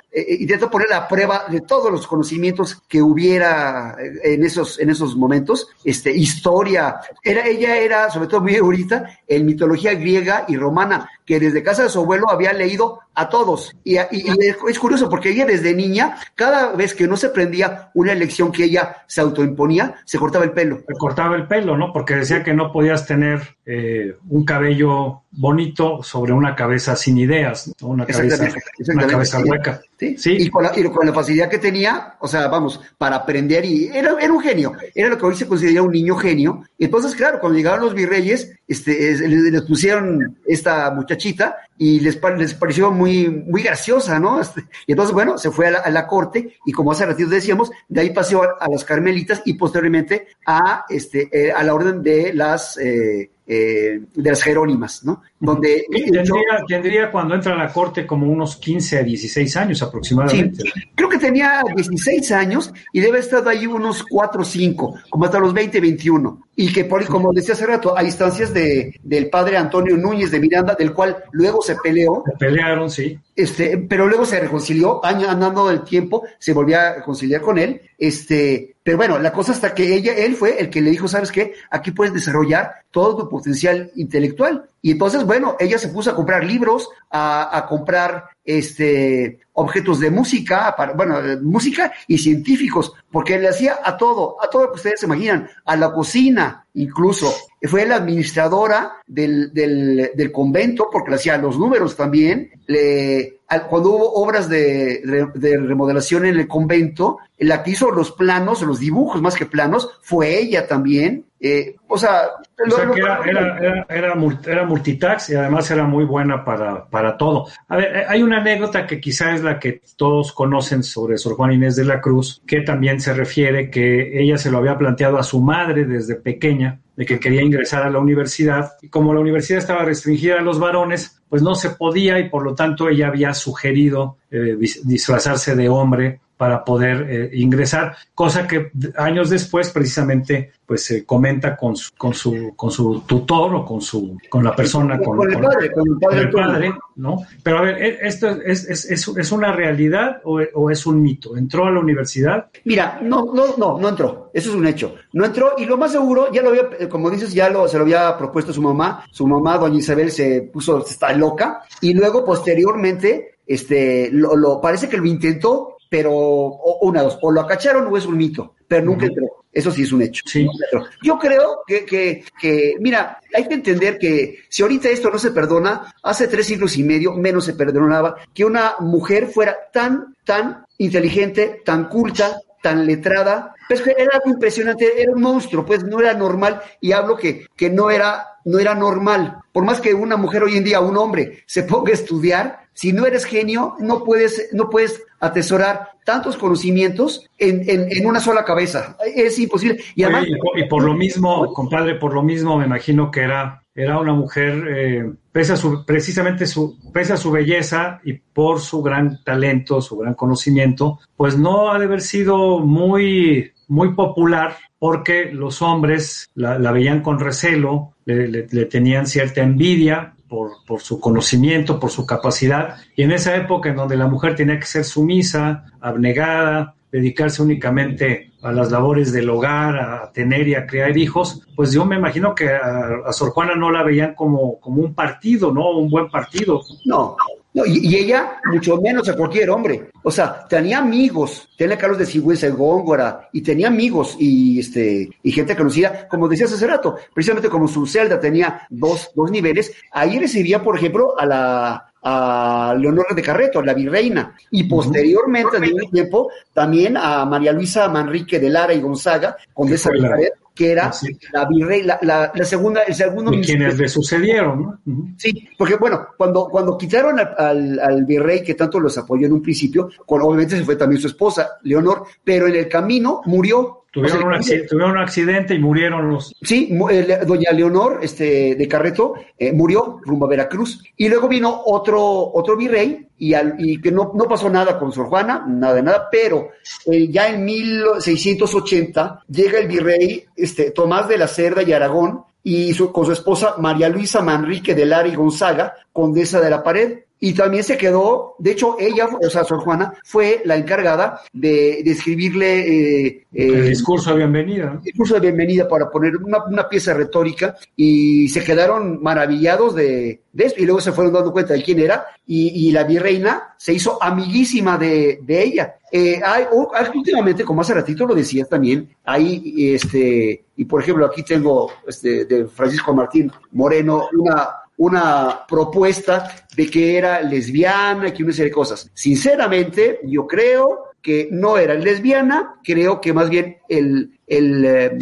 intentó 0.40 0.68
poner 0.68 0.92
a 0.94 1.06
prueba 1.06 1.44
de 1.48 1.60
todos 1.60 1.92
los 1.92 2.04
conocimientos 2.08 2.82
que 2.88 3.00
hubiera 3.00 3.96
en 4.24 4.42
esos, 4.42 4.80
en 4.80 4.90
esos 4.90 5.14
momentos, 5.14 5.68
este, 5.84 6.10
historia. 6.10 6.96
Era, 7.22 7.46
ella 7.46 7.76
era, 7.76 8.10
sobre 8.10 8.26
todo 8.26 8.40
muy 8.40 8.56
ahorita, 8.56 9.20
en 9.28 9.46
mitología 9.46 9.94
griega 9.94 10.44
y 10.48 10.56
romana, 10.56 11.08
que 11.24 11.38
desde 11.38 11.62
casa 11.62 11.84
de 11.84 11.88
su 11.90 12.00
abuelo 12.00 12.28
había 12.30 12.52
leído 12.52 13.00
a 13.14 13.28
todos. 13.28 13.76
Y, 13.84 13.96
y- 13.98 14.02
y 14.10 14.48
es 14.68 14.78
curioso 14.78 15.08
porque 15.08 15.30
ella 15.30 15.44
desde 15.44 15.74
niña, 15.74 16.16
cada 16.34 16.72
vez 16.72 16.94
que 16.94 17.06
no 17.06 17.16
se 17.16 17.28
prendía 17.28 17.90
una 17.94 18.12
elección 18.12 18.50
que 18.50 18.64
ella 18.64 19.04
se 19.06 19.20
autoimponía, 19.20 19.96
se 20.04 20.18
cortaba 20.18 20.44
el 20.44 20.52
pelo. 20.52 20.82
Cortaba 20.96 21.36
el 21.36 21.46
pelo, 21.46 21.76
¿no? 21.76 21.92
Porque 21.92 22.14
decía 22.14 22.42
que 22.42 22.54
no 22.54 22.72
podías 22.72 23.06
tener 23.06 23.56
eh, 23.66 24.16
un 24.28 24.44
cabello 24.44 25.22
bonito 25.38 26.02
sobre 26.02 26.32
una 26.32 26.56
cabeza 26.56 26.96
sin 26.96 27.16
ideas, 27.16 27.72
¿no? 27.80 27.88
una 27.88 28.04
cabeza, 28.04 28.48
una 28.88 29.06
cabeza 29.06 29.40
sí. 29.40 29.48
hueca. 29.48 29.80
¿sí? 29.96 30.16
Y, 30.26 30.50
con 30.50 30.64
la, 30.64 30.72
y 30.76 30.82
con 30.84 31.06
la 31.06 31.12
facilidad 31.12 31.48
que 31.48 31.58
tenía, 31.58 32.16
o 32.18 32.26
sea, 32.26 32.48
vamos, 32.48 32.80
para 32.98 33.16
aprender 33.16 33.64
y 33.64 33.86
era, 33.86 34.16
era 34.20 34.32
un 34.32 34.40
genio, 34.40 34.72
era 34.94 35.08
lo 35.08 35.16
que 35.16 35.26
hoy 35.26 35.36
se 35.36 35.46
considera 35.46 35.82
un 35.82 35.92
niño 35.92 36.16
genio. 36.16 36.64
Y 36.76 36.86
entonces, 36.86 37.14
claro, 37.14 37.38
cuando 37.38 37.56
llegaron 37.56 37.84
los 37.84 37.94
virreyes, 37.94 38.50
este, 38.66 39.10
es- 39.12 39.20
les, 39.20 39.62
pusieron 39.62 40.38
esta 40.44 40.90
muchachita 40.90 41.56
y 41.76 42.00
les, 42.00 42.18
les 42.36 42.54
pareció 42.54 42.90
muy, 42.90 43.28
muy 43.28 43.62
graciosa, 43.62 44.18
¿no? 44.18 44.40
Este, 44.40 44.62
y 44.88 44.92
entonces, 44.92 45.14
bueno, 45.14 45.38
se 45.38 45.52
fue 45.52 45.68
a 45.68 45.70
la, 45.70 45.78
a 45.78 45.90
la 45.90 46.06
corte 46.08 46.56
y 46.66 46.72
como 46.72 46.90
hace 46.90 47.06
ratito 47.06 47.30
decíamos, 47.30 47.70
de 47.88 48.00
ahí 48.00 48.10
pasó 48.10 48.42
a, 48.42 48.56
a 48.58 48.68
las 48.68 48.84
carmelitas 48.84 49.40
y 49.44 49.54
posteriormente 49.54 50.26
a, 50.46 50.84
este, 50.88 51.28
eh, 51.32 51.52
a 51.52 51.62
la 51.62 51.74
orden 51.74 52.02
de 52.02 52.32
las, 52.34 52.76
eh, 52.78 53.30
eh, 53.50 54.02
de 54.14 54.30
las 54.30 54.42
jerónimas, 54.42 55.02
¿no? 55.04 55.22
Donde 55.40 55.86
Tendría, 55.90 56.64
tendría 56.68 57.10
cuando 57.10 57.34
entra 57.34 57.54
a 57.54 57.56
la 57.56 57.72
corte 57.72 58.06
como 58.06 58.26
unos 58.26 58.56
15 58.56 58.98
a 58.98 59.02
16 59.02 59.56
años 59.56 59.82
aproximadamente. 59.82 60.64
Sí, 60.64 60.70
creo 60.94 61.08
que 61.08 61.16
tenía 61.16 61.62
16 61.74 62.30
años 62.32 62.70
y 62.92 63.00
debe 63.00 63.20
estado 63.20 63.48
ahí 63.48 63.66
unos 63.66 64.02
4 64.02 64.42
o 64.42 64.44
5, 64.44 64.94
como 65.08 65.24
hasta 65.24 65.40
los 65.40 65.54
20, 65.54 65.80
21. 65.80 66.47
Y 66.60 66.72
que, 66.72 66.84
por, 66.84 67.06
como 67.06 67.32
decía 67.32 67.54
hace 67.54 67.66
rato, 67.66 67.96
a 67.96 68.02
instancias 68.02 68.52
de, 68.52 68.98
del 69.04 69.30
padre 69.30 69.56
Antonio 69.56 69.96
Núñez 69.96 70.32
de 70.32 70.40
Miranda, 70.40 70.74
del 70.74 70.92
cual 70.92 71.22
luego 71.30 71.62
se 71.62 71.76
peleó. 71.76 72.24
Se 72.26 72.36
pelearon, 72.36 72.90
sí. 72.90 73.16
Este, 73.36 73.78
pero 73.78 74.08
luego 74.08 74.24
se 74.24 74.40
reconcilió, 74.40 75.04
año 75.04 75.30
andando 75.30 75.68
del 75.68 75.84
tiempo, 75.84 76.24
se 76.40 76.52
volvió 76.52 76.80
a 76.80 76.94
reconciliar 76.94 77.42
con 77.42 77.58
él. 77.58 77.80
Este, 77.96 78.74
pero 78.82 78.96
bueno, 78.96 79.20
la 79.20 79.32
cosa 79.32 79.52
hasta 79.52 79.72
que 79.72 79.94
ella, 79.94 80.16
él 80.16 80.34
fue 80.34 80.58
el 80.58 80.68
que 80.68 80.80
le 80.80 80.90
dijo, 80.90 81.06
¿sabes 81.06 81.30
qué? 81.30 81.54
Aquí 81.70 81.92
puedes 81.92 82.12
desarrollar 82.12 82.72
todo 82.90 83.16
tu 83.16 83.28
potencial 83.28 83.92
intelectual. 83.94 84.64
Y 84.80 84.92
entonces, 84.92 85.24
bueno, 85.24 85.56
ella 85.58 85.76
se 85.78 85.88
puso 85.88 86.10
a 86.10 86.14
comprar 86.14 86.44
libros, 86.44 86.88
a, 87.10 87.56
a 87.56 87.66
comprar 87.66 88.24
este 88.44 89.40
objetos 89.52 89.98
de 89.98 90.10
música, 90.10 90.72
para, 90.76 90.92
bueno, 90.92 91.16
música 91.42 91.92
y 92.06 92.16
científicos, 92.16 92.92
porque 93.10 93.38
le 93.40 93.48
hacía 93.48 93.80
a 93.82 93.96
todo, 93.96 94.36
a 94.40 94.48
todo 94.48 94.64
lo 94.64 94.70
que 94.70 94.76
ustedes 94.76 95.00
se 95.00 95.06
imaginan, 95.06 95.48
a 95.64 95.76
la 95.76 95.92
cocina, 95.92 96.64
incluso. 96.74 97.34
Fue 97.64 97.84
la 97.86 97.96
administradora 97.96 98.92
del, 99.04 99.52
del, 99.52 100.12
del 100.14 100.30
convento, 100.30 100.88
porque 100.92 101.10
le 101.10 101.16
hacía 101.16 101.36
los 101.38 101.58
números 101.58 101.96
también. 101.96 102.52
Le, 102.68 103.40
al- 103.48 103.66
cuando 103.66 103.90
hubo 103.90 104.12
obras 104.12 104.48
de, 104.48 105.02
de 105.34 105.58
remodelación 105.58 106.24
en 106.26 106.36
el 106.38 106.46
convento, 106.46 107.18
la 107.38 107.64
que 107.64 107.72
hizo 107.72 107.90
los 107.90 108.12
planos, 108.12 108.62
los 108.62 108.78
dibujos 108.78 109.20
más 109.20 109.34
que 109.34 109.46
planos, 109.46 109.98
fue 110.02 110.38
ella 110.38 110.68
también. 110.68 111.24
Eh, 111.40 111.76
o 111.86 111.96
sea, 111.96 112.22
O 112.66 112.70
sea 112.70 112.90
que 112.90 113.00
era, 113.00 113.20
era, 113.24 113.58
era, 113.58 113.86
era 113.88 114.14
mul- 114.16 114.44
era 114.44 114.64
multitax 114.66 115.30
y 115.30 115.36
además 115.36 115.70
era 115.70 115.84
muy 115.84 116.04
buena 116.04 116.44
para, 116.44 116.84
para 116.86 117.16
todo. 117.16 117.46
A 117.68 117.76
ver, 117.76 117.96
eh, 117.96 118.04
hay 118.08 118.22
una 118.24 118.38
anécdota 118.40 118.86
que 118.86 119.00
quizá 119.00 119.32
es 119.34 119.42
la 119.44 119.60
que 119.60 119.80
todos 119.96 120.32
conocen 120.32 120.82
sobre 120.82 121.16
Sor 121.16 121.34
Juana 121.36 121.54
Inés 121.54 121.76
de 121.76 121.84
la 121.84 122.00
Cruz, 122.00 122.42
que 122.44 122.62
también 122.62 123.00
se 123.00 123.14
refiere 123.14 123.70
que 123.70 124.20
ella 124.20 124.36
se 124.36 124.50
lo 124.50 124.58
había 124.58 124.76
planteado 124.76 125.16
a 125.16 125.22
su 125.22 125.40
madre 125.40 125.84
desde 125.84 126.16
pequeña, 126.16 126.80
de 126.96 127.06
que 127.06 127.20
quería 127.20 127.42
ingresar 127.42 127.84
a 127.84 127.90
la 127.90 128.00
universidad. 128.00 128.72
Y 128.82 128.88
como 128.88 129.14
la 129.14 129.20
universidad 129.20 129.60
estaba 129.60 129.84
restringida 129.84 130.38
a 130.40 130.42
los 130.42 130.58
varones, 130.58 131.22
pues 131.28 131.40
no 131.42 131.54
se 131.54 131.70
podía 131.70 132.18
y 132.18 132.28
por 132.28 132.42
lo 132.42 132.56
tanto 132.56 132.88
ella 132.88 133.06
había 133.06 133.32
sugerido 133.34 134.16
eh, 134.32 134.56
dis- 134.58 134.82
disfrazarse 134.82 135.54
de 135.54 135.68
hombre 135.68 136.20
para 136.38 136.64
poder 136.64 137.06
eh, 137.10 137.30
ingresar, 137.34 137.94
cosa 138.14 138.46
que 138.46 138.70
años 138.96 139.28
después 139.28 139.68
precisamente 139.70 140.52
pues 140.64 140.84
se 140.84 141.04
comenta 141.04 141.56
con 141.56 141.76
su, 141.76 141.90
con 141.96 142.14
su 142.14 142.52
con 142.54 142.70
su 142.70 143.00
tutor 143.06 143.54
o 143.54 143.64
con 143.64 143.80
su 143.80 144.16
con 144.30 144.44
la 144.44 144.54
persona 144.54 144.98
con, 144.98 145.16
Con 145.16 145.30
el 145.32 145.40
padre, 145.40 145.72
con 145.72 145.88
el 146.18 146.30
padre 146.30 146.72
¿no? 146.96 147.22
Pero 147.42 147.58
a 147.58 147.62
ver, 147.62 147.82
¿e- 147.82 147.98
¿esto 148.06 148.28
es, 148.28 148.68
es, 148.68 148.84
es, 148.90 149.08
es 149.08 149.32
una 149.32 149.50
realidad 149.52 150.20
o, 150.24 150.40
o 150.54 150.70
es 150.70 150.84
un 150.86 151.00
mito? 151.02 151.36
¿Entró 151.36 151.64
a 151.66 151.70
la 151.70 151.80
universidad? 151.80 152.46
Mira, 152.64 152.98
no, 153.02 153.26
no, 153.34 153.56
no, 153.56 153.78
no 153.78 153.88
entró. 153.88 154.30
Eso 154.34 154.50
es 154.50 154.56
un 154.56 154.66
hecho. 154.66 154.94
No 155.12 155.24
entró 155.24 155.52
y 155.58 155.64
lo 155.64 155.76
más 155.78 155.92
seguro, 155.92 156.30
ya 156.32 156.42
lo 156.42 156.50
había, 156.50 156.68
eh, 156.78 156.88
como 156.88 157.08
dices, 157.10 157.32
ya 157.32 157.48
lo, 157.50 157.66
se 157.66 157.76
lo 157.78 157.84
había 157.84 158.16
propuesto 158.18 158.52
su 158.52 158.60
mamá. 158.62 159.04
Su 159.10 159.26
mamá, 159.26 159.56
doña 159.58 159.78
Isabel, 159.78 160.10
se 160.10 160.42
puso, 160.52 160.84
está 160.84 161.12
loca. 161.12 161.62
Y 161.80 161.94
luego, 161.94 162.24
posteriormente, 162.24 163.36
este, 163.46 164.10
lo, 164.12 164.36
lo- 164.36 164.60
parece 164.60 164.88
que 164.88 164.98
lo 164.98 165.06
intentó, 165.06 165.77
pero 165.88 166.12
o- 166.14 166.78
una, 166.86 167.02
dos, 167.02 167.18
o 167.22 167.30
lo 167.30 167.40
acacharon 167.40 167.86
o 167.86 167.96
es 167.96 168.06
un 168.06 168.16
mito, 168.16 168.54
pero 168.66 168.84
nunca 168.84 169.06
entró. 169.06 169.26
Eso 169.50 169.70
sí 169.70 169.82
es 169.82 169.92
un 169.92 170.02
hecho. 170.02 170.22
Entró. 170.34 170.86
Yo 171.02 171.18
creo 171.18 171.62
que, 171.66 171.84
que, 171.84 172.24
que, 172.40 172.74
mira, 172.80 173.18
hay 173.34 173.48
que 173.48 173.54
entender 173.54 173.98
que 173.98 174.40
si 174.48 174.62
ahorita 174.62 174.88
esto 174.90 175.10
no 175.10 175.18
se 175.18 175.30
perdona, 175.32 175.92
hace 176.02 176.28
tres 176.28 176.46
siglos 176.46 176.76
y 176.76 176.84
medio 176.84 177.12
menos 177.14 177.46
se 177.46 177.54
perdonaba 177.54 178.16
que 178.34 178.44
una 178.44 178.74
mujer 178.80 179.26
fuera 179.28 179.56
tan, 179.72 180.14
tan 180.24 180.64
inteligente, 180.76 181.62
tan 181.64 181.88
culta, 181.88 182.40
tan 182.62 182.86
letrada, 182.86 183.54
pues 183.68 183.82
era 183.86 184.10
algo 184.14 184.30
impresionante, 184.30 185.00
era 185.00 185.12
un 185.12 185.20
monstruo, 185.22 185.64
pues 185.64 185.82
no 185.84 186.00
era 186.00 186.12
normal, 186.14 186.60
y 186.80 186.92
hablo 186.92 187.16
que, 187.16 187.46
que 187.56 187.70
no 187.70 187.90
era, 187.90 188.26
no 188.44 188.58
era 188.58 188.74
normal. 188.74 189.38
Por 189.52 189.64
más 189.64 189.80
que 189.80 189.94
una 189.94 190.16
mujer 190.16 190.42
hoy 190.42 190.56
en 190.56 190.64
día, 190.64 190.80
un 190.80 190.96
hombre, 190.96 191.42
se 191.46 191.62
ponga 191.62 191.90
a 191.90 191.94
estudiar, 191.94 192.67
si 192.78 192.92
no 192.92 193.06
eres 193.06 193.24
genio, 193.24 193.74
no 193.80 194.04
puedes, 194.04 194.50
no 194.52 194.70
puedes 194.70 195.02
atesorar 195.18 195.88
tantos 196.04 196.36
conocimientos 196.36 197.26
en, 197.36 197.68
en, 197.68 197.88
en 197.90 198.06
una 198.06 198.20
sola 198.20 198.44
cabeza. 198.44 198.96
Es 199.16 199.36
imposible. 199.40 199.78
Y 199.96 200.04
además, 200.04 200.22
Oye, 200.22 200.32
y, 200.36 200.38
por, 200.40 200.58
y 200.60 200.68
por 200.68 200.82
lo 200.84 200.94
mismo, 200.94 201.52
compadre, 201.52 201.96
por 201.96 202.14
lo 202.14 202.22
mismo 202.22 202.56
me 202.56 202.66
imagino 202.66 203.10
que 203.10 203.22
era, 203.22 203.64
era 203.74 203.98
una 203.98 204.12
mujer, 204.12 204.64
eh, 204.70 205.12
pese 205.32 205.54
a 205.54 205.56
su, 205.56 205.84
precisamente 205.84 206.46
su, 206.46 206.78
pese 206.92 207.14
a 207.14 207.16
su 207.16 207.32
belleza 207.32 208.00
y 208.04 208.12
por 208.12 208.60
su 208.60 208.80
gran 208.80 209.24
talento, 209.24 209.80
su 209.80 209.96
gran 209.96 210.14
conocimiento, 210.14 211.00
pues 211.16 211.36
no 211.36 211.72
ha 211.72 211.78
de 211.80 211.86
haber 211.86 212.00
sido 212.00 212.60
muy, 212.60 213.50
muy 213.66 213.92
popular 213.94 214.56
porque 214.78 215.30
los 215.32 215.62
hombres 215.62 216.30
la, 216.36 216.60
la 216.60 216.70
veían 216.70 217.02
con 217.02 217.18
recelo, 217.18 217.94
le, 218.04 218.28
le- 218.28 218.46
le 218.48 218.64
tenían 218.66 219.08
cierta 219.08 219.42
envidia 219.42 220.14
por, 220.28 220.64
por 220.66 220.80
su 220.80 221.00
conocimiento, 221.00 221.80
por 221.80 221.90
su 221.90 222.06
capacidad, 222.06 222.76
y 222.94 223.02
en 223.02 223.12
esa 223.12 223.36
época 223.36 223.70
en 223.70 223.76
donde 223.76 223.96
la 223.96 224.06
mujer 224.06 224.34
tenía 224.34 224.58
que 224.58 224.66
ser 224.66 224.84
sumisa, 224.84 225.64
abnegada, 225.80 226.74
dedicarse 226.90 227.42
únicamente 227.42 228.32
a 228.42 228.52
las 228.52 228.70
labores 228.70 229.12
del 229.12 229.28
hogar, 229.30 229.76
a 229.78 230.12
tener 230.12 230.48
y 230.48 230.54
a 230.54 230.66
criar 230.66 230.96
hijos, 230.96 231.42
pues 231.56 231.72
yo 231.72 231.84
me 231.84 231.96
imagino 231.96 232.34
que 232.34 232.50
a, 232.50 233.00
a 233.06 233.12
Sor 233.12 233.30
Juana 233.30 233.54
no 233.54 233.70
la 233.70 233.82
veían 233.82 234.14
como, 234.14 234.58
como 234.60 234.82
un 234.82 234.94
partido, 234.94 235.52
¿no? 235.52 235.70
Un 235.70 235.90
buen 235.90 236.08
partido. 236.08 236.60
No, 236.84 237.16
no, 237.54 237.64
y, 237.64 237.86
y 237.86 237.96
ella 237.96 238.40
mucho 238.44 238.80
menos 238.80 239.08
a 239.08 239.16
cualquier 239.16 239.50
hombre. 239.50 239.90
O 240.02 240.10
sea, 240.10 240.46
tenía 240.48 240.78
amigos, 240.78 241.48
tenía 241.56 241.76
a 241.76 241.78
Carlos 241.78 241.98
de 241.98 242.06
Sigüenza 242.06 242.46
y 242.46 242.50
Góngora, 242.50 243.28
y 243.32 243.40
tenía 243.42 243.68
amigos 243.68 244.16
y 244.18 244.60
este 244.60 245.08
y 245.22 245.32
gente 245.32 245.56
conocida, 245.56 246.06
como 246.08 246.28
decías 246.28 246.52
hace 246.52 246.66
rato, 246.66 246.96
precisamente 247.14 247.48
como 247.48 247.66
su 247.66 247.86
celda 247.86 248.20
tenía 248.20 248.66
dos, 248.70 249.10
dos 249.14 249.30
niveles, 249.30 249.72
ahí 249.92 250.18
recibía, 250.18 250.62
por 250.62 250.76
ejemplo, 250.76 251.18
a 251.18 251.26
la 251.26 251.84
a 252.02 252.76
Leonor 252.78 253.14
de 253.14 253.22
Carreto, 253.22 253.60
la 253.60 253.74
virreina, 253.74 254.36
y 254.52 254.64
posteriormente, 254.64 255.56
en 255.56 255.64
el 255.64 255.90
tiempo, 255.90 256.30
también 256.52 256.96
a 256.96 257.24
María 257.24 257.52
Luisa 257.52 257.88
Manrique 257.88 258.38
de 258.38 258.50
Lara 258.50 258.72
y 258.72 258.80
Gonzaga, 258.80 259.36
condesa 259.52 259.90
de 259.90 260.00
Jared, 260.00 260.30
que 260.58 260.72
era 260.72 260.90
la 261.32 261.46
virreina, 261.46 261.86
la, 261.86 261.98
la, 262.02 262.32
la 262.34 262.44
segunda, 262.44 262.82
el 262.82 262.92
segundo 262.94 263.32
Y 263.32 263.42
quienes 263.42 263.78
le 263.78 263.88
sucedieron, 263.88 264.62
¿no? 264.62 264.78
Sí, 265.16 265.48
porque 265.56 265.76
bueno, 265.76 266.08
cuando, 266.16 266.48
cuando 266.48 266.76
quitaron 266.76 267.20
al, 267.20 267.32
al, 267.38 267.78
al 267.78 268.04
virrey 268.04 268.42
que 268.42 268.54
tanto 268.54 268.80
los 268.80 268.98
apoyó 268.98 269.26
en 269.26 269.34
un 269.34 269.42
principio, 269.42 269.88
con- 270.04 270.20
obviamente 270.20 270.56
se 270.56 270.64
fue 270.64 270.74
también 270.74 271.00
su 271.00 271.06
esposa, 271.06 271.58
Leonor, 271.62 272.02
pero 272.24 272.48
en 272.48 272.56
el 272.56 272.68
camino 272.68 273.22
murió. 273.26 273.77
Tuvieron, 273.98 274.18
O 274.18 274.20
sea, 274.20 274.28
un, 274.28 274.34
accidente, 274.34 274.68
tuvieron 274.68 274.90
un 274.92 274.98
accidente 274.98 275.54
y 275.54 275.58
murieron 275.58 276.10
los... 276.10 276.34
Sí, 276.42 276.76
eh, 276.90 277.18
doña 277.26 277.50
Leonor 277.52 278.00
este, 278.02 278.54
de 278.54 278.68
Carreto 278.68 279.14
eh, 279.38 279.52
murió 279.52 280.00
rumbo 280.04 280.26
a 280.26 280.28
Veracruz. 280.28 280.82
Y 280.96 281.08
luego 281.08 281.28
vino 281.28 281.62
otro, 281.66 282.02
otro 282.32 282.56
virrey 282.56 283.06
y, 283.18 283.34
al- 283.34 283.54
y 283.58 283.80
que 283.80 283.90
no, 283.90 284.12
no 284.14 284.24
pasó 284.24 284.48
nada 284.48 284.78
con 284.78 284.92
Sor 284.92 285.06
Juana, 285.06 285.44
nada 285.48 285.74
de 285.74 285.82
nada, 285.82 286.08
pero 286.10 286.50
eh, 286.86 287.08
ya 287.08 287.28
en 287.28 287.44
1680 287.44 289.24
llega 289.28 289.58
el 289.58 289.68
virrey 289.68 290.24
este, 290.36 290.70
Tomás 290.70 291.08
de 291.08 291.18
la 291.18 291.26
Cerda 291.28 291.62
y 291.62 291.72
Aragón 291.72 292.22
y 292.42 292.72
su- 292.74 292.92
con 292.92 293.04
su 293.06 293.12
esposa 293.12 293.54
María 293.58 293.88
Luisa 293.88 294.22
Manrique 294.22 294.74
de 294.74 294.86
Lara 294.86 295.08
y 295.08 295.14
Gonzaga, 295.14 295.74
condesa 295.92 296.40
de 296.40 296.50
la 296.50 296.62
Pared. 296.62 297.00
Y 297.20 297.32
también 297.32 297.64
se 297.64 297.76
quedó, 297.76 298.34
de 298.38 298.52
hecho, 298.52 298.76
ella, 298.78 299.08
o 299.20 299.28
sea, 299.30 299.42
Sor 299.44 299.58
Juana, 299.60 299.92
fue 300.04 300.40
la 300.44 300.56
encargada 300.56 301.20
de, 301.32 301.80
de 301.84 301.90
escribirle 301.90 303.06
eh, 303.08 303.26
El 303.32 303.54
eh, 303.54 303.68
discurso 303.70 304.10
de 304.10 304.18
bienvenida. 304.18 304.74
¿no? 304.74 304.80
discurso 304.80 305.14
de 305.14 305.20
bienvenida 305.20 305.66
para 305.68 305.90
poner 305.90 306.16
una, 306.16 306.44
una 306.44 306.68
pieza 306.68 306.94
retórica 306.94 307.56
y 307.76 308.28
se 308.28 308.44
quedaron 308.44 309.02
maravillados 309.02 309.74
de, 309.74 310.20
de 310.32 310.44
esto 310.44 310.62
y 310.62 310.66
luego 310.66 310.80
se 310.80 310.92
fueron 310.92 311.12
dando 311.12 311.32
cuenta 311.32 311.54
de 311.54 311.62
quién 311.62 311.80
era 311.80 312.06
y, 312.26 312.68
y 312.68 312.72
la 312.72 312.84
virreina 312.84 313.54
se 313.56 313.72
hizo 313.72 314.00
amiguísima 314.02 314.78
de, 314.78 315.18
de 315.22 315.42
ella. 315.42 315.74
Eh, 315.90 316.20
hay, 316.24 316.44
o- 316.52 316.70
hay 316.74 316.86
últimamente, 316.94 317.44
como 317.44 317.62
hace 317.62 317.74
ratito 317.74 318.06
lo 318.06 318.14
decías 318.14 318.48
también, 318.48 318.88
hay, 319.04 319.72
este, 319.74 320.44
y 320.56 320.64
por 320.66 320.82
ejemplo 320.82 321.06
aquí 321.06 321.22
tengo 321.24 321.70
este, 321.86 322.26
de 322.26 322.46
Francisco 322.46 322.94
Martín 322.94 323.32
Moreno 323.52 324.08
una, 324.16 324.48
una 324.78 325.44
propuesta 325.46 326.34
de 326.56 326.70
que 326.70 326.96
era 326.96 327.20
lesbiana 327.20 328.08
y 328.08 328.12
que 328.12 328.24
una 328.24 328.32
serie 328.32 328.50
de 328.50 328.54
cosas. 328.54 328.90
Sinceramente, 328.94 330.00
yo 330.04 330.26
creo 330.26 330.88
que 331.02 331.28
no 331.30 331.56
era 331.58 331.74
lesbiana, 331.74 332.56
creo 332.62 333.00
que 333.00 333.12
más 333.12 333.30
bien 333.30 333.58
el, 333.68 334.18
el 334.26 334.64
eh, 334.64 334.98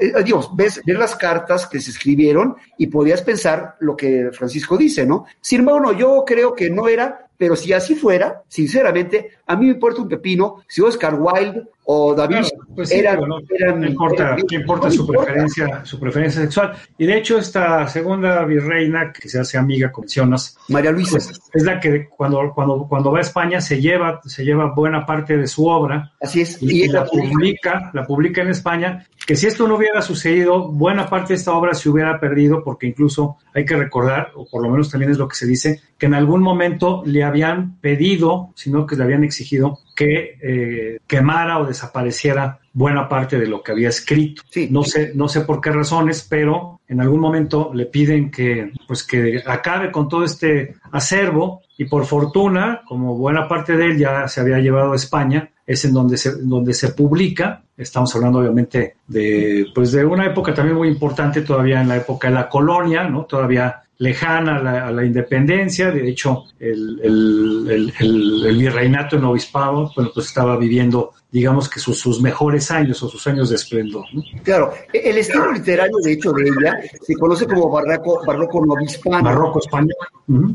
eh, 0.00 0.24
ves, 0.54 0.80
ves 0.84 0.98
las 0.98 1.16
cartas 1.16 1.66
que 1.66 1.80
se 1.80 1.90
escribieron 1.90 2.56
y 2.78 2.86
podías 2.86 3.22
pensar 3.22 3.76
lo 3.80 3.96
que 3.96 4.30
Francisco 4.32 4.76
dice, 4.76 5.06
¿no? 5.06 5.26
Sin 5.40 5.60
embargo, 5.60 5.80
no, 5.80 5.92
yo 5.92 6.24
creo 6.26 6.54
que 6.54 6.70
no 6.70 6.88
era, 6.88 7.28
pero 7.36 7.56
si 7.56 7.72
así 7.72 7.94
fuera, 7.94 8.42
sinceramente, 8.48 9.38
a 9.46 9.56
mí 9.56 9.66
me 9.66 9.72
importa 9.72 10.02
un 10.02 10.08
pepino 10.08 10.62
si 10.68 10.80
Oscar 10.82 11.14
Wilde 11.18 11.64
o 11.84 12.14
David 12.14 12.46
pues 12.74 12.88
sí, 12.88 12.98
eran, 12.98 13.16
digo, 13.16 13.26
no, 13.26 13.38
eran- 13.58 13.80
no 13.80 13.86
importa, 13.86 14.22
eran- 14.34 14.46
¿qué 14.48 14.56
importa 14.56 14.86
no 14.86 14.92
su 14.92 15.00
importa. 15.02 15.22
preferencia, 15.24 15.84
su 15.84 16.00
preferencia 16.00 16.42
sexual? 16.42 16.72
Y 16.98 17.06
de 17.06 17.16
hecho, 17.18 17.38
esta 17.38 17.86
segunda 17.88 18.44
virreina, 18.44 19.12
que 19.12 19.28
se 19.28 19.38
hace 19.40 19.58
amiga, 19.58 19.90
como 19.92 20.04
mencionas, 20.04 20.56
María 20.68 20.92
Luisa. 20.92 21.12
pues, 21.12 21.40
es 21.52 21.62
la 21.64 21.80
que 21.80 22.08
cuando, 22.08 22.52
cuando, 22.54 22.86
cuando 22.88 23.10
va 23.12 23.18
a 23.18 23.22
España 23.22 23.60
se 23.60 23.80
lleva, 23.80 24.20
se 24.24 24.44
lleva 24.44 24.72
buena 24.74 25.04
parte 25.04 25.36
de 25.36 25.46
su 25.46 25.66
obra 25.66 26.12
Así 26.20 26.42
es. 26.42 26.62
y, 26.62 26.84
Y 26.84 26.88
la 26.88 27.04
publica, 27.04 27.90
la 27.92 28.04
publica 28.06 28.42
en 28.42 28.48
España, 28.48 29.06
que 29.26 29.36
si 29.36 29.46
esto 29.46 29.66
no 29.68 29.76
hubiera 29.76 30.00
sucedido, 30.02 30.68
buena 30.68 31.08
parte 31.08 31.28
de 31.34 31.34
esta 31.38 31.52
obra 31.52 31.74
se 31.74 31.88
hubiera 31.88 32.18
perdido, 32.20 32.62
porque 32.64 32.86
incluso 32.86 33.36
hay 33.54 33.64
que 33.64 33.76
recordar, 33.76 34.28
o 34.34 34.46
por 34.48 34.62
lo 34.62 34.70
menos 34.70 34.90
también 34.90 35.10
es 35.12 35.18
lo 35.18 35.28
que 35.28 35.34
se 35.36 35.46
dice, 35.46 35.80
que 35.98 36.06
en 36.06 36.14
algún 36.14 36.40
momento 36.42 37.02
le 37.04 37.22
habían 37.24 37.78
pedido, 37.80 38.52
sino 38.54 38.86
que 38.86 38.96
le 38.96 39.04
habían 39.04 39.24
exigido 39.24 39.78
que 39.94 40.38
eh, 40.42 40.98
quemara 41.06 41.58
o 41.58 41.66
desapareciera 41.66 42.59
buena 42.72 43.08
parte 43.08 43.38
de 43.38 43.46
lo 43.46 43.62
que 43.62 43.72
había 43.72 43.88
escrito. 43.88 44.42
No 44.70 44.82
sé, 44.84 45.12
no 45.14 45.28
sé 45.28 45.40
por 45.42 45.60
qué 45.60 45.70
razones, 45.72 46.26
pero 46.28 46.80
en 46.86 47.00
algún 47.00 47.20
momento 47.20 47.70
le 47.74 47.86
piden 47.86 48.30
que, 48.30 48.72
pues 48.86 49.04
que 49.04 49.42
acabe 49.46 49.90
con 49.90 50.08
todo 50.08 50.24
este 50.24 50.74
acervo 50.92 51.62
y 51.78 51.84
por 51.86 52.04
fortuna, 52.06 52.82
como 52.86 53.16
buena 53.16 53.48
parte 53.48 53.76
de 53.76 53.86
él 53.86 53.98
ya 53.98 54.28
se 54.28 54.40
había 54.40 54.58
llevado 54.58 54.92
a 54.92 54.96
España, 54.96 55.50
es 55.66 55.84
en 55.84 55.92
donde 55.94 56.16
se, 56.16 56.32
donde 56.42 56.74
se 56.74 56.90
publica. 56.90 57.62
Estamos 57.76 58.14
hablando 58.14 58.40
obviamente 58.40 58.96
de, 59.06 59.66
pues 59.74 59.92
de 59.92 60.04
una 60.04 60.26
época 60.26 60.52
también 60.52 60.76
muy 60.76 60.88
importante 60.88 61.42
todavía 61.42 61.80
en 61.80 61.88
la 61.88 61.96
época 61.96 62.28
de 62.28 62.34
la 62.34 62.48
colonia, 62.48 63.04
¿no? 63.08 63.24
Todavía 63.24 63.82
lejana 63.98 64.56
a 64.56 64.62
la, 64.62 64.86
a 64.88 64.90
la 64.90 65.04
independencia. 65.04 65.90
De 65.90 66.08
hecho, 66.08 66.44
el, 66.58 67.00
el, 67.02 67.66
el, 67.70 67.92
el- 68.00 68.46
el 68.46 68.56
virreinato 68.58 69.16
en 69.16 69.24
obispado, 69.24 69.90
bueno, 69.94 70.10
pues 70.12 70.26
estaba 70.26 70.56
viviendo, 70.56 71.12
digamos 71.32 71.68
que 71.68 71.78
sus, 71.78 71.98
sus 71.98 72.20
mejores 72.20 72.70
años 72.70 73.02
o 73.02 73.08
sus 73.08 73.24
años 73.26 73.50
de 73.50 73.56
esplendor. 73.56 74.04
¿no? 74.12 74.22
Claro, 74.42 74.72
el 74.92 75.18
estilo 75.18 75.52
literario, 75.52 75.96
de 76.02 76.12
hecho, 76.12 76.32
de 76.32 76.44
ella 76.44 76.76
se 77.00 77.14
conoce 77.14 77.46
como 77.46 77.70
barroco, 77.70 78.24
barroco 78.26 78.64
novohispano. 78.64 79.22
Barroco 79.22 79.60
español. 79.60 79.94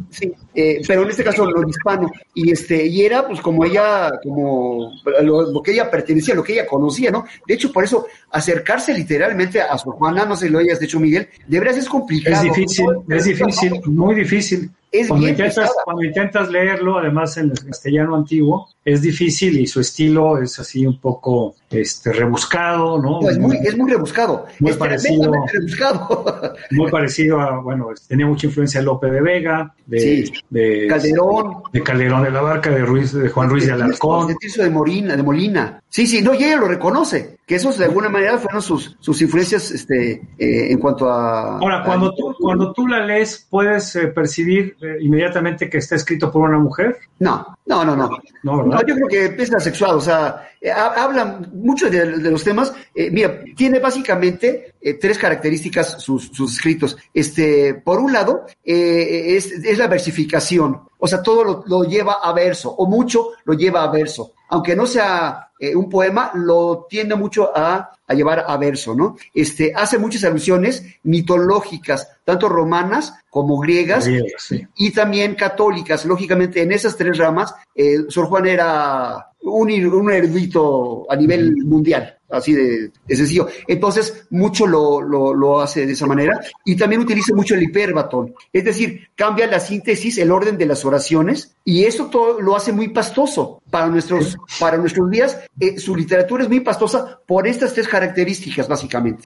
Sí, 0.10 0.32
eh, 0.54 0.82
pero 0.88 1.04
en 1.04 1.10
este 1.10 1.24
caso 1.24 1.46
novohispano. 1.46 2.12
Y 2.34 2.52
este, 2.52 2.86
y 2.86 3.02
era 3.02 3.28
pues 3.28 3.42
como 3.42 3.64
ella, 3.64 4.12
como 4.24 4.92
lo, 5.22 5.52
lo 5.52 5.62
que 5.62 5.72
ella 5.72 5.90
pertenecía, 5.90 6.36
lo 6.36 6.44
que 6.44 6.54
ella 6.54 6.68
conocía, 6.68 7.12
¿no? 7.12 7.26
De 7.48 7.54
hecho, 7.54 7.72
por 7.72 7.84
eso 7.84 8.06
acercarse 8.32 8.94
literalmente 8.94 9.62
a 9.62 9.78
Sor 9.78 9.96
Juana, 9.96 10.26
no 10.26 10.36
sé 10.36 10.48
si 10.48 10.52
lo 10.52 10.60
hayas 10.60 10.80
dicho, 10.80 11.00
Miguel, 11.00 11.28
de 11.48 11.60
veras 11.60 11.78
es 11.78 11.88
complicado. 11.88 12.36
Es 12.36 12.42
difícil, 12.44 12.86
¿no? 12.86 13.16
es 13.16 13.24
difícil, 13.26 13.82
muy 13.86 14.16
difícil. 14.16 14.70
Es 14.91 15.08
cuando, 15.08 15.26
bien 15.26 15.36
intentas, 15.38 15.71
cuando 15.84 16.04
intentas 16.04 16.50
leerlo, 16.50 17.00
además 17.00 17.36
en 17.38 17.52
el 17.52 17.60
castellano 17.65 18.15
antiguo, 18.15 18.69
es 18.86 19.02
difícil 19.02 19.60
y 19.60 19.67
su 19.67 19.82
estilo 19.82 20.38
es 20.41 20.58
así 20.60 20.86
un 20.86 21.00
poco 21.00 21.56
este, 21.69 22.13
rebuscado, 22.13 23.02
¿no? 23.02 23.19
No, 23.21 23.30
es, 23.30 23.38
muy, 23.38 23.58
es 23.58 23.76
muy 23.78 23.91
rebuscado. 23.91 24.45
Muy 24.60 24.71
es 24.71 24.78
parecido. 24.78 25.32
rebuscado. 25.52 26.54
muy 26.71 26.89
parecido 26.91 27.41
a, 27.41 27.60
bueno, 27.60 27.88
tenía 28.08 28.26
mucha 28.28 28.48
influencia 28.48 28.80
de 28.80 28.86
Lope 28.86 29.10
de 29.10 29.21
Vega, 29.21 29.74
de, 29.86 30.00
Sí. 30.00 30.32
de 30.50 30.88
Calderón. 30.88 31.63
de 31.74 31.84
Calderón 31.84 32.24
de 32.24 32.32
la 32.32 32.41
Barca, 32.41 32.69
de 32.69 32.86
Ruiz, 32.86 33.12
de 33.12 33.28
Juan 33.30 33.50
Ruiz 33.50 33.65
de 33.65 33.74
Alarcón. 33.74 34.28
De 34.28 34.36
Tirso 34.36 34.63
de 34.63 34.69
Molina, 34.69 35.15
de 35.17 35.24
Molina. 35.24 35.82
Sí, 35.89 36.08
sí, 36.08 36.21
no, 36.21 36.34
y 36.34 36.43
ella 36.43 36.58
lo 36.58 36.67
reconoce, 36.67 37.35
que 37.45 37.55
esos 37.55 37.77
de 37.77 37.86
alguna 37.86 38.10
manera 38.10 38.38
fueron 38.39 38.62
sus, 38.62 38.95
sus 38.99 39.21
influencias 39.21 39.69
este, 39.71 40.13
eh, 40.38 40.71
en 40.71 40.79
cuanto 40.79 41.10
a... 41.10 41.58
Ahora, 41.60 41.84
cuando 41.84 42.12
tú, 42.15 42.34
cuando 42.39 42.73
tú 42.73 42.88
la 42.88 43.05
lees, 43.05 43.45
¿puedes 43.49 43.95
eh, 43.95 44.08
percibir 44.08 44.75
eh, 44.81 44.97
inmediatamente 45.01 45.69
que 45.69 45.77
está 45.77 45.95
escrito 45.95 46.31
por 46.31 46.49
una 46.49 46.58
mujer? 46.58 46.97
No, 47.19 47.55
no, 47.67 47.86
no, 47.86 47.95
no. 47.95 48.10
No, 48.43 48.86
yo 48.86 48.95
creo 48.95 49.08
que 49.08 49.43
es 49.43 49.53
asexual, 49.53 49.95
o 49.97 50.01
sea, 50.01 50.49
eh, 50.60 50.71
ha- 50.71 51.03
hablan 51.03 51.51
mucho 51.53 51.89
de, 51.89 52.17
de 52.17 52.31
los 52.31 52.43
temas. 52.43 52.73
mira, 53.12 53.41
tiene 53.55 53.77
básicamente 53.79 54.73
tres 54.99 55.17
características 55.17 56.01
sus, 56.01 56.27
sus 56.34 56.53
escritos. 56.55 56.97
Este, 57.13 57.73
por 57.75 57.99
un 57.99 58.12
lado, 58.13 58.45
eh, 58.63 59.36
es, 59.36 59.51
es 59.51 59.77
la 59.77 59.88
versificación, 59.88 60.81
o 60.97 61.08
sea, 61.08 61.21
todo 61.21 61.43
lo, 61.43 61.63
lo 61.67 61.84
lleva 61.84 62.13
a 62.23 62.34
verso, 62.34 62.71
o 62.71 62.88
mucho 62.88 63.29
lo 63.45 63.53
lleva 63.53 63.84
a 63.84 63.91
verso. 63.91 64.34
Aunque 64.56 64.74
no 64.74 64.86
sea 64.86 65.52
eh, 65.60 65.76
un 65.76 65.89
poema, 65.89 66.32
lo 66.34 66.88
tiende 66.89 67.15
mucho 67.15 67.52
a, 67.54 67.91
a 68.08 68.13
llevar 68.13 68.46
a 68.48 68.56
verso, 68.56 68.96
¿no? 68.96 69.18
Este, 69.34 69.74
hace 69.76 69.98
muchas 69.98 70.24
alusiones 70.24 70.86
mitológicas, 71.04 72.08
tanto 72.24 72.48
romanas 72.48 73.13
como 73.30 73.60
griegas, 73.60 74.10
sí. 74.38 74.65
y 74.78 74.91
también 74.91 75.36
católicas. 75.36 76.06
Lógicamente, 76.06 76.62
en 76.62 76.72
esas 76.72 76.96
tres 76.96 77.18
ramas, 77.18 77.54
eh, 77.76 78.06
Sor 78.08 78.28
Juan 78.28 78.48
era 78.48 79.28
un, 79.41 79.70
un 79.70 80.12
erudito 80.12 81.06
a 81.12 81.18
nivel 81.18 81.58
mundial, 81.65 82.14
así 82.30 82.54
de, 82.54 82.92
de 83.08 83.16
sencillo. 83.16 83.48
Entonces, 83.68 84.26
mucho 84.32 84.66
lo, 84.68 85.02
lo, 85.02 85.34
lo 85.34 85.62
hace 85.62 85.86
de 85.86 85.94
esa 85.94 86.06
manera 86.08 86.40
y 86.66 86.76
también 86.76 87.02
utiliza 87.02 87.34
mucho 87.36 87.56
el 87.56 87.64
hiperbatón. 87.64 88.34
Es 88.52 88.64
decir, 88.66 89.10
cambia 89.16 89.48
la 89.48 89.60
síntesis, 89.60 90.18
el 90.18 90.32
orden 90.32 90.58
de 90.58 90.66
las 90.66 90.84
oraciones 90.86 91.56
y 91.64 91.84
eso 91.86 92.08
todo 92.08 92.42
lo 92.42 92.56
hace 92.56 92.72
muy 92.72 92.90
pastoso. 92.90 93.62
Para 93.70 93.88
nuestros, 93.88 94.38
para 94.60 94.78
nuestros 94.78 95.10
días, 95.10 95.38
eh, 95.60 95.78
su 95.80 95.96
literatura 95.96 96.44
es 96.44 96.50
muy 96.50 96.62
pastosa 96.62 97.20
por 97.26 97.46
estas 97.48 97.74
tres 97.74 97.88
características, 97.88 98.68
básicamente. 98.70 99.24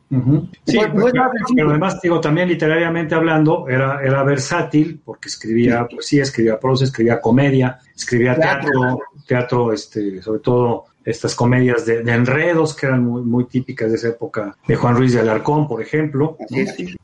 Sí, 0.66 0.78
No- 0.78 0.94
no 0.94 1.08
es 1.08 1.14
nada 1.14 1.30
pero, 1.56 1.70
además, 1.70 2.00
digo, 2.02 2.20
también 2.20 2.48
literariamente 2.48 3.14
hablando, 3.16 3.68
era, 3.68 4.02
era 4.04 4.24
versátil, 4.24 5.02
porque 5.06 5.30
escribía 5.30 5.88
poesía, 5.88 6.24
escribía 6.24 6.60
prosa, 6.60 6.86
escribía 6.86 7.20
comedia, 7.22 7.80
escribía 7.96 8.36
Teatro. 8.36 8.70
teatro, 8.72 9.00
teatro, 9.28 9.74
este, 9.74 10.22
sobre 10.22 10.40
todo 10.40 10.86
estas 11.06 11.36
comedias 11.36 11.86
de, 11.86 12.04
de 12.04 12.12
enredos 12.14 12.76
que 12.76 12.86
eran 12.86 13.04
muy, 13.04 13.22
muy 13.22 13.46
típicas 13.46 13.90
de 13.90 13.96
esa 13.98 14.10
época, 14.10 14.56
de 14.68 14.76
Juan 14.76 14.96
Ruiz 14.96 15.14
de 15.14 15.22
Alarcón, 15.22 15.68
por 15.68 15.82
ejemplo. 15.82 16.38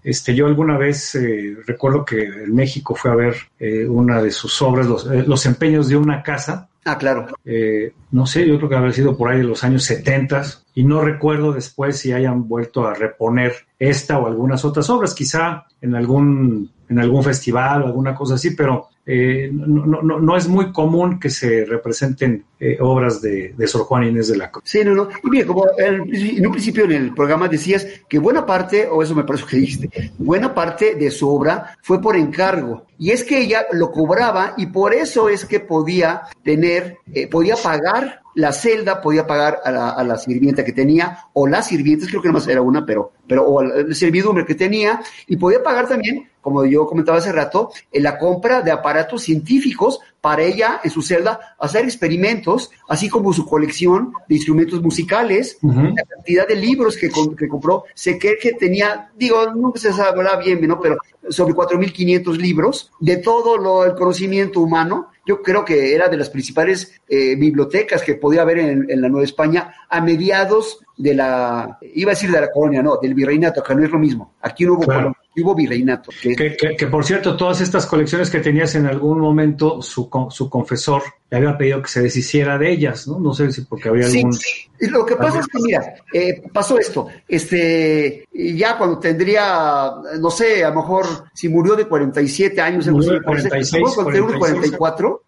Este, 0.04 0.36
yo 0.36 0.46
alguna 0.48 0.78
vez 0.78 1.16
eh, 1.16 1.58
recuerdo 1.66 2.06
que 2.06 2.24
en 2.24 2.54
México 2.54 2.96
fue 2.96 3.12
a 3.12 3.16
ver 3.16 3.36
eh, 3.60 3.86
una 3.88 4.22
de 4.22 4.32
sus 4.32 4.62
obras, 4.62 4.86
los, 4.88 5.06
eh, 5.10 5.24
los 5.26 5.46
empeños 5.46 5.88
de 5.88 5.98
una 5.98 6.22
casa, 6.22 6.70
Ah, 6.88 7.00
claro. 7.00 7.26
eh, 7.44 7.94
no 8.12 8.28
sé, 8.28 8.48
yo 8.48 8.58
creo 8.58 8.70
que 8.70 8.76
habrá 8.76 8.92
sido 8.92 9.18
por 9.18 9.32
ahí 9.32 9.40
de 9.40 9.44
los 9.44 9.64
años 9.64 9.84
70 9.86 10.44
y 10.76 10.84
no 10.84 11.02
recuerdo 11.02 11.52
después 11.52 11.98
si 11.98 12.14
hayan 12.14 12.48
vuelto 12.48 12.86
a 12.86 12.94
reponer 12.94 13.54
esta 13.80 14.20
o 14.20 14.28
algunas 14.28 14.64
otras 14.66 14.88
obras, 14.92 15.16
quizá 15.16 15.66
en 15.82 15.96
algún, 15.96 16.70
en 16.88 17.00
algún 17.00 17.24
festival 17.24 17.82
o 17.82 17.86
alguna 17.88 18.14
cosa 18.14 18.36
así, 18.36 18.52
pero 18.52 18.90
eh, 19.06 19.50
no, 19.54 19.86
no- 20.02 20.20
no, 20.20 20.38
es 20.38 20.48
muy 20.48 20.72
común 20.72 21.20
que 21.20 21.30
se 21.30 21.63
representen 21.65 22.44
eh, 22.60 22.78
obras 22.82 23.22
de, 23.22 23.54
de 23.56 23.68
Sor 23.68 23.84
Juana 23.84 24.08
Inés 24.08 24.30
de 24.30 24.38
la. 24.38 24.52
Sí, 24.63 24.80
no, 24.84 24.96
no. 24.96 25.10
Y 25.24 25.30
mira, 25.30 25.46
como 25.46 25.65
en 25.78 26.02
un 26.46 26.52
principio 26.52 26.86
en 26.86 26.91
el 26.94 27.13
programa 27.13 27.48
decías 27.48 27.86
que 28.10 28.18
buena 28.18 28.46
parte, 28.46 28.88
o 28.88 29.04
eso 29.04 29.13
me 29.13 29.24
parece 29.24 29.46
que 29.46 29.58
dijiste, 29.58 30.12
buena 30.18 30.54
parte 30.56 30.96
de 30.96 31.12
su 31.12 31.30
obra 31.30 31.78
fue 31.82 32.02
por 32.02 32.15
encargo. 32.15 32.86
Y 32.98 33.12
es 33.12 33.24
que 33.24 33.41
ella 33.41 33.65
lo 33.74 33.91
cobraba 33.91 34.54
y 34.58 34.68
por 34.68 34.94
eso 34.94 35.30
es 35.30 35.46
que 35.46 35.60
podía 35.60 36.22
tener, 36.44 36.98
eh, 37.13 37.28
podía 37.28 37.56
pagar 37.58 38.22
la 38.36 38.52
celda, 38.52 39.02
podía 39.02 39.26
pagar 39.26 39.62
a 39.63 39.71
la, 39.71 39.89
a 39.89 40.04
la 40.04 40.17
sirvienta 40.17 40.63
que 40.63 40.74
tenía, 40.74 41.26
o 41.34 41.48
las 41.48 41.67
sirvientas, 41.67 42.10
creo 42.10 42.21
que 42.21 42.28
nomás 42.28 42.48
era 42.48 42.62
una, 42.62 42.86
pero, 42.86 43.13
pero 43.28 43.43
o 43.45 43.62
el 43.62 43.95
servidumbre 43.95 44.45
que 44.45 44.56
tenía, 44.56 45.02
y 45.28 45.38
podía 45.38 45.63
pagar 45.63 45.88
también, 45.88 46.30
como 46.41 46.63
yo 46.65 46.86
comentaba 46.86 47.17
hace 47.17 47.32
rato, 47.32 47.71
en 47.91 48.04
la 48.04 48.19
compra 48.19 48.62
de 48.62 48.71
aparatos 48.71 49.24
científicos 49.24 50.00
para 50.21 50.43
ella 50.43 50.82
en 50.84 50.91
su 50.91 51.02
celda 51.02 51.56
hacer 51.60 51.86
experimentos, 51.86 52.71
así 52.88 53.10
como 53.10 53.32
su 53.32 53.45
colección 53.45 54.12
de 54.28 54.36
instrumentos 54.36 54.82
musicales, 54.82 55.58
la 55.62 56.04
cantidad 56.04 56.48
de 56.48 56.56
libros 56.56 56.98
que, 56.98 57.10
que 57.38 57.48
compró, 57.48 57.86
sé 57.93 58.19
que, 58.19 58.38
que 58.41 58.54
tenía, 58.54 59.12
digo, 59.15 59.52
nunca 59.54 59.80
se 59.80 59.93
sabrá 59.93 60.36
bien, 60.38 60.67
¿no? 60.67 60.80
Pero 60.80 60.98
sobre 61.30 61.54
4.500 61.54 62.38
libros 62.38 62.91
de 63.00 63.17
todo 63.17 63.58
lo, 63.58 63.86
el 63.86 63.95
conocimiento 63.95 64.62
humano. 64.62 65.10
Yo 65.26 65.42
creo 65.42 65.66
que 65.66 65.96
era 65.96 66.08
de 66.08 66.18
las 66.18 66.30
principales 66.30 67.02
eh, 67.08 67.36
bibliotecas 67.36 68.04
que 68.04 68.16
podía 68.16 68.42
haber 68.44 68.60
en, 68.60 68.86
en 68.90 69.02
la 69.02 69.10
Nueva 69.10 69.26
España 69.26 69.74
a 69.90 70.02
mediados 70.02 70.80
de 70.98 71.16
la, 71.16 71.78
iba 71.94 72.12
a 72.12 72.16
decir 72.16 72.32
de 72.32 72.42
la 72.42 72.52
colonia, 72.52 72.84
no, 72.84 72.98
del 73.02 73.14
virreinato, 73.14 73.64
que 73.64 73.76
no 73.76 73.84
es 73.84 73.92
lo 73.92 74.00
mismo. 74.00 74.36
Aquí 74.42 74.66
no 74.66 74.74
hubo 74.74 74.84
Claro. 74.84 75.00
colonia, 75.02 75.20
hubo 75.41 75.56
virreinato. 75.56 76.12
que- 76.21 76.36
Que, 76.36 76.56
que- 76.56 76.76
que, 76.76 76.88
por 76.88 77.04
cierto, 77.06 77.36
todas 77.36 77.62
estas 77.62 77.86
colecciones 77.86 78.30
que 78.30 78.39
tenías 78.39 78.76
en 78.76 78.86
algún 78.86 79.19
momento, 79.19 79.82
su, 79.82 80.10
co- 80.10 80.30
su 80.32 80.50
confesor 80.50 81.02
le 81.30 81.38
había 81.38 81.58
pedido 81.58 81.82
que 81.82 81.89
se 81.89 82.02
deshiciera 82.02 82.58
de 82.58 82.71
ellas, 82.71 83.08
¿no? 83.08 83.19
No 83.19 83.34
sé 83.34 83.52
si 83.52 83.62
porque 83.62 83.89
había 83.89 84.08
Sí, 84.08 84.17
algún... 84.19 84.34
sí. 84.34 84.48
Y 84.80 84.88
Lo 84.88 85.06
que 85.06 85.15
pasa 85.15 85.39
es 85.39 85.48
que, 85.48 85.58
mira, 85.62 85.95
eh, 86.13 86.43
pasó 86.54 86.78
esto. 86.78 87.08
Este, 87.28 88.26
ya 88.34 88.78
cuando 88.78 89.00
tendría, 89.00 89.91
no 90.19 90.30
sé, 90.30 90.63
a 90.63 90.69
lo 90.69 90.76
mejor 90.76 91.06
si 91.34 91.48
murió 91.50 91.76
de 91.76 91.86
47 91.86 92.60
años, 92.62 92.88
Murió 92.88 93.13
de 93.13 93.21
parece, 93.21 93.48
46, 93.50 93.74
a 93.74 93.78
lo 93.78 93.86
mejor 93.86 93.95
cuando 93.95 94.12
tenía 94.12 94.24
unos 94.28 94.39
46. 94.39 94.78
44, 94.78 95.21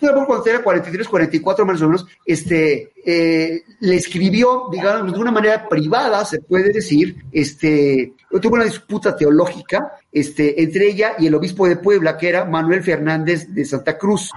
yo 0.00 0.26
cuando 0.26 0.42
tenía 0.42 0.62
43, 0.62 1.08
44 1.08 1.64
más 1.66 1.80
o 1.82 1.86
menos, 1.86 2.06
este, 2.26 2.92
eh, 3.04 3.62
le 3.80 3.94
escribió, 3.96 4.64
digamos, 4.72 5.12
de 5.12 5.18
una 5.20 5.30
manera 5.30 5.68
privada, 5.68 6.24
se 6.24 6.40
puede 6.40 6.72
decir, 6.72 7.16
este, 7.32 8.12
tuvo 8.40 8.54
una 8.54 8.64
disputa 8.64 9.14
teológica, 9.16 9.98
este, 10.10 10.62
entre 10.62 10.88
ella 10.88 11.14
y 11.18 11.26
el 11.26 11.34
obispo 11.34 11.66
de 11.66 11.76
Puebla, 11.76 12.16
que 12.16 12.28
era 12.28 12.44
Manuel 12.44 12.82
Fernández 12.82 13.48
de 13.48 13.64
Santa 13.64 13.96
Cruz. 13.96 14.30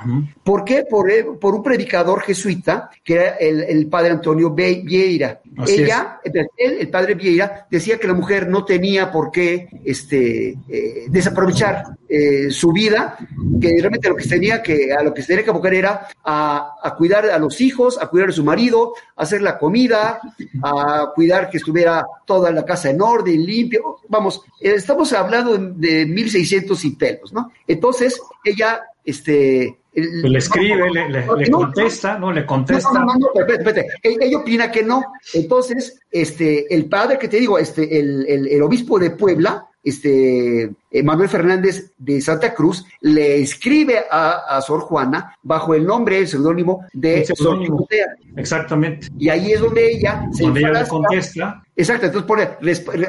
¿Por 0.44 0.64
qué? 0.64 0.86
Por, 0.90 1.10
eh, 1.12 1.26
por 1.40 1.56
un 1.56 1.64
predicador 1.64 2.22
jesuita, 2.22 2.90
que 3.04 3.14
era 3.14 3.30
el, 3.36 3.62
el 3.62 3.88
padre 3.88 4.12
Antonio 4.12 4.52
Vieira. 4.52 5.42
Así 5.58 5.84
Ella, 5.84 6.20
él, 6.24 6.78
el 6.80 6.90
padre 6.90 7.16
Vieira, 7.16 7.68
decía 7.70 7.98
que 7.98 8.08
la 8.08 8.14
mujer 8.14 8.48
no 8.48 8.66
tenía 8.66 9.12
por 9.12 9.32
qué 9.32 9.68
este, 9.84 10.58
eh, 10.70 11.06
desaprovechar 11.08 11.84
eh, 12.08 12.50
su 12.52 12.72
vida, 12.72 13.18
que 13.60 13.76
realmente 13.80 14.10
lo 14.10 14.16
que 14.16 14.28
tenía 14.28 14.62
que, 14.62 14.94
a 14.94 15.04
lo 15.04 15.14
que 15.14 15.22
se 15.22 15.30
tenía 15.30 15.44
que 15.44 15.50
abocar 15.50 15.74
era 15.74 16.08
a, 16.24 16.76
a 16.82 16.96
cuidar 16.96 17.26
a 17.30 17.40
los 17.40 17.60
hijos, 17.62 17.98
a 18.02 18.08
cuidar 18.08 18.30
a 18.30 18.34
su 18.34 18.44
marido, 18.44 18.94
a 19.16 19.24
hacer 19.24 19.42
la 19.42 19.58
comida, 19.58 20.20
a 20.64 21.12
cuidar 21.16 21.50
que 21.50 21.58
estuviera 21.58 22.06
toda 22.26 22.52
la 22.52 22.66
casa 22.66 22.90
en 22.90 23.02
orden, 23.02 23.46
limpio. 23.46 23.85
Vamos, 24.08 24.42
eh, 24.62 24.74
estamos 24.76 25.12
hablando 25.14 25.58
de, 25.58 25.88
de 25.88 26.06
1600 26.06 26.86
y 26.86 26.92
pelos, 26.92 27.34
¿no? 27.34 27.52
Entonces, 27.68 28.20
ella, 28.44 28.82
este... 29.04 29.78
el- 29.94 30.22
Le 30.24 30.38
escribe, 30.40 30.90
le, 30.92 31.10
le- 31.10 31.26
le 31.26 31.50
No, 31.50 31.60
contesta, 31.60 32.18
¿no? 32.20 32.32
Le 32.32 32.46
contesta. 32.46 32.92
no, 32.94 33.00
no, 33.00 33.06
no, 33.06 33.20
no, 33.20 33.28
espérate, 33.42 33.54
espérate. 33.70 33.88
Ella, 34.04 34.18
ella 34.22 34.38
opina 34.38 34.72
que 34.72 34.84
no. 34.84 35.04
Entonces, 35.34 36.00
este, 36.12 36.74
el 36.74 36.86
padre 36.90 37.18
que 37.18 37.28
te 37.28 37.38
digo, 37.40 37.58
este, 37.58 38.00
el, 38.00 38.26
el, 38.28 38.48
el 38.48 38.62
obispo 38.62 39.00
de 39.00 39.12
Puebla, 39.12 39.66
este, 39.86 40.64
eh, 40.92 41.04
Manuel 41.04 41.30
Fernández 41.30 41.94
de 41.98 42.20
Santa 42.20 42.54
Cruz, 42.54 42.86
le 43.02 43.42
escribe 43.42 44.04
a, 44.12 44.58
a 44.58 44.62
Sor 44.62 44.82
Juana 44.82 45.38
bajo 45.44 45.74
el 45.76 45.86
nombre, 45.86 46.20
el 46.20 46.28
seudónimo 46.28 46.86
de 46.92 47.20
El 47.22 47.26
Sor. 47.36 47.62
Filotea. 47.62 48.08
Exactamente. 48.36 49.08
Y 49.18 49.30
ahí 49.30 49.54
es 49.54 49.62
donde 49.62 49.92
ella 49.92 50.28
se 50.34 50.44
Donde 50.44 50.60
ella 50.62 50.82
le 50.82 50.88
contesta. 50.88 51.62
Exacto, 51.78 52.06
entonces 52.06 52.28
pone, 52.28 52.50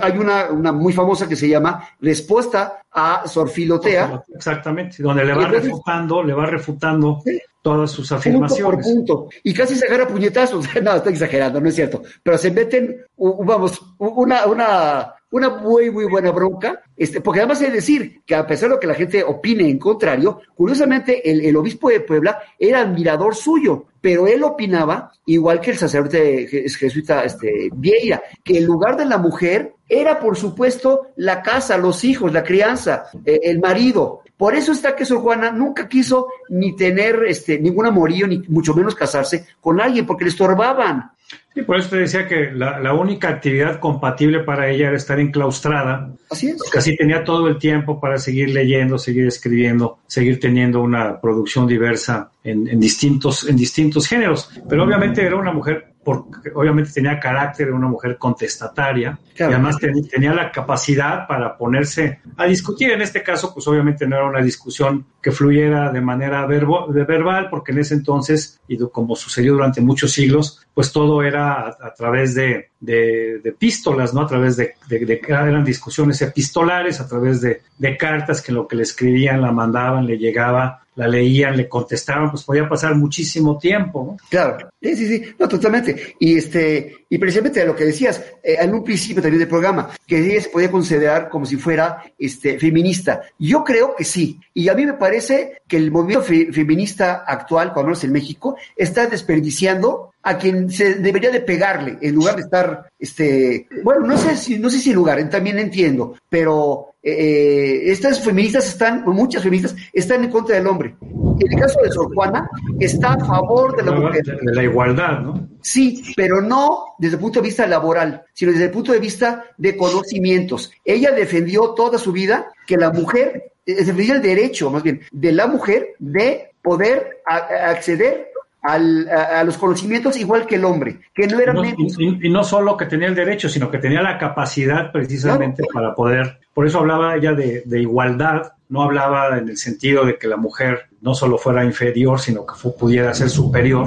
hay 0.03 0.19
una, 0.19 0.51
una 0.51 0.73
muy 0.73 0.93
famosa 0.93 1.29
que 1.29 1.37
se 1.37 1.49
llama 1.49 1.89
Respuesta 2.01 2.83
a 2.93 3.27
Sor 3.27 3.49
Filotea. 3.49 4.23
Exactamente. 4.35 5.03
Donde 5.03 5.25
le 5.25 5.33
va 5.35 5.45
Entonces- 5.45 5.65
refutando, 5.71 6.23
le 6.23 6.35
va 6.35 6.47
refutando 6.47 7.23
todas 7.63 7.91
sus 7.91 8.09
punto 8.09 8.15
por 8.15 8.19
afirmaciones. 8.21 8.87
punto. 8.87 9.29
Y 9.43 9.53
casi 9.53 9.75
se 9.75 9.87
agarra 9.87 10.07
puñetazos. 10.07 10.67
No, 10.83 10.95
estoy 10.95 11.13
exagerando, 11.15 11.61
no 11.61 11.69
es 11.69 11.75
cierto. 11.75 12.03
Pero 12.23 12.39
se 12.39 12.51
meten, 12.53 12.97
vamos, 13.17 13.81
una, 13.99 14.47
una, 14.47 15.15
una 15.31 15.51
muy, 15.51 15.91
muy 15.91 16.05
buena 16.07 16.31
bronca. 16.31 16.83
Este, 16.97 17.21
porque 17.21 17.41
además 17.41 17.59
que 17.59 17.71
decir 17.71 18.23
que 18.25 18.35
a 18.35 18.47
pesar 18.47 18.69
de 18.69 18.75
lo 18.77 18.81
que 18.81 18.87
la 18.87 18.95
gente 18.95 19.23
opine 19.23 19.69
en 19.69 19.79
contrario, 19.79 20.41
curiosamente 20.55 21.29
el, 21.31 21.45
el 21.45 21.57
obispo 21.57 21.89
de 21.91 22.01
Puebla 22.01 22.39
era 22.59 22.81
admirador 22.81 23.35
suyo, 23.35 23.87
pero 24.01 24.27
él 24.27 24.43
opinaba, 24.45 25.13
igual 25.27 25.61
que 25.61 25.73
el 25.73 25.79
sacerdote 25.79 26.49
je- 26.49 26.69
jesuita 26.75 27.25
este, 27.25 27.69
Vieira, 27.75 28.23
que 28.45 28.59
el 28.59 28.65
lugar 28.65 28.97
de 28.97 29.05
la 29.05 29.19
mujer 29.19 29.75
era, 29.89 30.19
por 30.19 30.37
supuesto, 30.37 31.09
la 31.17 31.43
casa, 31.43 31.77
los 31.77 32.03
hijos, 32.05 32.33
la 32.33 32.43
crianza, 32.43 33.05
eh, 33.25 33.41
el 33.43 33.59
marido. 33.61 34.23
Por 34.37 34.55
eso 34.55 34.73
está 34.73 34.95
que 34.95 35.05
Sor 35.05 35.19
Juana 35.19 35.51
nunca 35.51 35.89
quiso 35.89 36.29
ni 36.51 36.77
tener 36.77 37.25
este, 37.27 37.59
ningún 37.59 37.87
amorío, 37.87 38.27
ni 38.27 38.39
mucho 38.49 38.75
menos 38.75 38.95
casarse 38.95 39.47
con 39.61 39.81
alguien, 39.81 40.07
porque 40.07 40.25
le 40.25 40.31
estorbaban. 40.31 41.11
Sí, 41.55 41.63
por 41.63 41.79
eso 41.79 41.89
te 41.91 41.97
decía 41.97 42.29
que 42.29 42.53
la, 42.53 42.79
la 42.79 42.93
única 42.93 43.29
actividad 43.29 43.81
compatible 43.81 44.41
para 44.41 44.69
ella 44.69 44.89
era 44.89 44.97
estar 44.97 45.19
enclaustrada. 45.19 46.13
Así 46.31 46.51
es. 46.51 46.59
Porque 46.59 46.79
así 46.79 46.97
tenía 46.97 47.25
todo 47.25 47.49
el 47.49 47.59
tiempo 47.59 47.99
para 47.99 48.19
seguir 48.19 48.51
leyendo, 48.51 48.99
seguir 48.99 49.27
escribiendo, 49.27 49.99
seguir 50.07 50.39
teniendo 50.39 50.83
una 50.83 51.19
producción 51.21 51.67
diversa 51.67 52.31
en, 52.45 52.69
en 52.69 52.79
distintos, 52.79 53.49
en 53.49 53.57
distintos 53.57 54.07
géneros. 54.07 54.51
Pero 54.69 54.85
obviamente 54.85 55.23
era 55.23 55.37
una 55.37 55.53
mujer, 55.53 55.95
porque 56.07 56.51
obviamente 56.55 56.93
tenía 56.93 57.19
carácter, 57.19 57.67
era 57.67 57.77
una 57.77 57.89
mujer 57.89 58.17
contestataria, 58.17 59.19
Claro. 59.35 59.51
y 59.51 59.55
además 59.55 59.77
ten- 59.79 60.07
tenía 60.09 60.33
la 60.33 60.53
capacidad 60.53 61.27
para 61.27 61.57
ponerse 61.59 62.21
a 62.37 62.45
discutir. 62.45 62.91
En 62.93 63.03
este 63.03 63.25
caso, 63.25 63.53
pues 63.53 63.67
obviamente 63.67 64.07
no 64.07 64.15
era 64.15 64.27
una 64.27 64.41
discusión 64.41 65.05
que 65.21 65.33
fluyera 65.33 65.91
de 65.91 66.01
manera 66.01 66.47
verbo- 66.47 66.93
de 66.93 67.03
verbal, 67.03 67.49
porque 67.51 67.73
en 67.73 67.79
ese 67.81 67.95
entonces, 67.95 68.61
y 68.69 68.79
como 68.93 69.17
sucedió 69.17 69.55
durante 69.55 69.81
muchos 69.81 70.13
siglos, 70.13 70.66
pues 70.77 70.93
todo 70.93 71.23
era 71.23 71.69
a, 71.69 71.95
través 71.97 72.35
de, 72.35 72.69
de, 72.81 73.41
de 73.43 73.49
epístolas, 73.49 74.13
¿no? 74.13 74.21
A 74.21 74.27
través 74.27 74.59
de, 74.59 74.75
de- 74.91 75.23
eran 75.27 75.65
discusiones 75.65 76.21
epistolares, 76.21 77.01
a 77.01 77.09
través 77.09 77.41
de, 77.41 77.63
de 77.79 77.97
cartas 77.97 78.43
que 78.43 78.53
lo 78.53 78.69
que 78.69 78.77
le 78.77 78.83
escribían, 78.83 79.41
la 79.41 79.53
mandaban, 79.53 80.07
le 80.07 80.19
llegaba, 80.19 80.83
la 80.97 81.09
leían, 81.09 81.57
le 81.57 81.67
contestaban, 81.67 82.31
pues 82.31 82.43
podía 82.45 82.69
pasar 82.69 82.95
muchísimo 82.95 83.57
tiempo, 83.57 84.05
¿no? 84.21 84.29
Claro, 84.29 84.69
sí, 84.83 84.95
sí, 84.97 85.07
sí, 85.09 85.35
no, 85.39 85.49
totalmente. 85.49 86.15
Y 86.21 86.37
este, 86.37 86.95
y 87.09 87.17
precisamente 87.17 87.65
lo 87.65 87.75
que 87.75 87.85
decías, 87.87 88.23
eh, 88.43 88.57
en 88.61 88.75
un 88.75 88.85
principio 88.85 89.23
también 89.23 89.39
del 89.41 89.49
programa, 89.49 89.89
que 90.07 90.19
ella 90.19 90.43
se 90.43 90.51
podía 90.51 90.71
considerar 90.71 91.31
como 91.31 91.47
si 91.47 91.57
fuera 91.57 92.03
este, 92.19 92.59
feminista. 92.59 93.23
Yo 93.39 93.65
creo 93.65 93.97
que 93.97 94.05
sí. 94.05 94.39
Y 94.53 94.69
a 94.69 94.75
mí 94.75 94.85
me 94.85 94.95
parece 94.95 95.63
que 95.67 95.77
el 95.77 95.91
movimiento 95.91 96.25
fe- 96.25 96.53
feminista 96.53 97.25
actual, 97.27 97.73
cuando 97.73 97.89
menos 97.89 98.05
en 98.05 98.13
México, 98.13 98.57
está 98.77 99.07
desperdiciando 99.07 100.13
a 100.23 100.39
quien 100.39 100.71
se 100.71 100.95
debería 100.97 101.31
de 101.31 101.41
pegarle, 101.41 101.99
en 102.01 102.15
lugar 102.15 102.37
de 102.37 102.43
estar, 102.43 102.91
este, 102.99 103.69
bueno, 103.85 104.07
no 104.07 104.19
sé 104.19 104.37
si, 104.37 104.59
no 104.59 104.69
sé 104.71 104.79
si 104.79 104.93
lugar, 104.93 105.29
también 105.31 105.59
entiendo, 105.59 106.15
pero 106.29 106.95
eh, 107.09 107.93
estas 107.93 108.21
feministas 108.21 108.67
están, 108.67 109.05
muchas 109.05 109.41
feministas 109.41 109.77
están 109.93 110.25
en 110.25 110.31
contra 110.31 110.57
del 110.57 110.67
hombre. 110.67 110.97
En 111.01 111.53
el 111.53 111.61
caso 111.61 111.81
de 111.81 111.93
Sor 111.93 112.13
Juana, 112.13 112.51
está 112.81 113.13
a 113.13 113.25
favor 113.25 113.77
de 113.77 113.85
la 113.85 113.93
mujer. 113.93 114.25
De, 114.25 114.53
la 114.53 114.65
igualdad, 114.65 115.21
¿no? 115.21 115.49
Sí, 115.63 116.03
pero 116.17 116.41
no 116.41 116.97
desde 116.99 117.15
el 117.15 117.21
punto 117.21 117.41
de 117.41 117.47
vista 117.47 117.65
laboral, 117.69 118.25
sino 118.33 118.51
desde 118.51 118.65
el 118.65 118.71
punto 118.73 118.91
de 118.91 118.99
vista 118.99 119.45
de 119.57 119.77
conocimientos. 119.77 120.73
Ella 120.85 121.13
defendió 121.13 121.75
toda 121.75 121.97
su 121.97 122.11
vida 122.11 122.51
que 122.67 122.77
la 122.77 122.91
mujer, 122.91 123.53
eh, 123.65 123.75
defendía 123.77 124.15
el 124.15 124.23
derecho, 124.23 124.69
más 124.73 124.83
bien, 124.83 125.01
de 125.13 125.31
la 125.31 125.47
mujer 125.47 125.95
de 126.01 126.55
poder 126.61 127.23
acceder 127.25 128.33
al- 128.67 129.09
a, 129.09 129.41
a 129.41 129.45
los 129.45 129.57
conocimientos 129.59 130.17
igual 130.19 130.47
que 130.47 130.57
el 130.57 130.65
hombre, 130.65 131.01
que 131.15 131.27
no 131.27 131.39
era 131.41 131.53
No- 131.53 131.63
menos. 131.63 131.97
y, 131.99 132.27
y 132.27 132.31
no 132.31 132.45
solo 132.45 132.77
que 132.77 132.87
tenía 132.87 133.09
el 133.09 133.15
derecho, 133.15 133.49
sino 133.49 133.71
que 133.71 133.79
tenía 133.79 134.03
la 134.03 134.19
capacidad 134.19 134.91
precisamente 134.93 135.63
para 135.73 135.95
poder, 135.95 136.39
por 136.55 136.67
eso 136.67 136.79
hablaba 136.81 137.17
ella 137.17 137.33
de, 137.33 137.63
de 137.65 137.81
igualdad, 137.81 138.53
no 138.69 138.83
hablaba 138.83 139.39
en 139.39 139.49
el 139.49 139.57
sentido 139.57 140.05
de 140.05 140.19
que 140.19 140.27
la 140.27 140.37
mujer 140.37 140.87
no 141.01 141.15
solo 141.15 141.39
fuera 141.39 141.65
inferior, 141.65 142.19
sino 142.19 142.45
que 142.45 142.55
pudiera 142.77 143.15
ser 143.15 143.31
superior, 143.31 143.87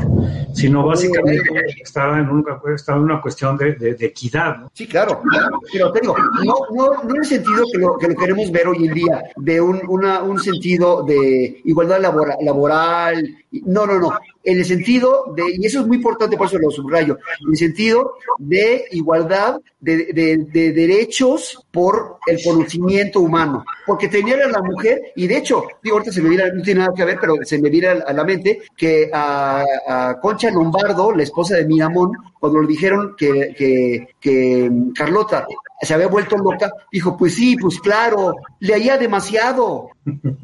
sino 0.53 0.85
básicamente 0.85 1.41
estaba 1.81 2.17
en 2.17 2.29
una, 2.29 2.61
estaba 2.73 2.97
en 2.97 3.03
una 3.03 3.19
cuestión 3.19 3.57
de, 3.57 3.73
de- 3.73 3.95
de 3.95 4.05
equidad. 4.05 4.55
¿no? 4.57 4.71
Sí, 4.73 4.87
claro, 4.87 5.21
pero 5.73 5.91
te 5.91 5.99
digo, 5.99 6.15
no, 6.45 6.53
no, 6.73 7.03
no 7.03 7.09
en 7.09 7.17
el 7.17 7.25
sentido 7.25 7.65
que 7.73 7.77
lo, 7.77 7.97
que 7.97 8.07
lo 8.07 8.15
queremos 8.15 8.49
ver 8.53 8.67
hoy 8.69 8.87
en 8.87 8.93
día, 8.93 9.23
de 9.35 9.59
un, 9.59 9.81
una- 9.89 10.23
un 10.23 10.39
sentido 10.39 11.03
de 11.03 11.59
igualdad 11.65 11.99
labora- 11.99 12.37
laboral, 12.41 13.27
no, 13.65 13.85
no, 13.85 13.99
no, 13.99 14.13
en 14.51 14.57
el 14.59 14.65
sentido 14.65 15.31
de, 15.35 15.43
y 15.57 15.65
eso 15.65 15.81
es 15.81 15.87
muy 15.87 15.97
importante, 15.97 16.37
por 16.37 16.47
eso 16.47 16.57
lo 16.57 16.71
subrayo, 16.71 17.17
en 17.45 17.51
el 17.51 17.57
sentido 17.57 18.13
de 18.37 18.85
igualdad 18.91 19.59
de, 19.79 19.97
de- 20.13 20.37
de 20.51 20.71
derechos 20.73 21.65
por 21.79 22.17
el 22.27 22.43
conocimiento 22.43 23.21
humano, 23.21 23.63
porque 23.85 24.09
tenía 24.09 24.35
a 24.35 24.49
la 24.49 24.61
mujer, 24.61 25.13
y 25.15 25.27
de 25.27 25.37
hecho, 25.37 25.63
digo, 25.81 25.95
ahorita 25.95 26.11
se 26.11 26.21
me 26.21 26.27
viene, 26.27 26.51
no 26.53 26.61
tiene 26.61 26.81
nada 26.81 26.91
que 26.93 27.05
ver, 27.05 27.17
pero 27.21 27.35
se 27.41 27.57
me 27.57 27.69
viene 27.69 27.87
a 27.87 28.11
la 28.11 28.25
mente 28.25 28.63
que 28.75 29.09
a, 29.13 29.63
a 29.87 30.19
Concha 30.19 30.51
Lombardo, 30.51 31.13
la 31.13 31.23
esposa 31.23 31.55
de 31.55 31.65
Miramón, 31.65 32.11
cuando 32.37 32.59
le 32.59 32.67
dijeron 32.67 33.15
que, 33.17 33.55
que, 33.57 34.09
que 34.19 34.69
Carlota 34.93 35.47
se 35.81 35.93
había 35.93 36.07
vuelto 36.07 36.35
loca, 36.35 36.69
dijo, 36.91 37.15
pues 37.15 37.35
sí, 37.35 37.55
pues 37.55 37.79
claro, 37.79 38.35
leía 38.59 38.97
demasiado, 38.97 39.91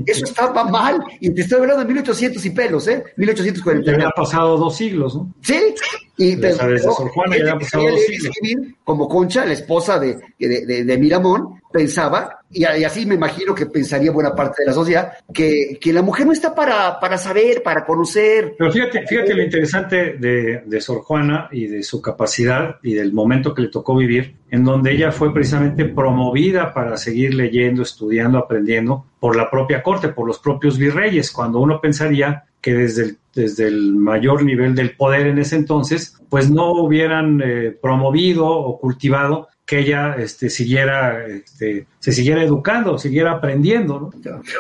eso 0.06 0.24
estaba 0.24 0.64
mal, 0.64 1.04
y 1.20 1.32
te 1.32 1.42
estoy 1.42 1.60
hablando 1.60 1.82
de 1.82 1.88
1800 1.94 2.46
y 2.46 2.50
pelos, 2.52 2.88
¿eh? 2.88 3.04
Ya 3.06 3.14
1840. 3.18 3.92
había 3.92 4.10
pasado 4.12 4.56
dos 4.56 4.78
siglos, 4.78 5.16
¿no? 5.16 5.34
Sí, 5.42 5.76
y 6.18 6.40
Ya 6.40 6.54
sabes, 6.54 6.84
de 6.84 6.92
Sor 6.92 7.10
Juana 7.10 7.36
ya 7.38 7.42
había 7.44 7.54
que 7.58 7.66
pasado 7.66 7.90
dos 7.90 8.00
siglos. 8.02 8.36
como 8.84 9.08
Concha, 9.10 9.46
la 9.46 9.54
esposa 9.54 10.00
de, 10.00 10.18
de, 10.40 10.66
de- 10.66 10.84
de 10.86 10.98
Miramón, 10.98 11.62
pensaba, 11.72 12.40
y, 12.50 12.62
y 12.62 12.84
así 12.86 13.06
me 13.06 13.16
imagino 13.16 13.54
que 13.54 13.66
pensaría 13.66 14.12
buena 14.12 14.34
parte 14.34 14.62
de 14.62 14.68
la 14.68 14.74
sociedad, 14.74 15.12
que, 15.34 15.78
que 15.82 15.92
la 15.92 16.02
mujer 16.02 16.26
no 16.26 16.32
está 16.32 16.56
para, 16.56 17.00
para 17.02 17.18
saber, 17.18 17.62
para 17.64 17.86
conocer. 17.86 18.56
Pero 18.58 18.72
fíjate, 18.72 19.06
fíjate 19.06 19.34
lo 19.34 19.44
interesante 19.44 20.14
de, 20.18 20.62
de 20.66 20.82
Sor 20.82 21.00
Juana 21.02 21.50
y 21.52 21.68
de 21.68 21.84
su 21.84 22.02
capacidad 22.02 22.78
y 22.82 22.94
del 22.94 23.12
momento 23.12 23.54
que 23.54 23.64
le 23.64 23.68
tocó 23.68 23.98
vivir, 23.98 24.36
en 24.52 24.64
donde 24.64 24.94
ella 24.94 25.12
fue 25.12 25.34
precisamente 25.34 25.84
promovida 25.86 26.74
para 26.74 26.96
seguir 26.98 27.34
leyendo, 27.34 27.82
estudiando, 27.82 28.38
aprendiendo 28.38 29.06
por 29.20 29.36
la 29.36 29.50
propia 29.50 29.84
corte, 29.84 30.10
por 30.10 30.26
los 30.28 30.40
propios 30.40 30.78
virreyes, 30.78 31.32
cuando 31.32 31.60
uno 31.60 31.82
pensaría 31.82 32.46
que 32.66 32.74
desde 32.74 33.04
el, 33.04 33.18
desde 33.36 33.68
el 33.68 33.94
mayor 33.94 34.44
nivel 34.44 34.74
del 34.74 34.96
poder 34.96 35.28
en 35.28 35.38
ese 35.38 35.56
entonces, 35.56 36.20
pues 36.30 36.50
no 36.50 36.72
hubieran 36.72 37.40
eh, 37.46 37.78
promovido 37.80 38.48
o 38.48 38.80
cultivado 38.80 39.50
que 39.68 39.82
ella 39.82 40.16
este, 40.16 40.50
siguiera, 40.50 41.28
este, 41.28 41.86
se 42.00 42.12
siguiera 42.12 42.42
educando, 42.42 42.98
siguiera 42.98 43.34
aprendiendo, 43.34 44.00
¿no? 44.00 44.10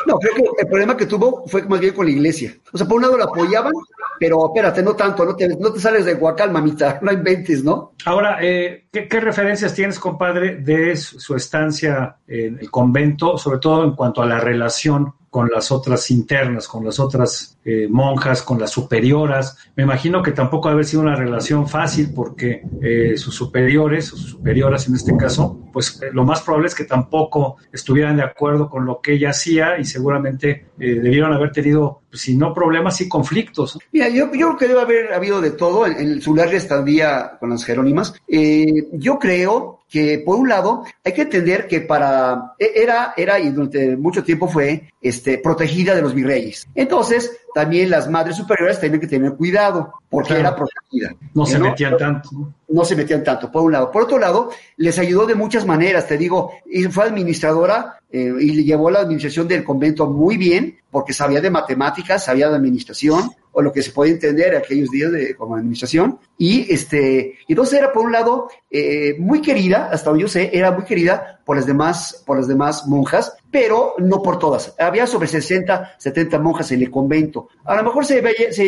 No, 0.06 0.20
creo 0.20 0.36
que 0.36 0.43
el 0.60 0.68
problema 0.68 0.95
que 0.95 1.08
tuvo 1.08 1.47
fue 1.47 1.64
más 1.64 1.80
bien 1.80 1.95
con 1.95 2.06
la 2.06 2.12
iglesia. 2.12 2.56
O 2.72 2.78
sea, 2.78 2.86
por 2.86 2.97
un 2.97 3.01
lado 3.01 3.18
la 3.18 3.24
apoyaban, 3.24 3.74
pero 4.20 4.45
espérate, 4.45 4.84
no 4.84 4.95
tanto, 4.95 5.26
no 5.26 5.36
te, 5.36 5.47
no 5.47 5.74
te 5.74 5.80
sales 5.80 6.06
de 6.06 6.14
Huacal, 6.14 6.51
mamita, 6.51 6.99
no 7.01 7.12
inventes, 7.12 7.64
¿no? 7.64 7.93
Ahora, 8.06 8.38
eh, 8.39 8.86
¿qué, 8.91 9.08
qué 9.08 9.20
referencias 9.20 9.74
tienes, 9.74 9.97
compadre, 9.97 10.58
de 10.58 10.95
su, 10.95 11.20
su 11.20 11.36
estancia 11.36 12.18
en 12.28 12.60
el 12.60 12.70
convento, 12.70 13.39
sobre 13.39 13.58
todo 13.58 13.84
en 13.84 13.95
cuanto 13.95 14.22
a 14.22 14.28
la 14.28 14.39
relación 14.39 15.12
con 15.36 15.49
las 15.49 15.69
otras 15.69 16.11
internas, 16.11 16.65
con 16.65 16.86
las 16.86 16.97
otras 16.97 17.57
eh, 17.65 17.89
monjas, 17.89 18.41
con 18.41 18.57
las 18.57 18.69
superioras? 18.69 19.57
Me 19.75 19.83
imagino 19.83 20.23
que 20.23 20.31
tampoco 20.31 20.69
debe 20.69 20.77
haber 20.77 20.86
sido 20.86 21.01
una 21.01 21.17
relación 21.17 21.67
fácil 21.67 22.13
porque 22.15 22.63
eh, 22.81 23.17
sus 23.17 23.36
superiores, 23.36 24.13
o 24.13 24.15
sus 24.15 24.29
superioras 24.29 24.88
en 24.88 24.95
este 24.95 25.17
caso, 25.17 25.59
pues 25.73 26.01
eh, 26.01 26.05
lo 26.13 26.23
más 26.23 26.41
probable 26.41 26.69
es 26.69 26.75
que 26.75 26.86
tampoco 26.86 27.57
estuvieran 27.73 28.15
de 28.15 28.23
acuerdo 28.23 28.69
con 28.69 28.86
lo 28.86 29.01
que 29.01 29.15
ella 29.15 29.31
hacía 29.31 29.77
y 29.77 29.83
seguramente 29.83 30.67
eh, 30.79 31.01
debieron 31.01 31.33
haber 31.33 31.51
tenido, 31.51 32.03
pues, 32.09 32.21
si 32.21 32.38
no 32.38 32.53
problemas, 32.53 32.95
sí 32.95 33.09
conflictos. 33.09 33.77
Mira, 33.91 34.07
yo, 34.07 34.31
yo 34.31 34.31
creo 34.31 34.55
que 34.55 34.67
debe 34.69 34.79
haber 34.79 35.13
habido 35.13 35.41
de 35.41 35.51
todo 35.51 35.86
en, 35.86 35.97
en 35.99 36.21
su 36.21 36.33
larga 36.33 36.55
estadía 36.55 37.36
con 37.41 37.49
las 37.49 37.65
Jerónimas. 37.65 38.13
Eh, 38.25 38.88
yo 38.93 39.19
creo 39.19 39.81
que, 39.95 40.19
por 40.19 40.35
un 40.35 40.49
lado, 40.49 40.83
hay 41.05 41.13
que 41.13 41.21
entender 41.21 41.67
que 41.67 41.79
para, 41.79 42.53
e- 42.59 42.73
era, 42.75 43.13
era 43.15 43.39
y 43.39 43.47
durante 43.49 43.95
mucho 43.95 44.25
tiempo 44.25 44.45
fue, 44.49 44.89
este, 45.01 45.37
protegida 45.37 45.95
de 45.95 46.01
los 46.01 46.13
virreyes. 46.13 46.67
Entonces, 46.75 47.31
también 47.53 47.89
las 47.89 48.09
madres 48.09 48.35
superiores 48.35 48.77
tenían 48.77 48.99
que 48.99 49.07
tener 49.07 49.35
cuidado, 49.35 49.93
porque 50.09 50.33
Claro. 50.33 50.41
era 50.41 50.55
protegida. 50.57 51.15
No 51.33 51.45
se 51.45 51.57
¿no? 51.59 51.69
metían 51.69 51.95
tanto. 51.95 52.29
¿no? 52.67 52.83
se 52.83 52.97
metían 52.97 53.23
tanto, 53.23 53.49
por 53.49 53.61
un 53.61 53.71
lado. 53.71 53.89
Por 53.89 54.03
otro 54.03 54.19
lado, 54.19 54.49
les 54.75 54.99
ayudó 54.99 55.25
de 55.25 55.35
muchas 55.35 55.65
maneras, 55.65 56.09
te 56.09 56.17
digo, 56.17 56.51
y 56.65 56.83
fue 56.85 57.05
administradora 57.05 58.01
eh, 58.11 58.33
y 58.37 58.51
le 58.51 58.63
llevó 58.65 58.91
la 58.91 58.99
administración 58.99 59.47
del 59.47 59.63
convento 59.63 60.07
muy 60.07 60.35
bien, 60.35 60.77
porque 60.91 61.13
sabía 61.13 61.39
de 61.39 61.49
matemáticas, 61.51 62.25
sabía 62.25 62.49
de 62.49 62.55
administración, 62.57 63.31
o 63.56 63.62
lo 63.62 63.72
que 63.72 63.82
se 63.82 63.91
puede 63.91 64.12
entender 64.12 64.56
aquellos 64.56 64.91
días 64.91 65.12
de, 65.12 65.34
como 65.36 65.56
administración, 65.56 66.20
y 66.38 66.72
este, 66.72 67.39
entonces 67.47 67.80
era 67.80 67.93
por 67.93 68.06
un 68.06 68.12
lado 68.12 68.49
eh, 68.70 69.16
muy 69.18 69.41
querida, 69.41 69.89
hasta 69.91 70.10
donde 70.10 70.24
yo 70.24 70.28
sé, 70.28 70.51
era 70.53 70.72
muy 70.72 70.84
querida 70.84 71.34
por 71.45 71.55
las 71.57 71.65
demás, 71.67 72.23
por 72.25 72.37
las 72.37 72.47
demás 72.47 72.87
monjas, 72.87 73.33
pero 73.51 73.93
no 73.99 74.21
por 74.21 74.39
todas. 74.39 74.73
Había 74.79 75.05
sobre 75.07 75.27
60, 75.27 75.93
70 75.97 76.39
monjas 76.39 76.71
en 76.71 76.81
el 76.81 76.91
convento. 76.91 77.47
A 77.63 77.75
lo 77.75 77.83
mejor 77.83 78.03
se, 78.05 78.19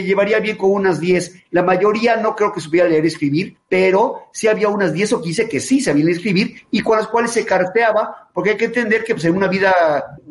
llevaría 0.03 0.39
bien 0.39 0.55
con 0.57 0.71
unas 0.71 0.99
10. 0.99 1.45
La 1.51 1.63
mayoría 1.63 2.15
no 2.17 2.35
creo 2.35 2.53
que 2.53 2.61
supiera 2.61 2.87
leer 2.87 3.03
y 3.03 3.07
escribir, 3.07 3.57
pero 3.67 4.27
sí 4.31 4.47
había 4.47 4.69
unas 4.69 4.93
10 4.93 5.13
o 5.13 5.21
15 5.21 5.49
que 5.49 5.59
sí 5.59 5.81
sabían 5.81 6.07
escribir 6.09 6.61
y 6.71 6.81
con 6.81 6.97
las 6.97 7.07
cuales 7.07 7.31
se 7.31 7.43
carteaba, 7.45 8.29
porque 8.33 8.51
hay 8.51 8.57
que 8.57 8.65
entender 8.65 9.03
que 9.03 9.15
pues, 9.15 9.25
en 9.25 9.35
una 9.35 9.47
vida 9.47 9.73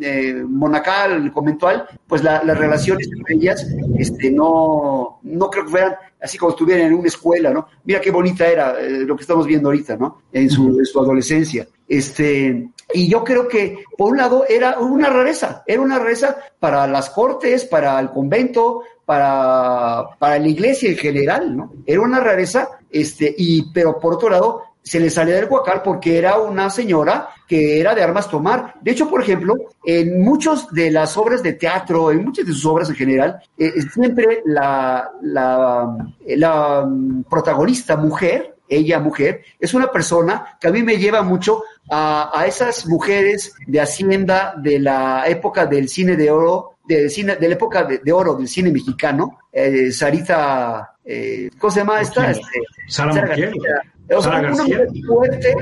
eh, 0.00 0.42
monacal, 0.48 1.30
conventual, 1.32 1.86
pues 2.06 2.22
la- 2.22 2.42
las 2.44 2.56
relaciones 2.56 3.08
entre 3.12 3.34
ellas 3.34 3.66
este, 3.98 4.30
no, 4.30 5.18
no 5.22 5.50
creo 5.50 5.64
que 5.64 5.70
fueran 5.72 5.96
así 6.20 6.38
como 6.38 6.50
estuvieran 6.50 6.86
en 6.86 6.94
una 6.94 7.08
escuela, 7.08 7.50
¿no? 7.50 7.68
Mira 7.84 8.00
qué 8.00 8.10
bonita 8.10 8.46
era 8.46 8.80
eh, 8.80 9.04
lo 9.04 9.16
que 9.16 9.22
estamos 9.22 9.46
viendo 9.46 9.68
ahorita, 9.68 9.96
¿no? 9.96 10.22
En 10.32 10.50
su, 10.50 10.78
en 10.78 10.84
su 10.86 11.00
adolescencia. 11.00 11.66
Este, 11.88 12.68
y 12.92 13.08
yo 13.08 13.22
creo 13.22 13.46
que, 13.48 13.84
por 13.96 14.12
un 14.12 14.18
lado, 14.18 14.44
era 14.48 14.78
una 14.78 15.08
rareza, 15.10 15.62
era 15.66 15.80
una 15.80 15.98
rareza 15.98 16.36
para 16.58 16.86
las 16.86 17.10
cortes, 17.10 17.64
para 17.64 17.98
el 18.00 18.10
convento, 18.10 18.82
para, 19.04 20.16
para 20.18 20.38
la 20.38 20.48
iglesia 20.48 20.90
en 20.90 20.96
general, 20.96 21.56
¿no? 21.56 21.72
Era 21.86 22.00
una 22.00 22.20
rareza, 22.20 22.70
este, 22.90 23.34
y, 23.36 23.70
pero 23.72 23.98
por 23.98 24.14
otro 24.14 24.28
lado, 24.28 24.62
se 24.82 25.00
le 25.00 25.10
salía 25.10 25.34
del 25.36 25.46
guacal 25.46 25.82
porque 25.82 26.16
era 26.16 26.38
una 26.38 26.70
señora 26.70 27.28
que 27.46 27.80
era 27.80 27.94
de 27.94 28.02
armas 28.02 28.28
tomar. 28.28 28.74
De 28.80 28.90
hecho, 28.90 29.08
por 29.08 29.22
ejemplo, 29.22 29.54
en 29.84 30.20
muchas 30.22 30.68
de 30.70 30.90
las 30.90 31.16
obras 31.16 31.42
de 31.42 31.54
teatro, 31.54 32.10
en 32.10 32.24
muchas 32.24 32.46
de 32.46 32.52
sus 32.52 32.66
obras 32.66 32.88
en 32.88 32.96
general, 32.96 33.40
eh, 33.56 33.72
siempre 33.92 34.42
la, 34.44 35.10
la, 35.22 35.96
la 36.26 36.86
mm, 36.86 37.24
protagonista 37.24 37.96
mujer, 37.96 38.56
ella 38.68 38.98
mujer, 38.98 39.42
es 39.60 39.74
una 39.74 39.90
persona 39.92 40.56
que 40.60 40.68
a 40.68 40.72
mí 40.72 40.82
me 40.82 40.96
lleva 40.96 41.22
mucho 41.22 41.62
a, 41.88 42.32
a 42.34 42.46
esas 42.46 42.86
mujeres 42.86 43.54
de 43.66 43.80
Hacienda 43.80 44.54
de 44.56 44.80
la 44.80 45.24
época 45.28 45.66
del 45.66 45.88
cine 45.88 46.16
de 46.16 46.30
oro, 46.30 46.78
del 46.84 47.10
cine, 47.10 47.36
de 47.36 47.48
la 47.48 47.54
época 47.54 47.84
de, 47.84 47.98
de 47.98 48.12
oro 48.12 48.34
del 48.34 48.48
cine 48.48 48.72
mexicano, 48.72 49.38
eh, 49.52 49.92
Sarita, 49.92 50.96
eh, 51.04 51.50
¿cómo 51.58 51.70
se 51.70 51.80
llama 51.80 52.00
esta? 52.00 52.30
Este, 52.30 52.60
Sara 52.88 53.12
Sara 53.12 53.26
Montiel. 53.26 53.52
García. 53.54 53.92
O 54.14 54.22
sea, 54.22 54.38
una 54.40 54.50
mujer 54.64 54.88
fuerte, 55.06 55.54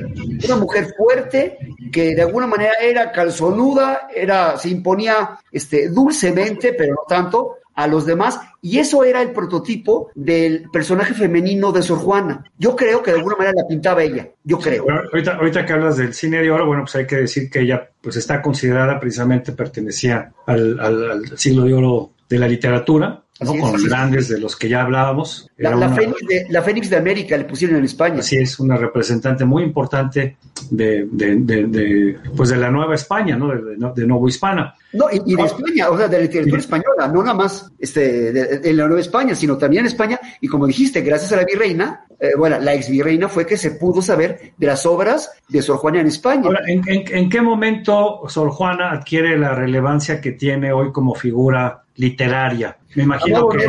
una 0.46 0.56
mujer 0.56 0.94
fuerte 0.96 1.58
que 1.92 2.14
de 2.14 2.22
alguna 2.22 2.46
manera 2.46 2.72
era 2.82 3.12
calzonuda, 3.12 4.08
era, 4.14 4.56
se 4.58 4.68
imponía 4.70 5.38
este, 5.52 5.88
dulcemente, 5.88 6.72
pero 6.76 6.94
no 6.94 7.02
tanto, 7.08 7.56
a 7.76 7.88
los 7.88 8.06
demás, 8.06 8.38
y 8.62 8.78
eso 8.78 9.02
era 9.02 9.20
el 9.20 9.32
prototipo 9.32 10.08
del 10.14 10.70
personaje 10.72 11.12
femenino 11.12 11.72
de 11.72 11.82
Sor 11.82 11.98
Juana. 11.98 12.44
Yo 12.56 12.76
creo 12.76 13.02
que 13.02 13.10
de 13.10 13.16
alguna 13.18 13.34
manera 13.36 13.54
la 13.62 13.66
pintaba 13.66 14.02
ella, 14.02 14.28
yo 14.44 14.60
creo. 14.60 14.86
Ahorita, 14.88 15.34
ahorita 15.34 15.66
que 15.66 15.72
hablas 15.72 15.96
del 15.96 16.14
cine 16.14 16.40
de 16.40 16.50
oro, 16.52 16.66
bueno, 16.66 16.84
pues 16.84 16.94
hay 16.94 17.06
que 17.06 17.16
decir 17.16 17.50
que 17.50 17.60
ella 17.62 17.90
pues 18.00 18.14
está 18.14 18.40
considerada 18.40 19.00
precisamente 19.00 19.50
pertenecía 19.52 20.32
al, 20.46 20.78
al- 20.78 21.10
al 21.10 21.38
siglo 21.38 21.64
de 21.64 21.74
oro 21.74 22.10
de 22.28 22.38
la 22.38 22.46
literatura. 22.46 23.23
Así 23.40 23.52
es, 23.56 23.60
con 23.60 23.74
es. 23.74 23.84
grandes 23.84 24.28
de 24.28 24.38
los 24.38 24.54
que 24.56 24.68
ya 24.68 24.82
hablábamos. 24.82 25.50
La, 25.56 25.70
la 25.70 25.76
una- 25.88 25.96
Fénix 25.96 26.20
de, 26.28 26.46
la 26.50 26.62
Fénix 26.62 26.88
de 26.88 26.96
América 26.96 27.36
le 27.36 27.44
pusieron 27.44 27.76
en 27.76 27.84
España. 27.84 28.20
Así 28.20 28.36
es, 28.36 28.60
una 28.60 28.76
representante 28.76 29.44
muy 29.44 29.64
importante 29.64 30.36
de, 30.70 31.08
de, 31.10 31.36
de- 31.36 32.18
pues 32.36 32.50
de 32.50 32.56
la 32.58 32.70
Nueva 32.70 32.94
España, 32.94 33.36
¿no? 33.36 33.48
De, 33.48 34.06
Nuevo 34.06 34.28
Hispana. 34.28 34.74
No, 34.92 35.06
y, 35.10 35.20
y 35.32 35.34
de 35.34 35.42
España, 35.42 35.90
o 35.90 35.98
sea, 35.98 36.06
de 36.06 36.16
la 36.18 36.22
literatura 36.22 36.58
española, 36.60 37.08
no 37.08 37.22
nada 37.22 37.34
más 37.34 37.72
este, 37.78 38.32
de, 38.32 38.58
de 38.60 38.72
la 38.72 38.86
Nueva 38.86 39.00
España, 39.00 39.34
sino 39.34 39.58
también 39.58 39.80
en 39.80 39.86
España. 39.88 40.20
Y 40.40 40.46
como 40.46 40.66
dijiste, 40.68 41.00
gracias 41.00 41.32
a 41.32 41.36
la 41.36 41.44
virreina, 41.44 42.06
eh, 42.20 42.30
bueno, 42.38 42.58
la 42.60 42.72
ex 42.74 42.88
virreina 42.88 43.28
fue 43.28 43.44
que 43.46 43.56
se 43.56 43.72
pudo 43.72 44.00
saber 44.00 44.52
de 44.56 44.66
las 44.68 44.86
obras 44.86 45.32
de 45.48 45.60
Sor 45.60 45.78
Juana 45.78 46.00
en 46.00 46.06
España. 46.06 46.42
Ahora, 46.44 46.60
¿en, 46.68 46.82
en, 46.86 47.02
en 47.12 47.28
qué 47.28 47.42
momento 47.42 48.20
Sor 48.28 48.50
Juana 48.50 48.92
adquiere 48.92 49.36
la 49.36 49.56
relevancia 49.56 50.20
que 50.20 50.30
tiene 50.32 50.72
hoy 50.72 50.92
como 50.92 51.16
figura 51.16 51.82
literaria? 51.96 52.76
Me 52.94 53.02
imagino 53.02 53.48
que 53.48 53.68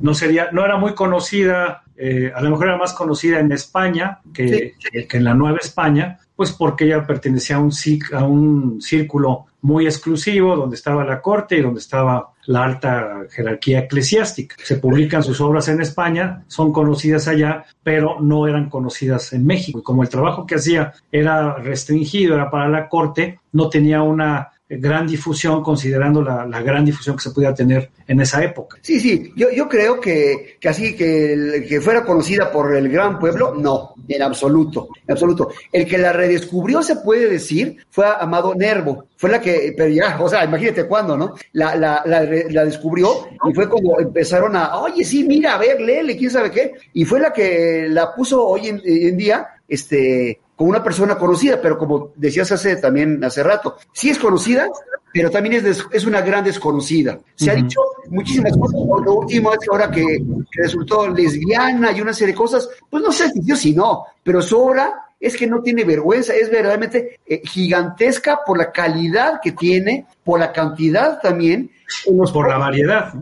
no 0.00 0.14
sería, 0.14 0.50
no 0.52 0.64
era 0.64 0.76
muy 0.76 0.94
conocida, 0.94 1.82
eh, 1.96 2.32
a 2.34 2.40
lo 2.40 2.50
mejor 2.50 2.68
era 2.68 2.78
más 2.78 2.92
conocida 2.92 3.38
en 3.38 3.52
España 3.52 4.20
que, 4.32 4.74
en 4.92 5.24
la 5.24 5.34
Nueva 5.34 5.58
España, 5.58 6.18
pues 6.34 6.52
porque 6.52 6.86
ella 6.86 7.06
pertenecía 7.06 7.56
a 7.56 7.58
un, 7.60 7.72
a 8.14 8.24
un 8.24 8.80
círculo 8.80 9.46
muy 9.62 9.84
exclusivo 9.84 10.56
donde 10.56 10.76
estaba 10.76 11.04
la 11.04 11.20
corte 11.20 11.58
y 11.58 11.60
donde 11.60 11.80
estaba 11.80 12.30
la 12.46 12.64
alta 12.64 13.26
jerarquía 13.30 13.80
eclesiástica. 13.80 14.56
Se 14.62 14.76
publican 14.76 15.22
sus 15.22 15.40
obras 15.42 15.68
en 15.68 15.82
España, 15.82 16.44
son 16.48 16.72
conocidas 16.72 17.28
allá, 17.28 17.64
pero 17.82 18.20
no 18.20 18.48
eran 18.48 18.70
conocidas 18.70 19.34
en 19.34 19.44
México. 19.44 19.80
Y 19.80 19.82
como 19.82 20.02
el 20.02 20.08
trabajo 20.08 20.46
que 20.46 20.54
hacía 20.54 20.94
era 21.12 21.56
restringido, 21.56 22.36
era 22.36 22.50
para 22.50 22.68
la 22.68 22.88
corte, 22.88 23.40
no 23.52 23.68
tenía 23.68 24.02
una 24.02 24.50
gran 24.78 25.06
difusión, 25.06 25.62
considerando 25.62 26.22
la, 26.22 26.46
la, 26.46 26.62
gran 26.62 26.84
difusión 26.84 27.16
que 27.16 27.22
se 27.22 27.30
podía 27.30 27.52
tener 27.52 27.90
en 28.06 28.20
esa 28.20 28.42
época. 28.44 28.78
Sí, 28.82 29.00
sí, 29.00 29.32
yo, 29.34 29.50
yo 29.50 29.68
creo 29.68 30.00
que, 30.00 30.56
que 30.60 30.68
así, 30.68 30.94
que, 30.94 31.66
que 31.68 31.80
fuera 31.80 32.04
conocida 32.04 32.52
por 32.52 32.74
el 32.76 32.88
gran 32.88 33.18
pueblo, 33.18 33.54
no, 33.54 33.94
en 34.06 34.22
absoluto, 34.22 34.88
en 35.06 35.12
absoluto. 35.12 35.50
El 35.72 35.86
que 35.86 35.98
la 35.98 36.12
redescubrió, 36.12 36.82
se 36.82 36.96
puede 36.96 37.28
decir, 37.28 37.84
fue 37.90 38.06
Amado 38.06 38.54
Nervo, 38.54 39.06
fue 39.16 39.30
la 39.30 39.40
que, 39.40 39.74
pero 39.76 39.90
ya, 39.90 40.16
o 40.20 40.28
sea, 40.28 40.44
imagínate 40.44 40.86
cuándo, 40.86 41.16
¿no? 41.16 41.34
La, 41.52 41.74
la, 41.74 42.02
la, 42.06 42.22
la 42.22 42.64
descubrió 42.64 43.28
y 43.48 43.52
fue 43.52 43.68
como 43.68 43.98
empezaron 43.98 44.54
a, 44.54 44.78
oye, 44.78 45.04
sí, 45.04 45.24
mira, 45.24 45.54
a 45.54 45.58
ver, 45.58 45.80
léele, 45.80 46.16
quién 46.16 46.30
sabe 46.30 46.50
qué, 46.50 46.72
y 46.92 47.04
fue 47.04 47.18
la 47.18 47.32
que 47.32 47.86
la 47.88 48.14
puso 48.14 48.46
hoy 48.46 48.68
en, 48.68 48.80
en 48.84 49.16
día, 49.16 49.48
este, 49.68 50.40
como 50.60 50.68
una 50.68 50.84
persona 50.84 51.16
conocida, 51.16 51.58
pero 51.58 51.78
como 51.78 52.12
decías 52.16 52.52
hace 52.52 52.76
también 52.76 53.24
hace 53.24 53.42
rato, 53.42 53.78
sí 53.94 54.10
es 54.10 54.18
conocida, 54.18 54.68
pero 55.10 55.30
también 55.30 55.54
es, 55.54 55.64
des, 55.64 55.86
es 55.90 56.04
una 56.04 56.20
gran 56.20 56.44
desconocida. 56.44 57.18
Se 57.34 57.46
uh 57.46 57.48
-huh. 57.48 57.50
ha 57.52 57.54
dicho 57.54 57.80
muchísimas 58.10 58.54
cosas, 58.58 58.78
lo 59.02 59.14
último 59.14 59.54
es 59.54 59.58
que 59.58 59.66
ahora 59.70 59.90
que, 59.90 60.04
que, 60.04 60.62
resultó 60.62 61.08
lesbiana 61.08 61.92
y 61.92 62.02
una 62.02 62.12
serie 62.12 62.34
de 62.34 62.38
cosas, 62.38 62.68
pues 62.90 63.02
no 63.02 63.10
sé 63.10 63.30
si 63.30 63.56
sí 63.56 63.72
no, 63.72 64.04
pero 64.22 64.42
su 64.42 64.60
obra 64.60 65.09
es 65.20 65.36
que 65.36 65.46
no 65.46 65.60
tiene 65.60 65.84
vergüenza, 65.84 66.34
es 66.34 66.50
verdaderamente 66.50 67.20
eh, 67.26 67.42
gigantesca 67.44 68.40
por 68.44 68.56
la 68.56 68.72
calidad 68.72 69.40
que 69.42 69.52
tiene, 69.52 70.06
por 70.24 70.40
la 70.40 70.50
cantidad 70.50 71.20
también. 71.20 71.70
Los 72.10 72.32
por 72.32 72.48
la 72.48 72.56
variedad. 72.56 73.12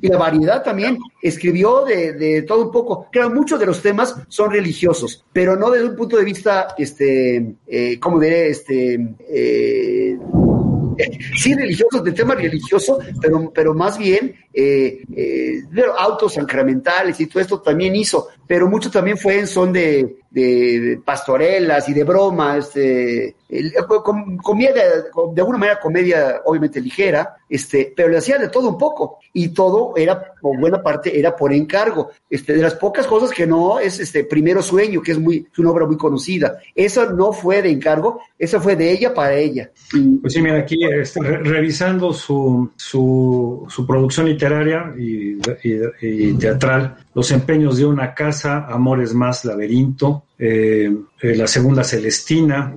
Y 0.00 0.06
la 0.06 0.18
variedad 0.18 0.62
también. 0.62 0.98
Escribió 1.20 1.84
de, 1.84 2.12
de, 2.12 2.42
todo 2.42 2.66
un 2.66 2.70
poco. 2.70 3.08
Claro, 3.10 3.30
muchos 3.30 3.58
de 3.58 3.66
los 3.66 3.82
temas 3.82 4.14
son 4.28 4.52
religiosos, 4.52 5.24
pero 5.32 5.56
no 5.56 5.70
desde 5.70 5.88
un 5.88 5.96
punto 5.96 6.16
de 6.16 6.24
vista, 6.24 6.74
este, 6.78 7.54
eh, 7.66 7.98
¿cómo 7.98 8.20
diré? 8.20 8.50
Este, 8.50 8.94
eh, 9.28 10.16
sí 11.36 11.54
religiosos, 11.54 12.02
de 12.02 12.12
tema 12.12 12.34
religioso, 12.34 12.98
pero, 13.20 13.50
pero 13.54 13.74
más 13.74 13.98
bien 13.98 14.34
eh, 14.52 15.02
eh, 15.14 15.62
autos 15.96 16.34
sacramentales 16.34 17.20
y 17.20 17.26
todo 17.26 17.40
esto 17.40 17.60
también 17.60 17.94
hizo, 17.96 18.28
pero 18.46 18.68
mucho 18.68 18.90
también 18.90 19.16
fue 19.16 19.38
en 19.38 19.46
son 19.46 19.72
de, 19.72 20.18
de 20.30 21.00
pastorelas 21.04 21.88
y 21.88 21.94
de 21.94 22.04
bromas, 22.04 22.72
comedia, 24.42 24.72
de 24.74 25.40
alguna 25.40 25.58
manera 25.58 25.80
comedia 25.80 26.42
obviamente 26.44 26.80
ligera, 26.80 27.36
este, 27.48 27.92
pero 27.96 28.10
le 28.10 28.18
hacía 28.18 28.38
de 28.38 28.48
todo 28.48 28.68
un 28.68 28.78
poco 28.78 29.18
y 29.32 29.48
todo 29.48 29.94
era, 29.96 30.34
o 30.42 30.56
buena 30.58 30.82
parte 30.82 31.18
era 31.18 31.34
por 31.34 31.52
encargo, 31.52 32.10
este, 32.28 32.52
de 32.52 32.62
las 32.62 32.74
pocas 32.74 33.06
cosas 33.06 33.30
que 33.30 33.46
no 33.46 33.80
es 33.80 34.00
este 34.00 34.24
Primero 34.24 34.62
Sueño, 34.62 35.00
que 35.00 35.12
es 35.12 35.18
muy, 35.18 35.46
es 35.50 35.58
una 35.58 35.70
obra 35.70 35.86
muy 35.86 35.96
conocida, 35.96 36.58
eso 36.74 37.10
no 37.12 37.32
fue 37.32 37.62
de 37.62 37.70
encargo, 37.70 38.20
eso 38.38 38.60
fue 38.60 38.76
de 38.76 38.90
ella 38.92 39.14
para 39.14 39.34
ella. 39.34 39.70
Pues 40.20 40.32
sí, 40.32 40.42
mira, 40.42 40.58
aquí 40.58 40.84
este, 40.84 41.20
revisando 41.20 42.12
su, 42.12 42.70
su, 42.76 43.66
su 43.68 43.86
producción 43.86 44.26
literaria 44.26 44.92
y, 44.98 45.38
teatral, 46.38 46.96
Los 47.14 47.30
empeños 47.30 47.78
de 47.78 47.86
una 47.86 48.14
casa, 48.14 48.66
Amores 48.66 49.14
más, 49.14 49.44
Laberinto, 49.44 50.17
eh, 50.38 50.90
eh, 51.20 51.34
la 51.34 51.46
segunda 51.46 51.82
Celestina, 51.82 52.74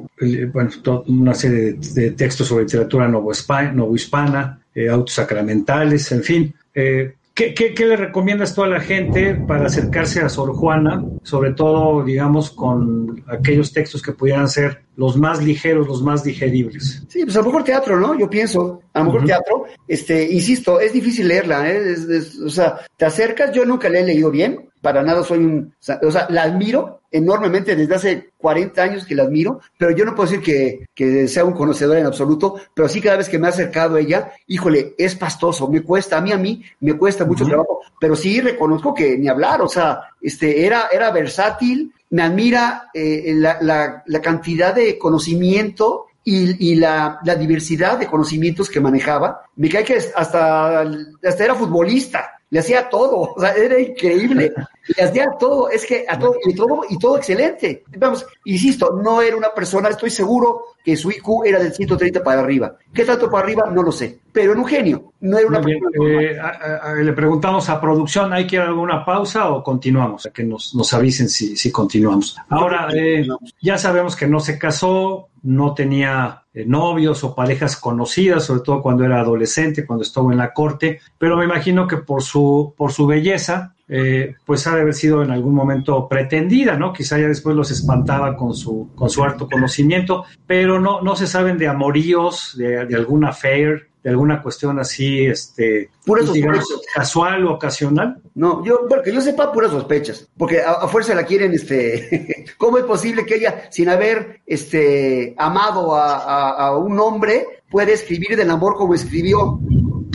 bueno, 0.51 0.69
una 1.07 1.33
serie 1.33 1.73
de, 1.73 2.11
textos 2.11 2.47
sobre 2.47 2.63
literatura 2.63 3.07
novohispana, 3.07 4.59
eh, 4.73 4.89
autos 4.89 5.15
sacramentales, 5.15 6.11
en 6.11 6.23
fin. 6.23 6.55
¿Qué, 6.73 7.53
qué, 7.53 7.73
qué 7.73 7.85
le 7.85 7.95
recomiendas 7.95 8.53
tú 8.53 8.63
a 8.63 8.67
la 8.67 8.81
gente 8.81 9.35
para 9.35 9.67
acercarse 9.67 10.21
a 10.21 10.29
Sor 10.29 10.53
Juana, 10.53 11.03
sobre 11.23 11.53
todo, 11.53 12.03
digamos, 12.03 12.51
con 12.51 13.23
aquellos 13.27 13.71
textos 13.71 14.01
que 14.01 14.11
pudieran 14.11 14.49
ser 14.49 14.81
los 15.01 15.17
más 15.17 15.43
ligeros, 15.43 15.87
los 15.87 16.03
más 16.03 16.23
digeribles? 16.23 17.03
Sí, 17.07 17.23
pues 17.23 17.35
a 17.35 17.39
lo 17.39 17.47
mejor 17.47 17.63
teatro, 17.63 17.99
¿no? 17.99 18.17
Yo 18.17 18.29
pienso, 18.29 18.81
a 18.93 18.99
lo 18.99 19.05
mejor 19.05 19.21
uh 19.21 19.23
-huh. 19.23 19.27
teatro, 19.27 19.65
este, 19.87 20.31
insisto, 20.31 20.79
es 20.79 20.93
difícil 20.93 21.27
leerla, 21.27 21.67
¿eh? 21.69 21.91
Es, 21.91 22.01
es, 22.07 22.39
o 22.39 22.49
sea, 22.49 22.79
te 22.95 23.05
acercas, 23.05 23.51
yo 23.51 23.65
nunca 23.65 23.89
la 23.89 23.99
he 23.99 24.05
leído 24.05 24.29
bien, 24.29 24.69
para 24.79 25.01
nada 25.01 25.23
soy 25.23 25.39
un, 25.39 25.73
o 26.03 26.11
sea, 26.11 26.27
la 26.29 26.43
admiro 26.43 27.01
enormemente 27.11 27.75
desde 27.75 27.95
hace 27.95 28.29
40 28.37 28.81
años 28.81 29.05
que 29.05 29.15
la 29.15 29.23
admiro, 29.23 29.59
pero 29.77 29.91
yo 29.91 30.05
no 30.05 30.15
puedo 30.15 30.29
decir 30.29 30.43
que, 30.43 30.85
que 30.95 31.27
sea 31.27 31.43
un 31.43 31.53
conocedor 31.53 31.97
en 31.97 32.05
absoluto, 32.05 32.55
pero 32.73 32.87
sí 32.87 33.01
cada 33.01 33.17
vez 33.17 33.27
que 33.27 33.37
me 33.37 33.47
he 33.47 33.49
acercado 33.49 33.95
a 33.95 33.99
ella, 33.99 34.31
híjole, 34.47 34.93
es 34.97 35.15
pastoso, 35.15 35.67
me 35.67 35.81
cuesta, 35.81 36.17
a 36.17 36.21
mí 36.21 36.31
a 36.31 36.37
mí 36.37 36.63
me 36.79 36.97
cuesta 36.97 37.25
mucho 37.25 37.43
uh 37.43 37.47
-huh. 37.47 37.49
trabajo, 37.49 37.81
pero 37.99 38.15
sí 38.15 38.39
reconozco 38.39 38.93
que 38.93 39.17
ni 39.17 39.27
hablar, 39.27 39.61
o 39.61 39.67
sea, 39.67 40.01
este, 40.21 40.65
era, 40.65 40.89
era 40.91 41.11
versátil, 41.11 41.91
me 42.11 42.21
admira 42.23 42.89
eh, 42.93 43.33
la, 43.35 43.57
la, 43.61 44.03
la 44.05 44.21
cantidad 44.21 44.75
de 44.75 44.97
conocimiento 44.97 46.07
y, 46.23 46.71
y 46.71 46.75
la, 46.75 47.19
la, 47.23 47.35
diversidad 47.35 47.97
de 47.97 48.07
conocimientos 48.07 48.69
que 48.69 48.79
manejaba. 48.79 49.43
Me 49.55 49.69
cae 49.69 49.83
que 49.83 49.95
hasta, 49.95 50.81
hasta 50.81 51.43
era 51.43 51.55
futbolista, 51.55 52.41
le 52.49 52.59
hacía 52.59 52.89
todo, 52.89 53.33
o 53.35 53.39
sea, 53.39 53.53
era 53.53 53.79
increíble, 53.79 54.53
le 54.95 55.03
hacía 55.03 55.25
todo, 55.39 55.69
es 55.69 55.85
que 55.85 56.05
a 56.07 56.19
todo, 56.19 56.35
y 56.45 56.53
todo, 56.53 56.81
y 56.89 56.99
todo 56.99 57.17
excelente. 57.17 57.83
Vamos, 57.97 58.25
insisto, 58.45 58.99
no 59.01 59.21
era 59.21 59.35
una 59.35 59.53
persona, 59.53 59.89
estoy 59.89 60.09
seguro 60.09 60.65
que 60.83 60.97
su 60.97 61.11
IQ 61.11 61.45
era 61.45 61.59
del 61.59 61.73
130 61.73 62.21
para 62.23 62.41
arriba. 62.41 62.75
¿Qué 62.93 63.05
tanto 63.05 63.31
para 63.31 63.45
arriba? 63.45 63.69
No 63.71 63.81
lo 63.81 63.91
sé, 63.91 64.19
pero 64.31 64.51
era 64.51 64.61
un 64.61 64.67
genio, 64.67 65.13
no 65.21 65.37
era 65.37 65.47
una 65.47 65.59
bien. 65.59 65.79
Eh, 66.01 66.37
a, 66.39 66.91
a, 66.91 66.93
le 66.95 67.13
preguntamos 67.13 67.69
a 67.69 67.79
producción, 67.79 68.33
¿hay 68.33 68.47
que 68.47 68.55
ir 68.55 68.61
a 68.61 68.67
alguna 68.67 69.03
pausa 69.03 69.49
o 69.49 69.63
continuamos? 69.63 70.29
Que 70.33 70.43
nos, 70.43 70.73
nos 70.75 70.93
avisen 70.93 71.29
si, 71.29 71.55
si 71.55 71.71
continuamos. 71.71 72.37
Ahora, 72.49 72.87
eh, 72.93 73.27
ya 73.61 73.77
sabemos 73.77 74.15
que 74.15 74.27
no 74.27 74.39
se 74.39 74.57
casó, 74.57 75.29
no 75.43 75.73
tenía 75.73 76.43
eh, 76.53 76.65
novios 76.65 77.23
o 77.23 77.33
parejas 77.35 77.77
conocidas, 77.77 78.45
sobre 78.45 78.61
todo 78.61 78.81
cuando 78.81 79.03
era 79.03 79.19
adolescente, 79.19 79.85
cuando 79.85 80.03
estuvo 80.03 80.31
en 80.31 80.37
la 80.37 80.53
corte, 80.53 80.99
pero 81.17 81.37
me 81.37 81.45
imagino 81.45 81.87
que 81.87 81.97
por 81.97 82.21
su, 82.21 82.73
por 82.77 82.91
su 82.91 83.07
belleza, 83.07 83.75
eh, 83.87 84.35
pues 84.45 84.65
ha 84.67 84.75
de 84.75 84.81
haber 84.81 84.93
sido 84.93 85.23
en 85.23 85.31
algún 85.31 85.53
momento 85.53 86.07
pretendida, 86.07 86.77
¿no? 86.77 86.93
Quizá 86.93 87.19
ya 87.19 87.27
después 87.27 87.55
los 87.55 87.71
espantaba 87.71 88.37
con 88.37 88.53
su, 88.53 88.89
con 88.95 89.09
su 89.09 89.23
harto 89.23 89.47
conocimiento, 89.49 90.25
pero 90.47 90.79
no, 90.79 91.01
no 91.01 91.15
se 91.15 91.27
saben 91.27 91.57
de 91.57 91.67
amoríos, 91.67 92.55
de, 92.57 92.85
de 92.85 92.95
alguna 92.95 93.29
affair, 93.29 93.90
de 94.03 94.09
alguna 94.09 94.41
cuestión 94.41 94.79
así, 94.79 95.25
este, 95.25 95.89
puras 96.05 96.31
digamos, 96.31 96.65
casual 96.93 97.45
o 97.45 97.53
ocasional? 97.53 98.21
No, 98.33 98.63
yo, 98.65 98.87
bueno, 98.87 99.03
que 99.03 99.13
yo 99.13 99.21
sepa, 99.21 99.51
puras 99.51 99.71
sospechas, 99.71 100.27
porque 100.37 100.61
a, 100.61 100.71
a, 100.71 100.87
fuerza 100.87 101.13
la 101.13 101.25
quieren, 101.25 101.53
este, 101.53 102.45
¿cómo 102.57 102.77
es 102.77 102.85
posible 102.85 103.25
que 103.25 103.35
ella, 103.35 103.67
sin 103.69 103.89
haber, 103.89 104.41
este, 104.45 105.35
amado 105.37 105.95
a, 105.95 106.17
a, 106.17 106.67
a 106.67 106.77
un 106.77 106.99
hombre, 106.99 107.61
puede 107.69 107.93
escribir 107.93 108.35
del 108.35 108.49
amor 108.49 108.75
como 108.75 108.93
escribió? 108.93 109.59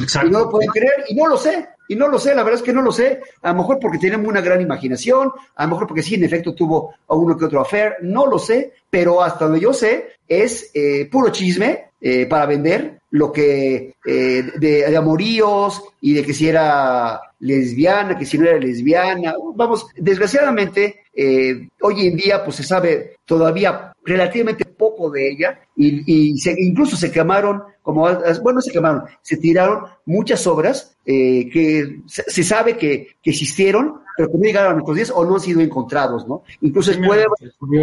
Exacto. 0.03 0.28
Y 0.28 0.30
no 0.30 0.40
lo 0.40 0.51
pueden 0.51 0.70
creer, 0.70 1.05
y 1.09 1.14
no 1.14 1.26
lo 1.26 1.36
sé, 1.36 1.68
y 1.88 1.94
no 1.94 2.09
lo 2.09 2.18
sé, 2.18 2.34
la 2.34 2.42
verdad 2.42 2.61
es 2.61 2.64
que 2.64 2.72
no 2.72 2.82
lo 2.82 2.92
sé, 2.92 3.20
a 3.42 3.53
lo 3.53 3.59
mejor 3.59 3.78
porque 3.80 3.99
tenemos 3.99 4.26
una 4.26 4.40
gran 4.40 4.61
imaginación, 4.61 5.32
a 5.55 5.64
lo 5.64 5.70
mejor 5.70 5.86
porque 5.86 6.03
sí, 6.03 6.14
en 6.14 6.24
efecto, 6.24 6.55
tuvo 6.55 6.94
uno 7.09 7.36
que 7.36 7.44
otro 7.44 7.61
affair, 7.61 7.94
no 8.03 8.26
lo 8.26 8.38
sé, 8.38 8.72
pero 8.90 9.22
hasta 9.22 9.44
donde 9.44 9.61
yo 9.61 9.72
sé, 9.72 10.09
es 10.28 10.70
eh, 10.74 11.09
puro 11.11 11.30
chisme 11.30 11.90
eh, 12.01 12.26
para 12.26 12.47
vender, 12.47 13.01
lo 13.11 13.32
que 13.32 13.94
eh, 14.05 14.53
de, 14.59 14.97
amoríos 14.97 15.82
y 16.01 16.14
de 16.14 16.22
que 16.22 16.34
si 16.34 16.49
era 16.49 17.20
lesbiana, 17.40 18.18
que 18.18 18.26
si 18.26 18.36
no 18.36 18.47
era 18.47 18.59
lesbiana. 18.59 19.34
Vamos, 19.55 19.86
desgraciadamente, 19.97 21.05
eh, 21.16 21.68
hoy 21.80 22.06
en 22.06 22.16
día 22.16 22.44
pues 22.44 22.56
se 22.56 22.62
sabe 22.62 23.16
todavía 23.24 23.92
relativamente 24.04 24.64
poco 24.64 25.10
de 25.10 25.30
ella 25.30 25.60
y, 25.74 26.30
y 26.32 26.38
se, 26.38 26.54
incluso 26.58 26.96
se 26.96 27.10
quemaron, 27.10 27.62
como, 27.82 28.08
bueno, 28.42 28.60
se 28.60 28.70
quemaron, 28.70 29.04
se 29.22 29.36
tiraron 29.36 29.84
muchas 30.04 30.46
obras 30.46 30.96
eh, 31.04 31.48
que 31.50 32.00
se, 32.06 32.22
se, 32.24 32.44
sabe 32.44 32.76
que, 32.76 33.16
que 33.22 33.30
existieron, 33.30 34.00
pero 34.16 34.30
que 34.30 34.38
no 34.38 34.44
llegaron 34.44 34.70
a 34.70 34.74
nuestros 34.74 34.96
días 34.96 35.12
o 35.14 35.24
no 35.24 35.34
han 35.34 35.40
sido 35.40 35.60
encontrados, 35.60 36.26
¿no? 36.26 36.42
Incluso 36.62 36.92
sí, 36.92 37.00
puede 37.04 37.24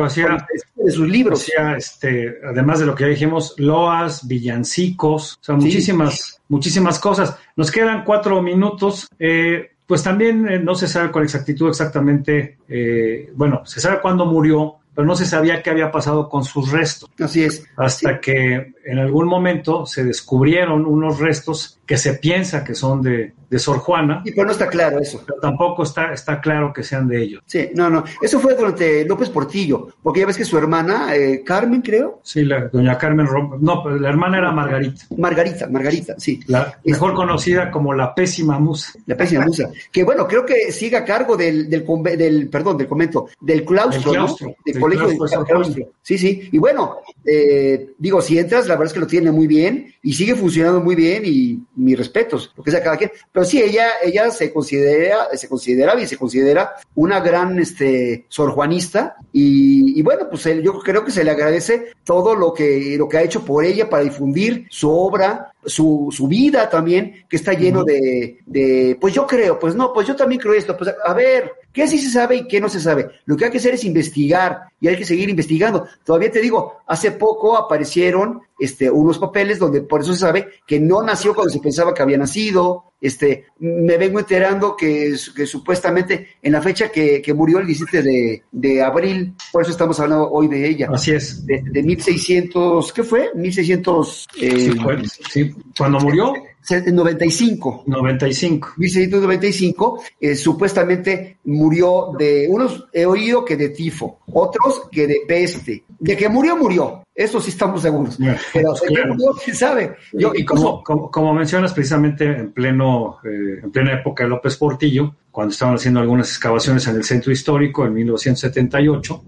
hacía, 0.04 0.48
de 0.76 0.92
sus 0.92 1.08
libros. 1.08 1.42
Hacía, 1.42 1.78
este, 1.78 2.38
además 2.46 2.80
de 2.80 2.86
lo 2.86 2.96
que 2.96 3.04
ya 3.04 3.10
dijimos, 3.10 3.54
loas, 3.58 4.28
villancicos, 4.28 5.40
o 5.42 5.44
sea, 5.44 5.56
sí. 5.56 5.66
muchísimas, 5.66 6.42
muchísimas 6.50 7.00
cosas. 7.00 7.38
Nos 7.56 7.72
quedan 7.72 8.04
cuatro 8.04 8.42
minutos. 8.42 9.08
Eh, 9.20 9.73
pues 9.88 10.04
también 10.04 10.48
eh, 10.48 10.60
no 10.60 10.76
se 10.76 10.88
sabe 10.88 11.12
con 11.12 11.24
exactitud 11.24 11.70
exactamente, 11.70 12.58
eh, 12.68 13.32
bueno, 13.36 13.66
se 13.66 13.80
sabe 13.82 14.00
cuándo 14.02 14.26
murió, 14.26 14.78
pero 14.96 15.08
no 15.08 15.16
se 15.16 15.26
sabía 15.26 15.62
qué 15.62 15.72
había 15.72 15.92
pasado 15.92 16.30
con 16.30 16.44
sus 16.44 16.72
restos. 16.72 17.10
Así 17.20 17.44
es. 17.44 17.66
Hasta 17.76 18.14
sí. 18.14 18.20
que 18.22 18.74
en 18.86 19.00
algún 19.00 19.28
momento 19.28 19.86
se 19.86 20.04
descubrieron 20.04 20.86
unos 20.86 21.20
restos 21.20 21.80
que 21.86 21.98
se 21.98 22.14
piensa 22.16 22.64
que 22.64 22.76
son 22.76 23.02
de, 23.02 23.34
de 23.54 23.60
Sor 23.60 23.78
Juana. 23.78 24.24
Y 24.26 24.32
pero 24.32 24.48
no 24.48 24.52
está 24.52 24.68
claro 24.68 25.00
eso. 25.00 25.22
Pero 25.24 25.40
tampoco 25.40 25.84
está, 25.84 26.12
está 26.12 26.42
claro 26.42 26.74
que 26.74 26.82
sean 26.82 27.08
de 27.08 27.22
ellos. 27.22 27.44
Sí, 27.46 27.70
no, 27.76 27.88
no. 27.88 28.04
Eso 28.20 28.40
fue 28.40 28.56
durante 28.56 29.06
López 29.06 29.30
Portillo, 29.30 29.90
porque 30.02 30.22
ya 30.22 30.26
ves 30.26 30.38
que 30.38 30.44
su 30.44 30.58
hermana, 30.58 31.16
eh, 31.16 31.44
Carmen, 31.46 31.84
creo. 31.84 32.20
Sí, 32.24 32.44
la 32.44 32.68
doña 32.70 32.98
Carmen 32.98 33.28
Rom 33.28 33.60
No, 33.62 33.88
la 33.88 34.10
hermana 34.10 34.40
era 34.40 34.52
Margarita. 34.52 35.06
Margarita, 35.20 35.68
Margarita, 35.68 36.16
sí. 36.18 36.40
La 36.48 36.80
mejor 36.84 37.12
este, 37.12 37.16
conocida 37.16 37.70
como 37.70 37.94
la 37.94 38.16
pésima 38.16 38.58
musa. 38.58 38.94
La 39.06 39.16
pésima 39.16 39.46
musa. 39.46 39.70
Que 39.92 40.04
bueno, 40.04 40.28
creo 40.28 40.44
que 40.44 40.72
sigue 40.72 40.98
a 40.98 41.06
cargo 41.06 41.38
del, 41.38 41.70
del, 41.70 41.86
del 42.18 42.50
perdón, 42.50 42.76
del 42.76 42.88
convento, 42.88 43.28
del 43.40 43.64
claustro. 43.64 44.12
Del 44.12 44.20
claustro, 44.20 44.48
¿no? 44.48 44.56
del 44.66 44.74
del 44.74 44.82
colegio 44.82 45.08
de 45.08 45.18
claustro 45.18 45.42
de 45.42 45.46
Sor 45.46 45.56
claustro. 45.56 45.92
Sí, 46.02 46.18
sí. 46.18 46.50
Y 46.52 46.58
bueno, 46.58 46.98
eh, 47.24 47.92
digo, 48.00 48.20
si 48.20 48.40
entras, 48.40 48.68
la 48.68 48.74
verdad 48.74 48.88
es 48.88 48.94
que 48.94 49.00
lo 49.00 49.08
tiene 49.08 49.32
muy 49.32 49.46
bien 49.46 49.94
y 50.02 50.14
sigue 50.14 50.34
funcionando 50.36 50.82
muy 50.82 50.96
bien 50.96 51.24
y 51.26 51.64
mis 51.76 51.98
respetos, 51.98 52.52
lo 52.58 52.64
que 52.64 52.72
sea 52.72 52.84
cada 52.84 52.98
quien. 52.98 53.12
Pero 53.32 53.43
sí, 53.46 53.62
ella, 53.62 53.88
ella 54.04 54.30
se 54.32 54.52
considera, 54.54 55.28
se 55.36 55.48
considera 55.48 56.00
y 56.00 56.08
se 56.08 56.18
considera 56.18 56.74
una 56.96 57.20
gran 57.20 57.60
este, 57.60 58.26
sorjuanista 58.30 59.16
y, 59.32 60.00
y 60.00 60.02
bueno, 60.02 60.28
pues 60.30 60.46
él- 60.48 60.62
yo 60.62 60.80
creo 60.80 61.04
que 61.06 61.12
se 61.12 61.24
le 61.24 61.32
agradece 61.32 61.94
todo 62.04 62.36
lo 62.36 62.54
que, 62.54 62.96
lo 62.98 63.08
que 63.08 63.18
ha 63.18 63.24
hecho 63.24 63.46
por 63.46 63.64
ella 63.66 63.90
para 63.90 64.04
difundir 64.04 64.68
su 64.70 64.90
obra, 64.92 65.53
su, 65.66 66.10
su 66.12 66.28
vida 66.28 66.70
también, 66.70 67.26
que 67.30 67.36
está 67.38 67.54
lleno 67.54 67.84
de, 67.84 68.40
de, 68.46 68.98
pues 69.00 69.14
yo 69.14 69.26
creo, 69.28 69.58
pues 69.60 69.76
no, 69.76 69.92
pues 69.94 70.08
yo 70.08 70.16
también 70.16 70.40
creo 70.42 70.54
esto, 70.54 70.76
pues 70.78 70.92
a 71.06 71.14
ver, 71.14 71.52
¿qué 71.72 71.88
sí 71.88 71.98
se 71.98 72.10
sabe 72.10 72.38
y 72.38 72.48
qué 72.48 72.60
no 72.62 72.70
se 72.70 72.80
sabe? 72.80 73.10
Lo 73.26 73.36
que 73.38 73.46
hay 73.46 73.52
que 73.52 73.58
hacer 73.58 73.74
es 73.76 73.84
investigar 73.84 74.62
y 74.80 74.88
hay 74.88 74.98
que 74.98 75.06
seguir 75.06 75.30
investigando. 75.30 75.88
Todavía 76.04 76.32
te 76.32 76.42
digo, 76.42 76.80
hace 76.88 77.12
poco 77.12 77.56
aparecieron 77.58 78.42
este, 78.60 78.90
unos 78.90 79.18
papeles 79.20 79.60
donde 79.60 79.82
por 79.82 80.02
eso 80.02 80.14
se 80.14 80.20
sabe 80.20 80.48
que 80.68 80.80
no 80.80 81.02
nació 81.02 81.34
cuando 81.34 81.52
se 81.54 81.60
pensaba 81.60 81.94
que 81.94 82.02
había 82.04 82.18
nacido. 82.18 82.86
Este, 83.02 83.48
me 83.60 83.98
vengo 83.98 84.20
enterando 84.20 84.78
que, 84.78 85.14
que 85.36 85.46
supuestamente 85.46 86.28
en 86.42 86.54
la 86.54 86.62
fecha 86.62 86.90
que, 86.90 87.22
que 87.22 87.34
murió 87.34 87.60
el 87.60 87.68
17 87.68 88.02
de, 88.02 88.44
de 88.50 88.82
abril, 88.82 89.34
por 89.52 89.62
eso 89.64 89.72
estamos 89.72 90.00
hablando 90.00 90.30
hoy 90.32 90.48
de 90.48 90.66
ella. 90.70 90.88
Así 90.94 91.12
es. 91.12 91.46
De, 91.46 91.62
de 91.66 91.84
1600, 91.84 92.94
¿qué 92.94 93.04
fue? 93.04 93.32
1600. 93.36 94.28
eh, 94.40 94.52
Sí, 94.58 94.72
fue- 94.80 95.02
sí. 95.30 95.53
Cuando 95.78 96.00
murió, 96.00 96.34
95. 96.70 97.84
95. 97.88 98.74
1695, 98.78 100.04
eh, 100.20 100.36
supuestamente 100.36 101.38
murió 101.46 102.14
de, 102.18 102.48
unos 102.50 102.86
he 102.94 103.06
oído 103.06 103.44
que 103.44 103.58
de 103.58 103.70
tifo, 103.70 104.20
otros 104.32 104.84
que 104.92 105.08
de 105.08 105.22
peste. 105.28 105.84
De 106.04 106.18
que 106.18 106.28
murió, 106.30 106.58
murió. 106.58 107.04
Eso 107.16 107.40
sí 107.40 107.52
estamos 107.52 107.82
seguros. 107.82 108.18
Pero 108.52 108.74
Claro. 108.74 109.14
murió, 109.14 109.32
quién 109.44 109.56
sabe. 109.56 109.96
Yo, 110.14 110.32
y 110.36 110.44
como, 110.44 110.84
como, 110.84 111.12
como 111.12 111.34
mencionas 111.34 111.72
precisamente 111.74 112.26
en 112.26 112.52
pleno 112.52 113.20
eh, 113.24 113.60
en 113.64 113.72
plena 113.72 113.94
época 113.94 114.24
de 114.24 114.30
López 114.32 114.58
Portillo, 114.58 115.16
cuando 115.32 115.52
estaban 115.54 115.76
haciendo 115.76 116.00
algunas 116.00 116.28
excavaciones 116.30 116.88
en 116.88 116.96
el 116.96 117.04
centro 117.04 117.32
histórico 117.32 117.86
en 117.86 117.94
1978, 117.94 119.24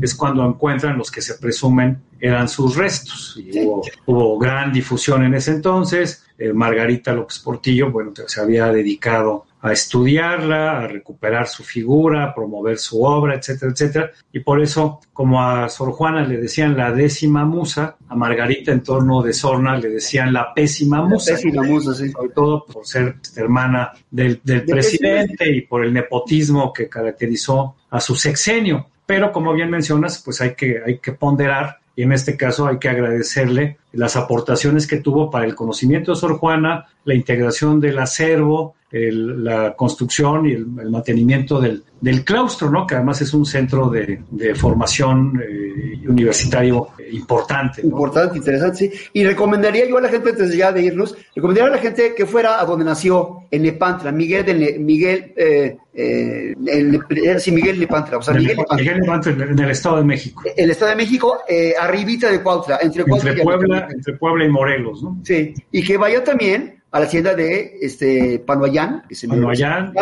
es 0.00 0.14
cuando 0.14 0.46
encuentran 0.46 0.96
los 0.96 1.10
que 1.10 1.20
se 1.22 1.34
presumen 1.34 2.02
eran 2.20 2.48
sus 2.48 2.76
restos. 2.76 3.38
Y 3.38 3.60
hubo, 3.64 3.82
hubo 4.06 4.38
gran 4.38 4.72
difusión 4.72 5.24
en 5.24 5.34
ese 5.34 5.50
entonces. 5.50 6.24
Eh, 6.38 6.52
Margarita 6.52 7.12
López 7.12 7.38
Portillo, 7.40 7.90
bueno, 7.90 8.12
se 8.26 8.40
había 8.40 8.66
dedicado 8.72 9.46
a 9.64 9.72
estudiarla, 9.72 10.78
a 10.78 10.86
recuperar 10.86 11.48
su 11.48 11.64
figura, 11.64 12.24
a 12.24 12.34
promover 12.34 12.76
su 12.76 13.02
obra, 13.02 13.34
etcétera, 13.34 13.72
etcétera. 13.72 14.10
Y 14.30 14.40
por 14.40 14.60
eso, 14.60 15.00
como 15.14 15.42
a 15.42 15.70
Sor 15.70 15.92
Juana 15.92 16.22
le 16.22 16.36
decían 16.36 16.76
la 16.76 16.92
décima 16.92 17.46
musa, 17.46 17.96
a 18.06 18.14
Margarita 18.14 18.72
en 18.72 18.82
torno 18.82 19.22
de 19.22 19.32
Sorna 19.32 19.78
le 19.78 19.88
decían 19.88 20.34
la 20.34 20.52
pésima 20.52 21.00
musa. 21.00 21.32
pésima 21.32 21.62
musa, 21.62 21.94
sí. 21.94 22.10
Sobre 22.10 22.28
todo 22.28 22.66
por 22.66 22.86
ser 22.86 23.16
hermana 23.36 23.92
del, 24.10 24.38
del 24.44 24.66
Del 24.66 24.66
presidente 24.66 25.50
y 25.50 25.62
por 25.62 25.82
el 25.82 25.94
nepotismo 25.94 26.70
que 26.70 26.90
caracterizó 26.90 27.76
a 27.88 28.00
su 28.00 28.16
sexenio. 28.16 28.88
Pero 29.06 29.32
como 29.32 29.54
bien 29.54 29.70
mencionas, 29.70 30.20
pues 30.22 30.42
hay 30.42 30.54
que, 30.54 30.82
hay 30.84 30.98
que 30.98 31.12
ponderar 31.12 31.78
y 31.96 32.02
en 32.02 32.12
este 32.12 32.36
caso 32.36 32.66
hay 32.66 32.78
que 32.78 32.88
agradecerle 32.88 33.78
las 33.92 34.16
aportaciones 34.16 34.86
que 34.86 34.98
tuvo 34.98 35.30
para 35.30 35.46
el 35.46 35.54
conocimiento 35.54 36.12
de 36.12 36.16
Sor 36.18 36.36
Juana, 36.38 36.88
la 37.04 37.14
integración 37.14 37.80
del 37.80 37.98
acervo, 37.98 38.74
el- 38.94 39.42
la 39.44 39.74
construcción 39.74 40.46
y 40.46 40.52
el, 40.52 40.66
el 40.80 40.90
mantenimiento 40.90 41.60
del, 41.60 41.82
del 42.00 42.24
claustro, 42.24 42.70
¿no? 42.70 42.86
que 42.86 42.94
además 42.94 43.20
es 43.22 43.34
un 43.34 43.44
centro 43.44 43.88
de, 43.90 44.20
de 44.30 44.54
formación 44.54 45.40
eh, 45.42 46.06
universitario 46.08 46.88
importante. 47.10 47.82
¿no? 47.82 47.88
Importante, 47.90 48.38
interesante, 48.38 48.76
sí. 48.78 48.90
Y 49.12 49.24
recomendaría 49.24 49.88
yo 49.88 49.98
a 49.98 50.00
la 50.00 50.08
gente, 50.08 50.30
antes 50.30 50.54
ya 50.56 50.70
de 50.72 50.82
irnos, 50.82 51.16
recomendaría 51.34 51.72
a 51.72 51.76
la 51.76 51.82
gente 51.82 52.14
que 52.16 52.26
fuera 52.26 52.60
a 52.60 52.64
donde 52.64 52.84
nació, 52.84 53.38
en 53.50 53.62
Nepantla, 53.62 54.12
Miguel 54.12 54.44
de 54.46 54.78
Miguel, 54.78 55.32
eh, 55.36 55.76
eh, 55.92 56.54
el- 56.66 57.00
eh, 57.10 57.38
sí, 57.40 57.52
Miguel 57.52 57.78
Nepantla, 57.80 58.18
o 58.18 58.22
sea, 58.22 58.34
Miguel 58.34 58.56
Nepantla. 58.58 58.76
Miguel 58.76 59.00
Levanto 59.00 59.30
en, 59.30 59.58
el 59.58 59.70
Estado 59.70 59.96
de 59.98 60.04
México. 60.04 60.42
El 60.56 60.70
Estado 60.70 60.90
de 60.90 60.96
México, 60.96 61.38
eh, 61.48 61.74
arribita 61.80 62.30
de 62.30 62.42
Cuautla, 62.42 62.78
entre 62.82 63.04
Cuautla 63.04 63.30
Entre 63.30 63.42
y 63.42 63.44
Puebla, 63.44 63.88
entre 63.92 64.14
Puebla 64.14 64.44
y 64.44 64.48
Morelos, 64.48 65.02
¿no? 65.02 65.18
Sí, 65.24 65.54
y 65.72 65.82
que 65.84 65.96
vaya 65.96 66.22
también 66.24 66.73
a 66.94 67.00
la 67.00 67.06
hacienda 67.06 67.34
de 67.34 67.76
este 67.82 68.38
Panoayán, 68.38 69.02
que 69.08 69.16
se 69.16 69.26
Panoayán, 69.26 69.92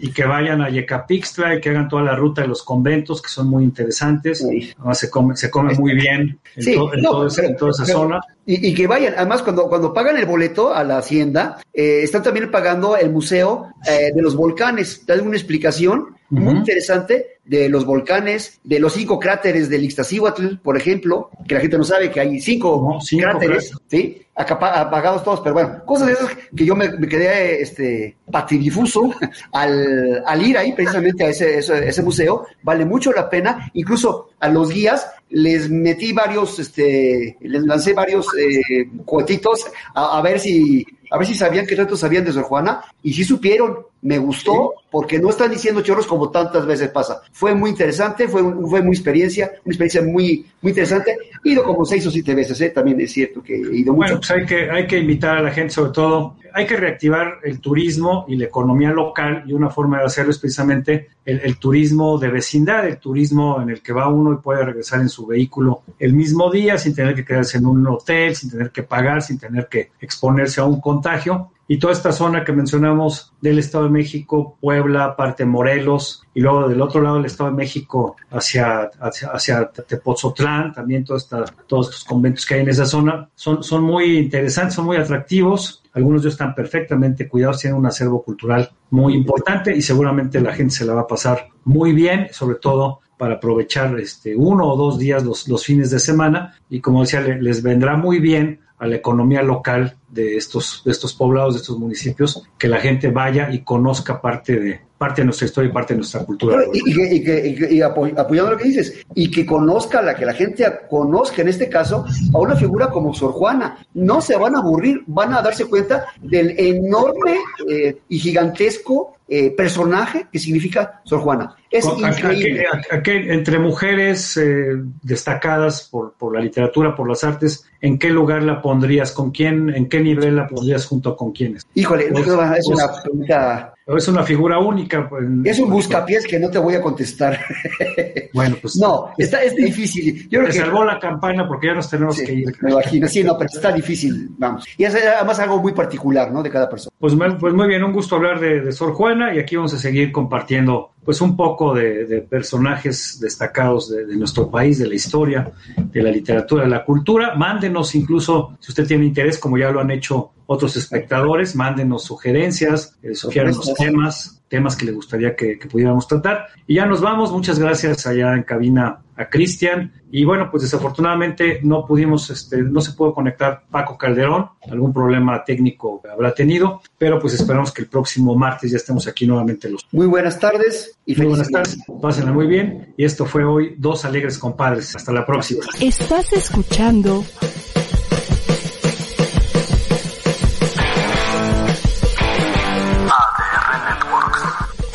y, 0.00 0.08
y 0.08 0.12
que 0.12 0.24
vayan 0.24 0.62
a 0.62 0.68
Yecapixtla 0.68 1.54
y 1.54 1.60
que 1.60 1.70
hagan 1.70 1.88
toda 1.88 2.02
la 2.02 2.16
ruta 2.16 2.42
de 2.42 2.48
los 2.48 2.64
conventos, 2.64 3.22
que 3.22 3.28
son 3.28 3.46
muy 3.46 3.62
interesantes. 3.62 4.44
Además, 4.76 4.98
se 4.98 5.08
come, 5.10 5.36
se 5.36 5.48
come 5.48 5.74
muy 5.74 5.94
bien 5.94 6.40
en, 6.56 6.62
Sí, 6.62 6.74
to- 6.74 6.92
en 6.92 7.02
no, 7.02 7.10
todo 7.10 7.26
ese- 7.28 7.42
pero- 7.42 7.50
en 7.52 7.56
toda 7.56 7.70
esa 7.70 7.84
pero- 7.84 7.98
zona. 8.00 8.20
Y, 8.46 8.66
y 8.68 8.74
que 8.74 8.86
vayan, 8.88 9.14
además 9.16 9.42
cuando, 9.42 9.68
cuando 9.68 9.94
pagan 9.94 10.16
el 10.18 10.26
boleto 10.26 10.74
a 10.74 10.82
la 10.82 10.98
hacienda, 10.98 11.60
eh, 11.72 12.00
están 12.02 12.24
también 12.24 12.50
pagando 12.50 12.96
el 12.96 13.10
museo 13.10 13.68
eh, 13.88 14.10
de 14.12 14.20
los 14.20 14.34
volcanes, 14.34 15.06
dan 15.06 15.20
una 15.26 15.36
explicación 15.36 16.16
muy 16.30 16.54
interesante 16.56 17.33
de 17.44 17.68
los 17.68 17.84
volcanes, 17.84 18.58
de 18.64 18.78
los 18.78 18.94
cinco 18.94 19.18
cráteres 19.18 19.68
del 19.68 19.84
Ixtaccíhuatl, 19.84 20.56
por 20.62 20.76
ejemplo, 20.76 21.30
que 21.46 21.54
la 21.54 21.60
gente 21.60 21.76
no 21.78 21.84
sabe 21.84 22.10
que 22.10 22.20
hay 22.20 22.40
cinco, 22.40 22.98
cráteres, 23.18 23.72
¿sí? 23.88 24.20
Acapa- 24.36 24.80
apagados 24.80 25.22
todos, 25.22 25.40
pero 25.42 25.54
bueno, 25.54 25.84
cosas 25.84 26.08
de 26.08 26.12
esas 26.14 26.30
que 26.56 26.64
yo 26.64 26.74
me, 26.74 26.88
me 26.98 27.06
quedé 27.06 27.62
este, 27.62 28.16
patidifuso 28.32 29.12
al, 29.52 30.22
al 30.26 30.42
ir 30.46 30.58
ahí 30.58 30.72
precisamente 30.72 31.24
a 31.24 31.28
ese, 31.28 31.58
ese, 31.58 31.86
ese 31.88 32.02
museo, 32.02 32.46
vale 32.62 32.84
mucho 32.84 33.12
la 33.12 33.28
pena, 33.30 33.70
incluso 33.74 34.30
a 34.40 34.48
los 34.48 34.70
guías 34.70 35.06
les 35.30 35.70
metí 35.70 36.12
varios, 36.12 36.58
este, 36.58 37.36
les 37.40 37.62
lancé 37.62 37.92
varios 37.92 38.26
eh, 38.38 38.88
cuetitos 39.04 39.66
a, 39.94 40.18
a 40.18 40.22
ver 40.22 40.40
si, 40.40 40.84
a 41.10 41.18
ver 41.18 41.26
si 41.26 41.34
sabían 41.34 41.66
qué 41.66 41.76
tanto 41.76 41.96
sabían 41.96 42.24
de 42.24 42.32
Sor 42.32 42.44
Juana, 42.44 42.82
y 43.02 43.12
sí 43.12 43.22
supieron, 43.24 43.78
me 44.04 44.18
gustó, 44.18 44.74
porque 44.90 45.18
no 45.18 45.30
están 45.30 45.50
diciendo 45.50 45.80
chorros 45.80 46.06
como 46.06 46.30
tantas 46.30 46.64
veces 46.66 46.90
pasa. 46.90 47.22
Fue 47.32 47.54
muy 47.54 47.70
interesante, 47.70 48.28
fue, 48.28 48.42
un- 48.42 48.68
fue 48.68 48.82
muy 48.82 48.94
experiencia, 48.94 49.50
una 49.64 49.72
experiencia 49.72 50.02
muy, 50.02 50.46
muy 50.60 50.70
interesante. 50.70 51.16
He 51.42 51.50
ido 51.50 51.64
como 51.64 51.84
seis 51.84 52.06
o 52.06 52.10
siete 52.10 52.34
veces, 52.34 52.60
¿eh? 52.60 52.68
también 52.70 53.00
es 53.00 53.12
cierto 53.12 53.42
que 53.42 53.54
he 53.54 53.76
ido 53.78 53.92
mucho. 53.94 54.06
Bueno, 54.06 54.16
pues 54.18 54.30
hay 54.30 54.44
que, 54.46 54.70
hay 54.70 54.86
que 54.86 54.98
invitar 54.98 55.38
a 55.38 55.42
la 55.42 55.50
gente, 55.50 55.72
sobre 55.72 55.90
todo, 55.92 56.36
hay 56.52 56.66
que 56.66 56.76
reactivar 56.76 57.38
el 57.44 57.60
turismo 57.60 58.26
y 58.28 58.36
la 58.36 58.44
economía 58.44 58.90
local 58.90 59.42
y 59.46 59.52
una 59.54 59.70
forma 59.70 59.98
de 60.00 60.04
hacerlo 60.04 60.30
es 60.32 60.38
precisamente 60.38 61.08
el, 61.24 61.58
turismo 61.58 62.18
de 62.18 62.28
vecindad, 62.28 62.86
el 62.86 62.98
turismo 62.98 63.60
en 63.60 63.70
el 63.70 63.82
que 63.82 63.92
va 63.92 64.08
uno 64.08 64.32
y 64.32 64.36
puede 64.36 64.64
regresar 64.64 65.00
en 65.00 65.08
su 65.08 65.26
vehículo 65.26 65.82
el 65.98 66.12
mismo 66.12 66.50
día 66.50 66.76
sin 66.78 66.94
tener 66.94 67.14
que 67.14 67.24
quedarse 67.24 67.58
en 67.58 67.66
un 67.66 67.86
hotel, 67.86 68.36
sin 68.36 68.50
tener 68.50 68.70
que 68.70 68.82
pagar, 68.82 69.22
sin 69.22 69.38
tener 69.38 69.68
que 69.68 69.92
exponerse 70.00 70.60
a 70.60 70.64
un 70.64 70.80
contagio. 70.80 71.50
Y 71.66 71.78
toda 71.78 71.94
esta 71.94 72.12
zona 72.12 72.44
que 72.44 72.52
mencionamos 72.52 73.32
del 73.40 73.58
Estado 73.58 73.84
de 73.84 73.90
México, 73.90 74.58
Puebla, 74.60 75.16
parte 75.16 75.46
Morelos, 75.46 76.22
y 76.34 76.40
luego 76.40 76.68
del 76.68 76.82
otro 76.82 77.00
lado 77.00 77.16
del 77.16 77.24
Estado 77.24 77.50
de 77.50 77.56
México 77.56 78.16
hacia, 78.30 78.90
hacia, 79.00 79.28
hacia 79.28 79.70
Tepozotlán, 79.70 80.74
también 80.74 81.06
toda 81.06 81.46
todos 81.66 81.88
estos 81.88 82.04
conventos 82.04 82.44
que 82.44 82.54
hay 82.54 82.60
en 82.60 82.68
esa 82.68 82.84
zona, 82.84 83.30
son, 83.34 83.62
son 83.62 83.82
muy 83.82 84.18
interesantes, 84.18 84.74
son 84.74 84.84
muy 84.84 84.98
atractivos. 84.98 85.83
Algunos 85.94 86.22
de 86.22 86.26
ellos 86.26 86.34
están 86.34 86.54
perfectamente 86.54 87.28
cuidados, 87.28 87.60
tienen 87.60 87.78
un 87.78 87.86
acervo 87.86 88.22
cultural 88.22 88.70
muy 88.90 89.14
importante 89.14 89.74
y 89.74 89.80
seguramente 89.82 90.40
la 90.40 90.52
gente 90.52 90.74
se 90.74 90.84
la 90.84 90.94
va 90.94 91.02
a 91.02 91.06
pasar 91.06 91.48
muy 91.64 91.92
bien, 91.92 92.28
sobre 92.32 92.56
todo 92.56 93.00
para 93.16 93.36
aprovechar 93.36 93.98
este, 94.00 94.34
uno 94.36 94.66
o 94.68 94.76
dos 94.76 94.98
días 94.98 95.24
los, 95.24 95.46
los 95.48 95.64
fines 95.64 95.90
de 95.90 96.00
semana. 96.00 96.54
Y 96.68 96.80
como 96.80 97.02
decía, 97.02 97.20
le- 97.20 97.40
les 97.40 97.62
vendrá 97.62 97.96
muy 97.96 98.18
bien 98.18 98.60
a 98.78 98.86
la 98.86 98.96
economía 98.96 99.42
local 99.42 99.96
de 100.08 100.36
estos, 100.36 100.82
de 100.84 100.90
estos 100.92 101.14
poblados, 101.14 101.54
de 101.54 101.60
estos 101.60 101.78
municipios, 101.78 102.42
que 102.58 102.68
la 102.68 102.78
gente 102.78 103.08
vaya 103.08 103.50
y 103.52 103.60
conozca 103.60 104.20
parte 104.20 104.58
de, 104.58 104.80
parte 104.98 105.22
de 105.22 105.26
nuestra 105.26 105.46
historia 105.46 105.70
y 105.70 105.72
parte 105.72 105.94
de 105.94 105.98
nuestra 105.98 106.24
cultura. 106.24 106.62
Y, 106.72 107.22
que, 107.24 107.54
que- 107.54 107.82
apoyando 107.84 108.50
lo 108.52 108.56
que 108.56 108.64
dices, 108.64 109.04
y 109.14 109.30
que 109.30 109.44
conozca, 109.46 110.02
la 110.02 110.14
que 110.14 110.24
la 110.26 110.34
gente 110.34 110.64
conozca 110.88 111.42
en 111.42 111.48
este 111.48 111.68
caso 111.68 112.04
a 112.32 112.38
una 112.38 112.56
figura 112.56 112.88
como 112.90 113.14
Sor 113.14 113.32
Juana. 113.32 113.78
No 113.94 114.20
se 114.20 114.36
van 114.36 114.54
a 114.56 114.58
aburrir, 114.58 115.02
van 115.06 115.32
a 115.34 115.42
darse 115.42 115.64
cuenta 115.66 116.06
del 116.20 116.54
enorme 116.58 117.36
eh, 117.68 117.98
y 118.08 118.18
gigantesco 118.18 119.16
eh, 119.26 119.50
personaje 119.52 120.26
que 120.30 120.38
significa 120.38 121.00
Sor 121.04 121.20
Juana. 121.20 121.56
Es 121.70 121.86
Con- 121.86 121.98
increíble. 121.98 122.64
entre 123.04 123.58
mujeres 123.58 124.36
eh, 124.36 124.76
destacadas 125.02 125.88
por, 125.90 126.12
por 126.12 126.34
la 126.34 126.40
literatura, 126.40 126.94
por 126.94 127.08
las 127.08 127.24
artes, 127.24 127.64
¿en 127.84 127.98
qué 127.98 128.08
lugar 128.08 128.42
la 128.42 128.62
pondrías? 128.62 129.12
¿Con 129.12 129.30
quién? 129.30 129.68
¿En 129.68 129.88
qué 129.88 130.00
nivel 130.00 130.36
la 130.36 130.46
pondrías 130.46 130.86
junto 130.86 131.14
con 131.16 131.32
quiénes? 131.32 131.66
Híjole, 131.74 132.06
Pues- 132.10 132.26
no, 132.26 132.42
es 132.54 132.66
pues- 132.66 132.78
una 132.78 133.02
pregunta. 133.02 133.70
Es 133.86 134.08
una 134.08 134.22
figura 134.22 134.58
única. 134.58 135.06
pues, 135.06 135.24
Es 135.44 135.58
un 135.58 135.68
buscapiés 135.68 136.26
que 136.26 136.38
no 136.38 136.48
te 136.48 136.58
voy 136.58 136.74
a 136.74 136.80
contestar. 136.80 137.38
Bueno, 138.32 138.56
pues. 138.60 138.74
No, 138.76 139.10
está, 139.16 139.44
es 139.44 139.54
difícil. 139.54 140.28
Yo 140.28 140.40
creo 140.40 140.46
que 140.46 140.58
salvó 140.58 140.84
la 140.84 140.98
campana 140.98 141.46
porque 141.46 141.68
ya 141.68 141.74
nos 141.74 141.88
tenemos 141.88 142.20
que 142.20 142.32
ir. 142.32 142.46
me 142.62 142.72
imagino, 142.72 143.06
sí, 143.06 143.22
no, 143.22 143.38
pero 143.38 143.48
está 143.52 143.70
difícil, 143.70 144.28
vamos. 144.38 144.66
Y 144.76 144.82
es 144.84 144.94
además 144.94 145.38
algo 145.38 145.60
muy 145.62 145.72
particular, 145.72 146.32
¿no? 146.32 146.42
De 146.42 146.50
cada 146.50 146.68
persona. 146.68 146.92
Pues, 146.98 147.14
pues 147.38 147.54
muy 147.54 147.68
bien, 147.68 147.84
un 147.84 147.92
gusto 147.92 148.16
hablar 148.16 148.40
de, 148.40 148.60
de 148.60 148.72
Sor 148.72 148.92
Juana 148.94 149.32
y 149.34 149.38
aquí 149.38 149.54
vamos 149.54 149.72
a 149.74 149.78
seguir 149.78 150.10
compartiendo 150.10 150.93
pues 151.04 151.20
un 151.20 151.36
poco 151.36 151.74
de, 151.74 152.26
personajes 152.28 153.18
destacados 153.20 153.90
de, 153.90 154.06
de, 154.06 154.16
nuestro 154.16 154.50
país, 154.50 154.78
de 154.78 154.88
la 154.88 154.94
historia, 154.94 155.52
de 155.76 156.02
la 156.02 156.10
literatura, 156.10 156.64
de 156.64 156.70
la 156.70 156.84
cultura. 156.84 157.34
Mándenos 157.34 157.94
incluso, 157.94 158.56
si 158.60 158.70
usted 158.72 158.86
tiene 158.86 159.04
interés, 159.04 159.38
como 159.38 159.58
ya 159.58 159.70
lo 159.70 159.80
han 159.80 159.90
hecho 159.90 160.30
otros 160.46 160.76
espectadores, 160.76 161.56
mándenos 161.56 162.04
sugerencias, 162.04 162.96
eh, 163.02 163.14
sugieran 163.14 163.54
los 163.54 163.74
temas, 163.74 164.42
temas 164.48 164.76
que 164.76 164.86
le 164.86 164.92
gustaría 164.92 165.34
que, 165.34 165.58
que, 165.58 165.68
pudiéramos 165.68 166.06
tratar. 166.06 166.46
Y 166.66 166.74
ya 166.76 166.86
nos 166.86 167.00
vamos, 167.00 167.32
muchas 167.32 167.58
gracias 167.58 168.06
allá 168.06 168.34
en 168.34 168.42
cabina 168.42 169.00
a 169.16 169.28
Cristian. 169.28 169.92
Y 170.10 170.24
bueno, 170.24 170.48
pues 170.50 170.62
desafortunadamente 170.62 171.60
no 171.62 171.86
pudimos, 171.86 172.30
este, 172.30 172.62
no 172.62 172.80
se 172.80 172.92
pudo 172.92 173.14
conectar 173.14 173.64
Paco 173.70 173.98
Calderón, 173.98 174.50
algún 174.70 174.92
problema 174.92 175.42
técnico 175.44 176.00
habrá 176.10 176.32
tenido, 176.34 176.82
pero 176.96 177.18
pues 177.18 177.34
esperamos 177.34 177.72
que 177.72 177.82
el 177.82 177.88
próximo 177.88 178.36
martes 178.36 178.70
ya 178.70 178.76
estemos 178.76 179.06
aquí 179.06 179.26
nuevamente 179.26 179.68
los. 179.68 179.86
Muy 179.92 180.06
buenas 180.06 180.38
tardes 180.38 180.96
y 181.04 181.16
muy 181.16 181.26
buenas 181.26 181.50
tardes. 181.50 181.78
Pásenla 182.00 182.32
muy 182.32 182.46
bien. 182.46 182.94
Y 182.96 183.04
esto 183.04 183.26
fue 183.26 183.44
hoy 183.44 183.74
Dos 183.78 184.04
Alegres 184.04 184.38
Compadres. 184.38 184.94
Hasta 184.94 185.12
la 185.12 185.26
próxima. 185.26 185.64
Estás 185.80 186.32
escuchando 186.32 187.24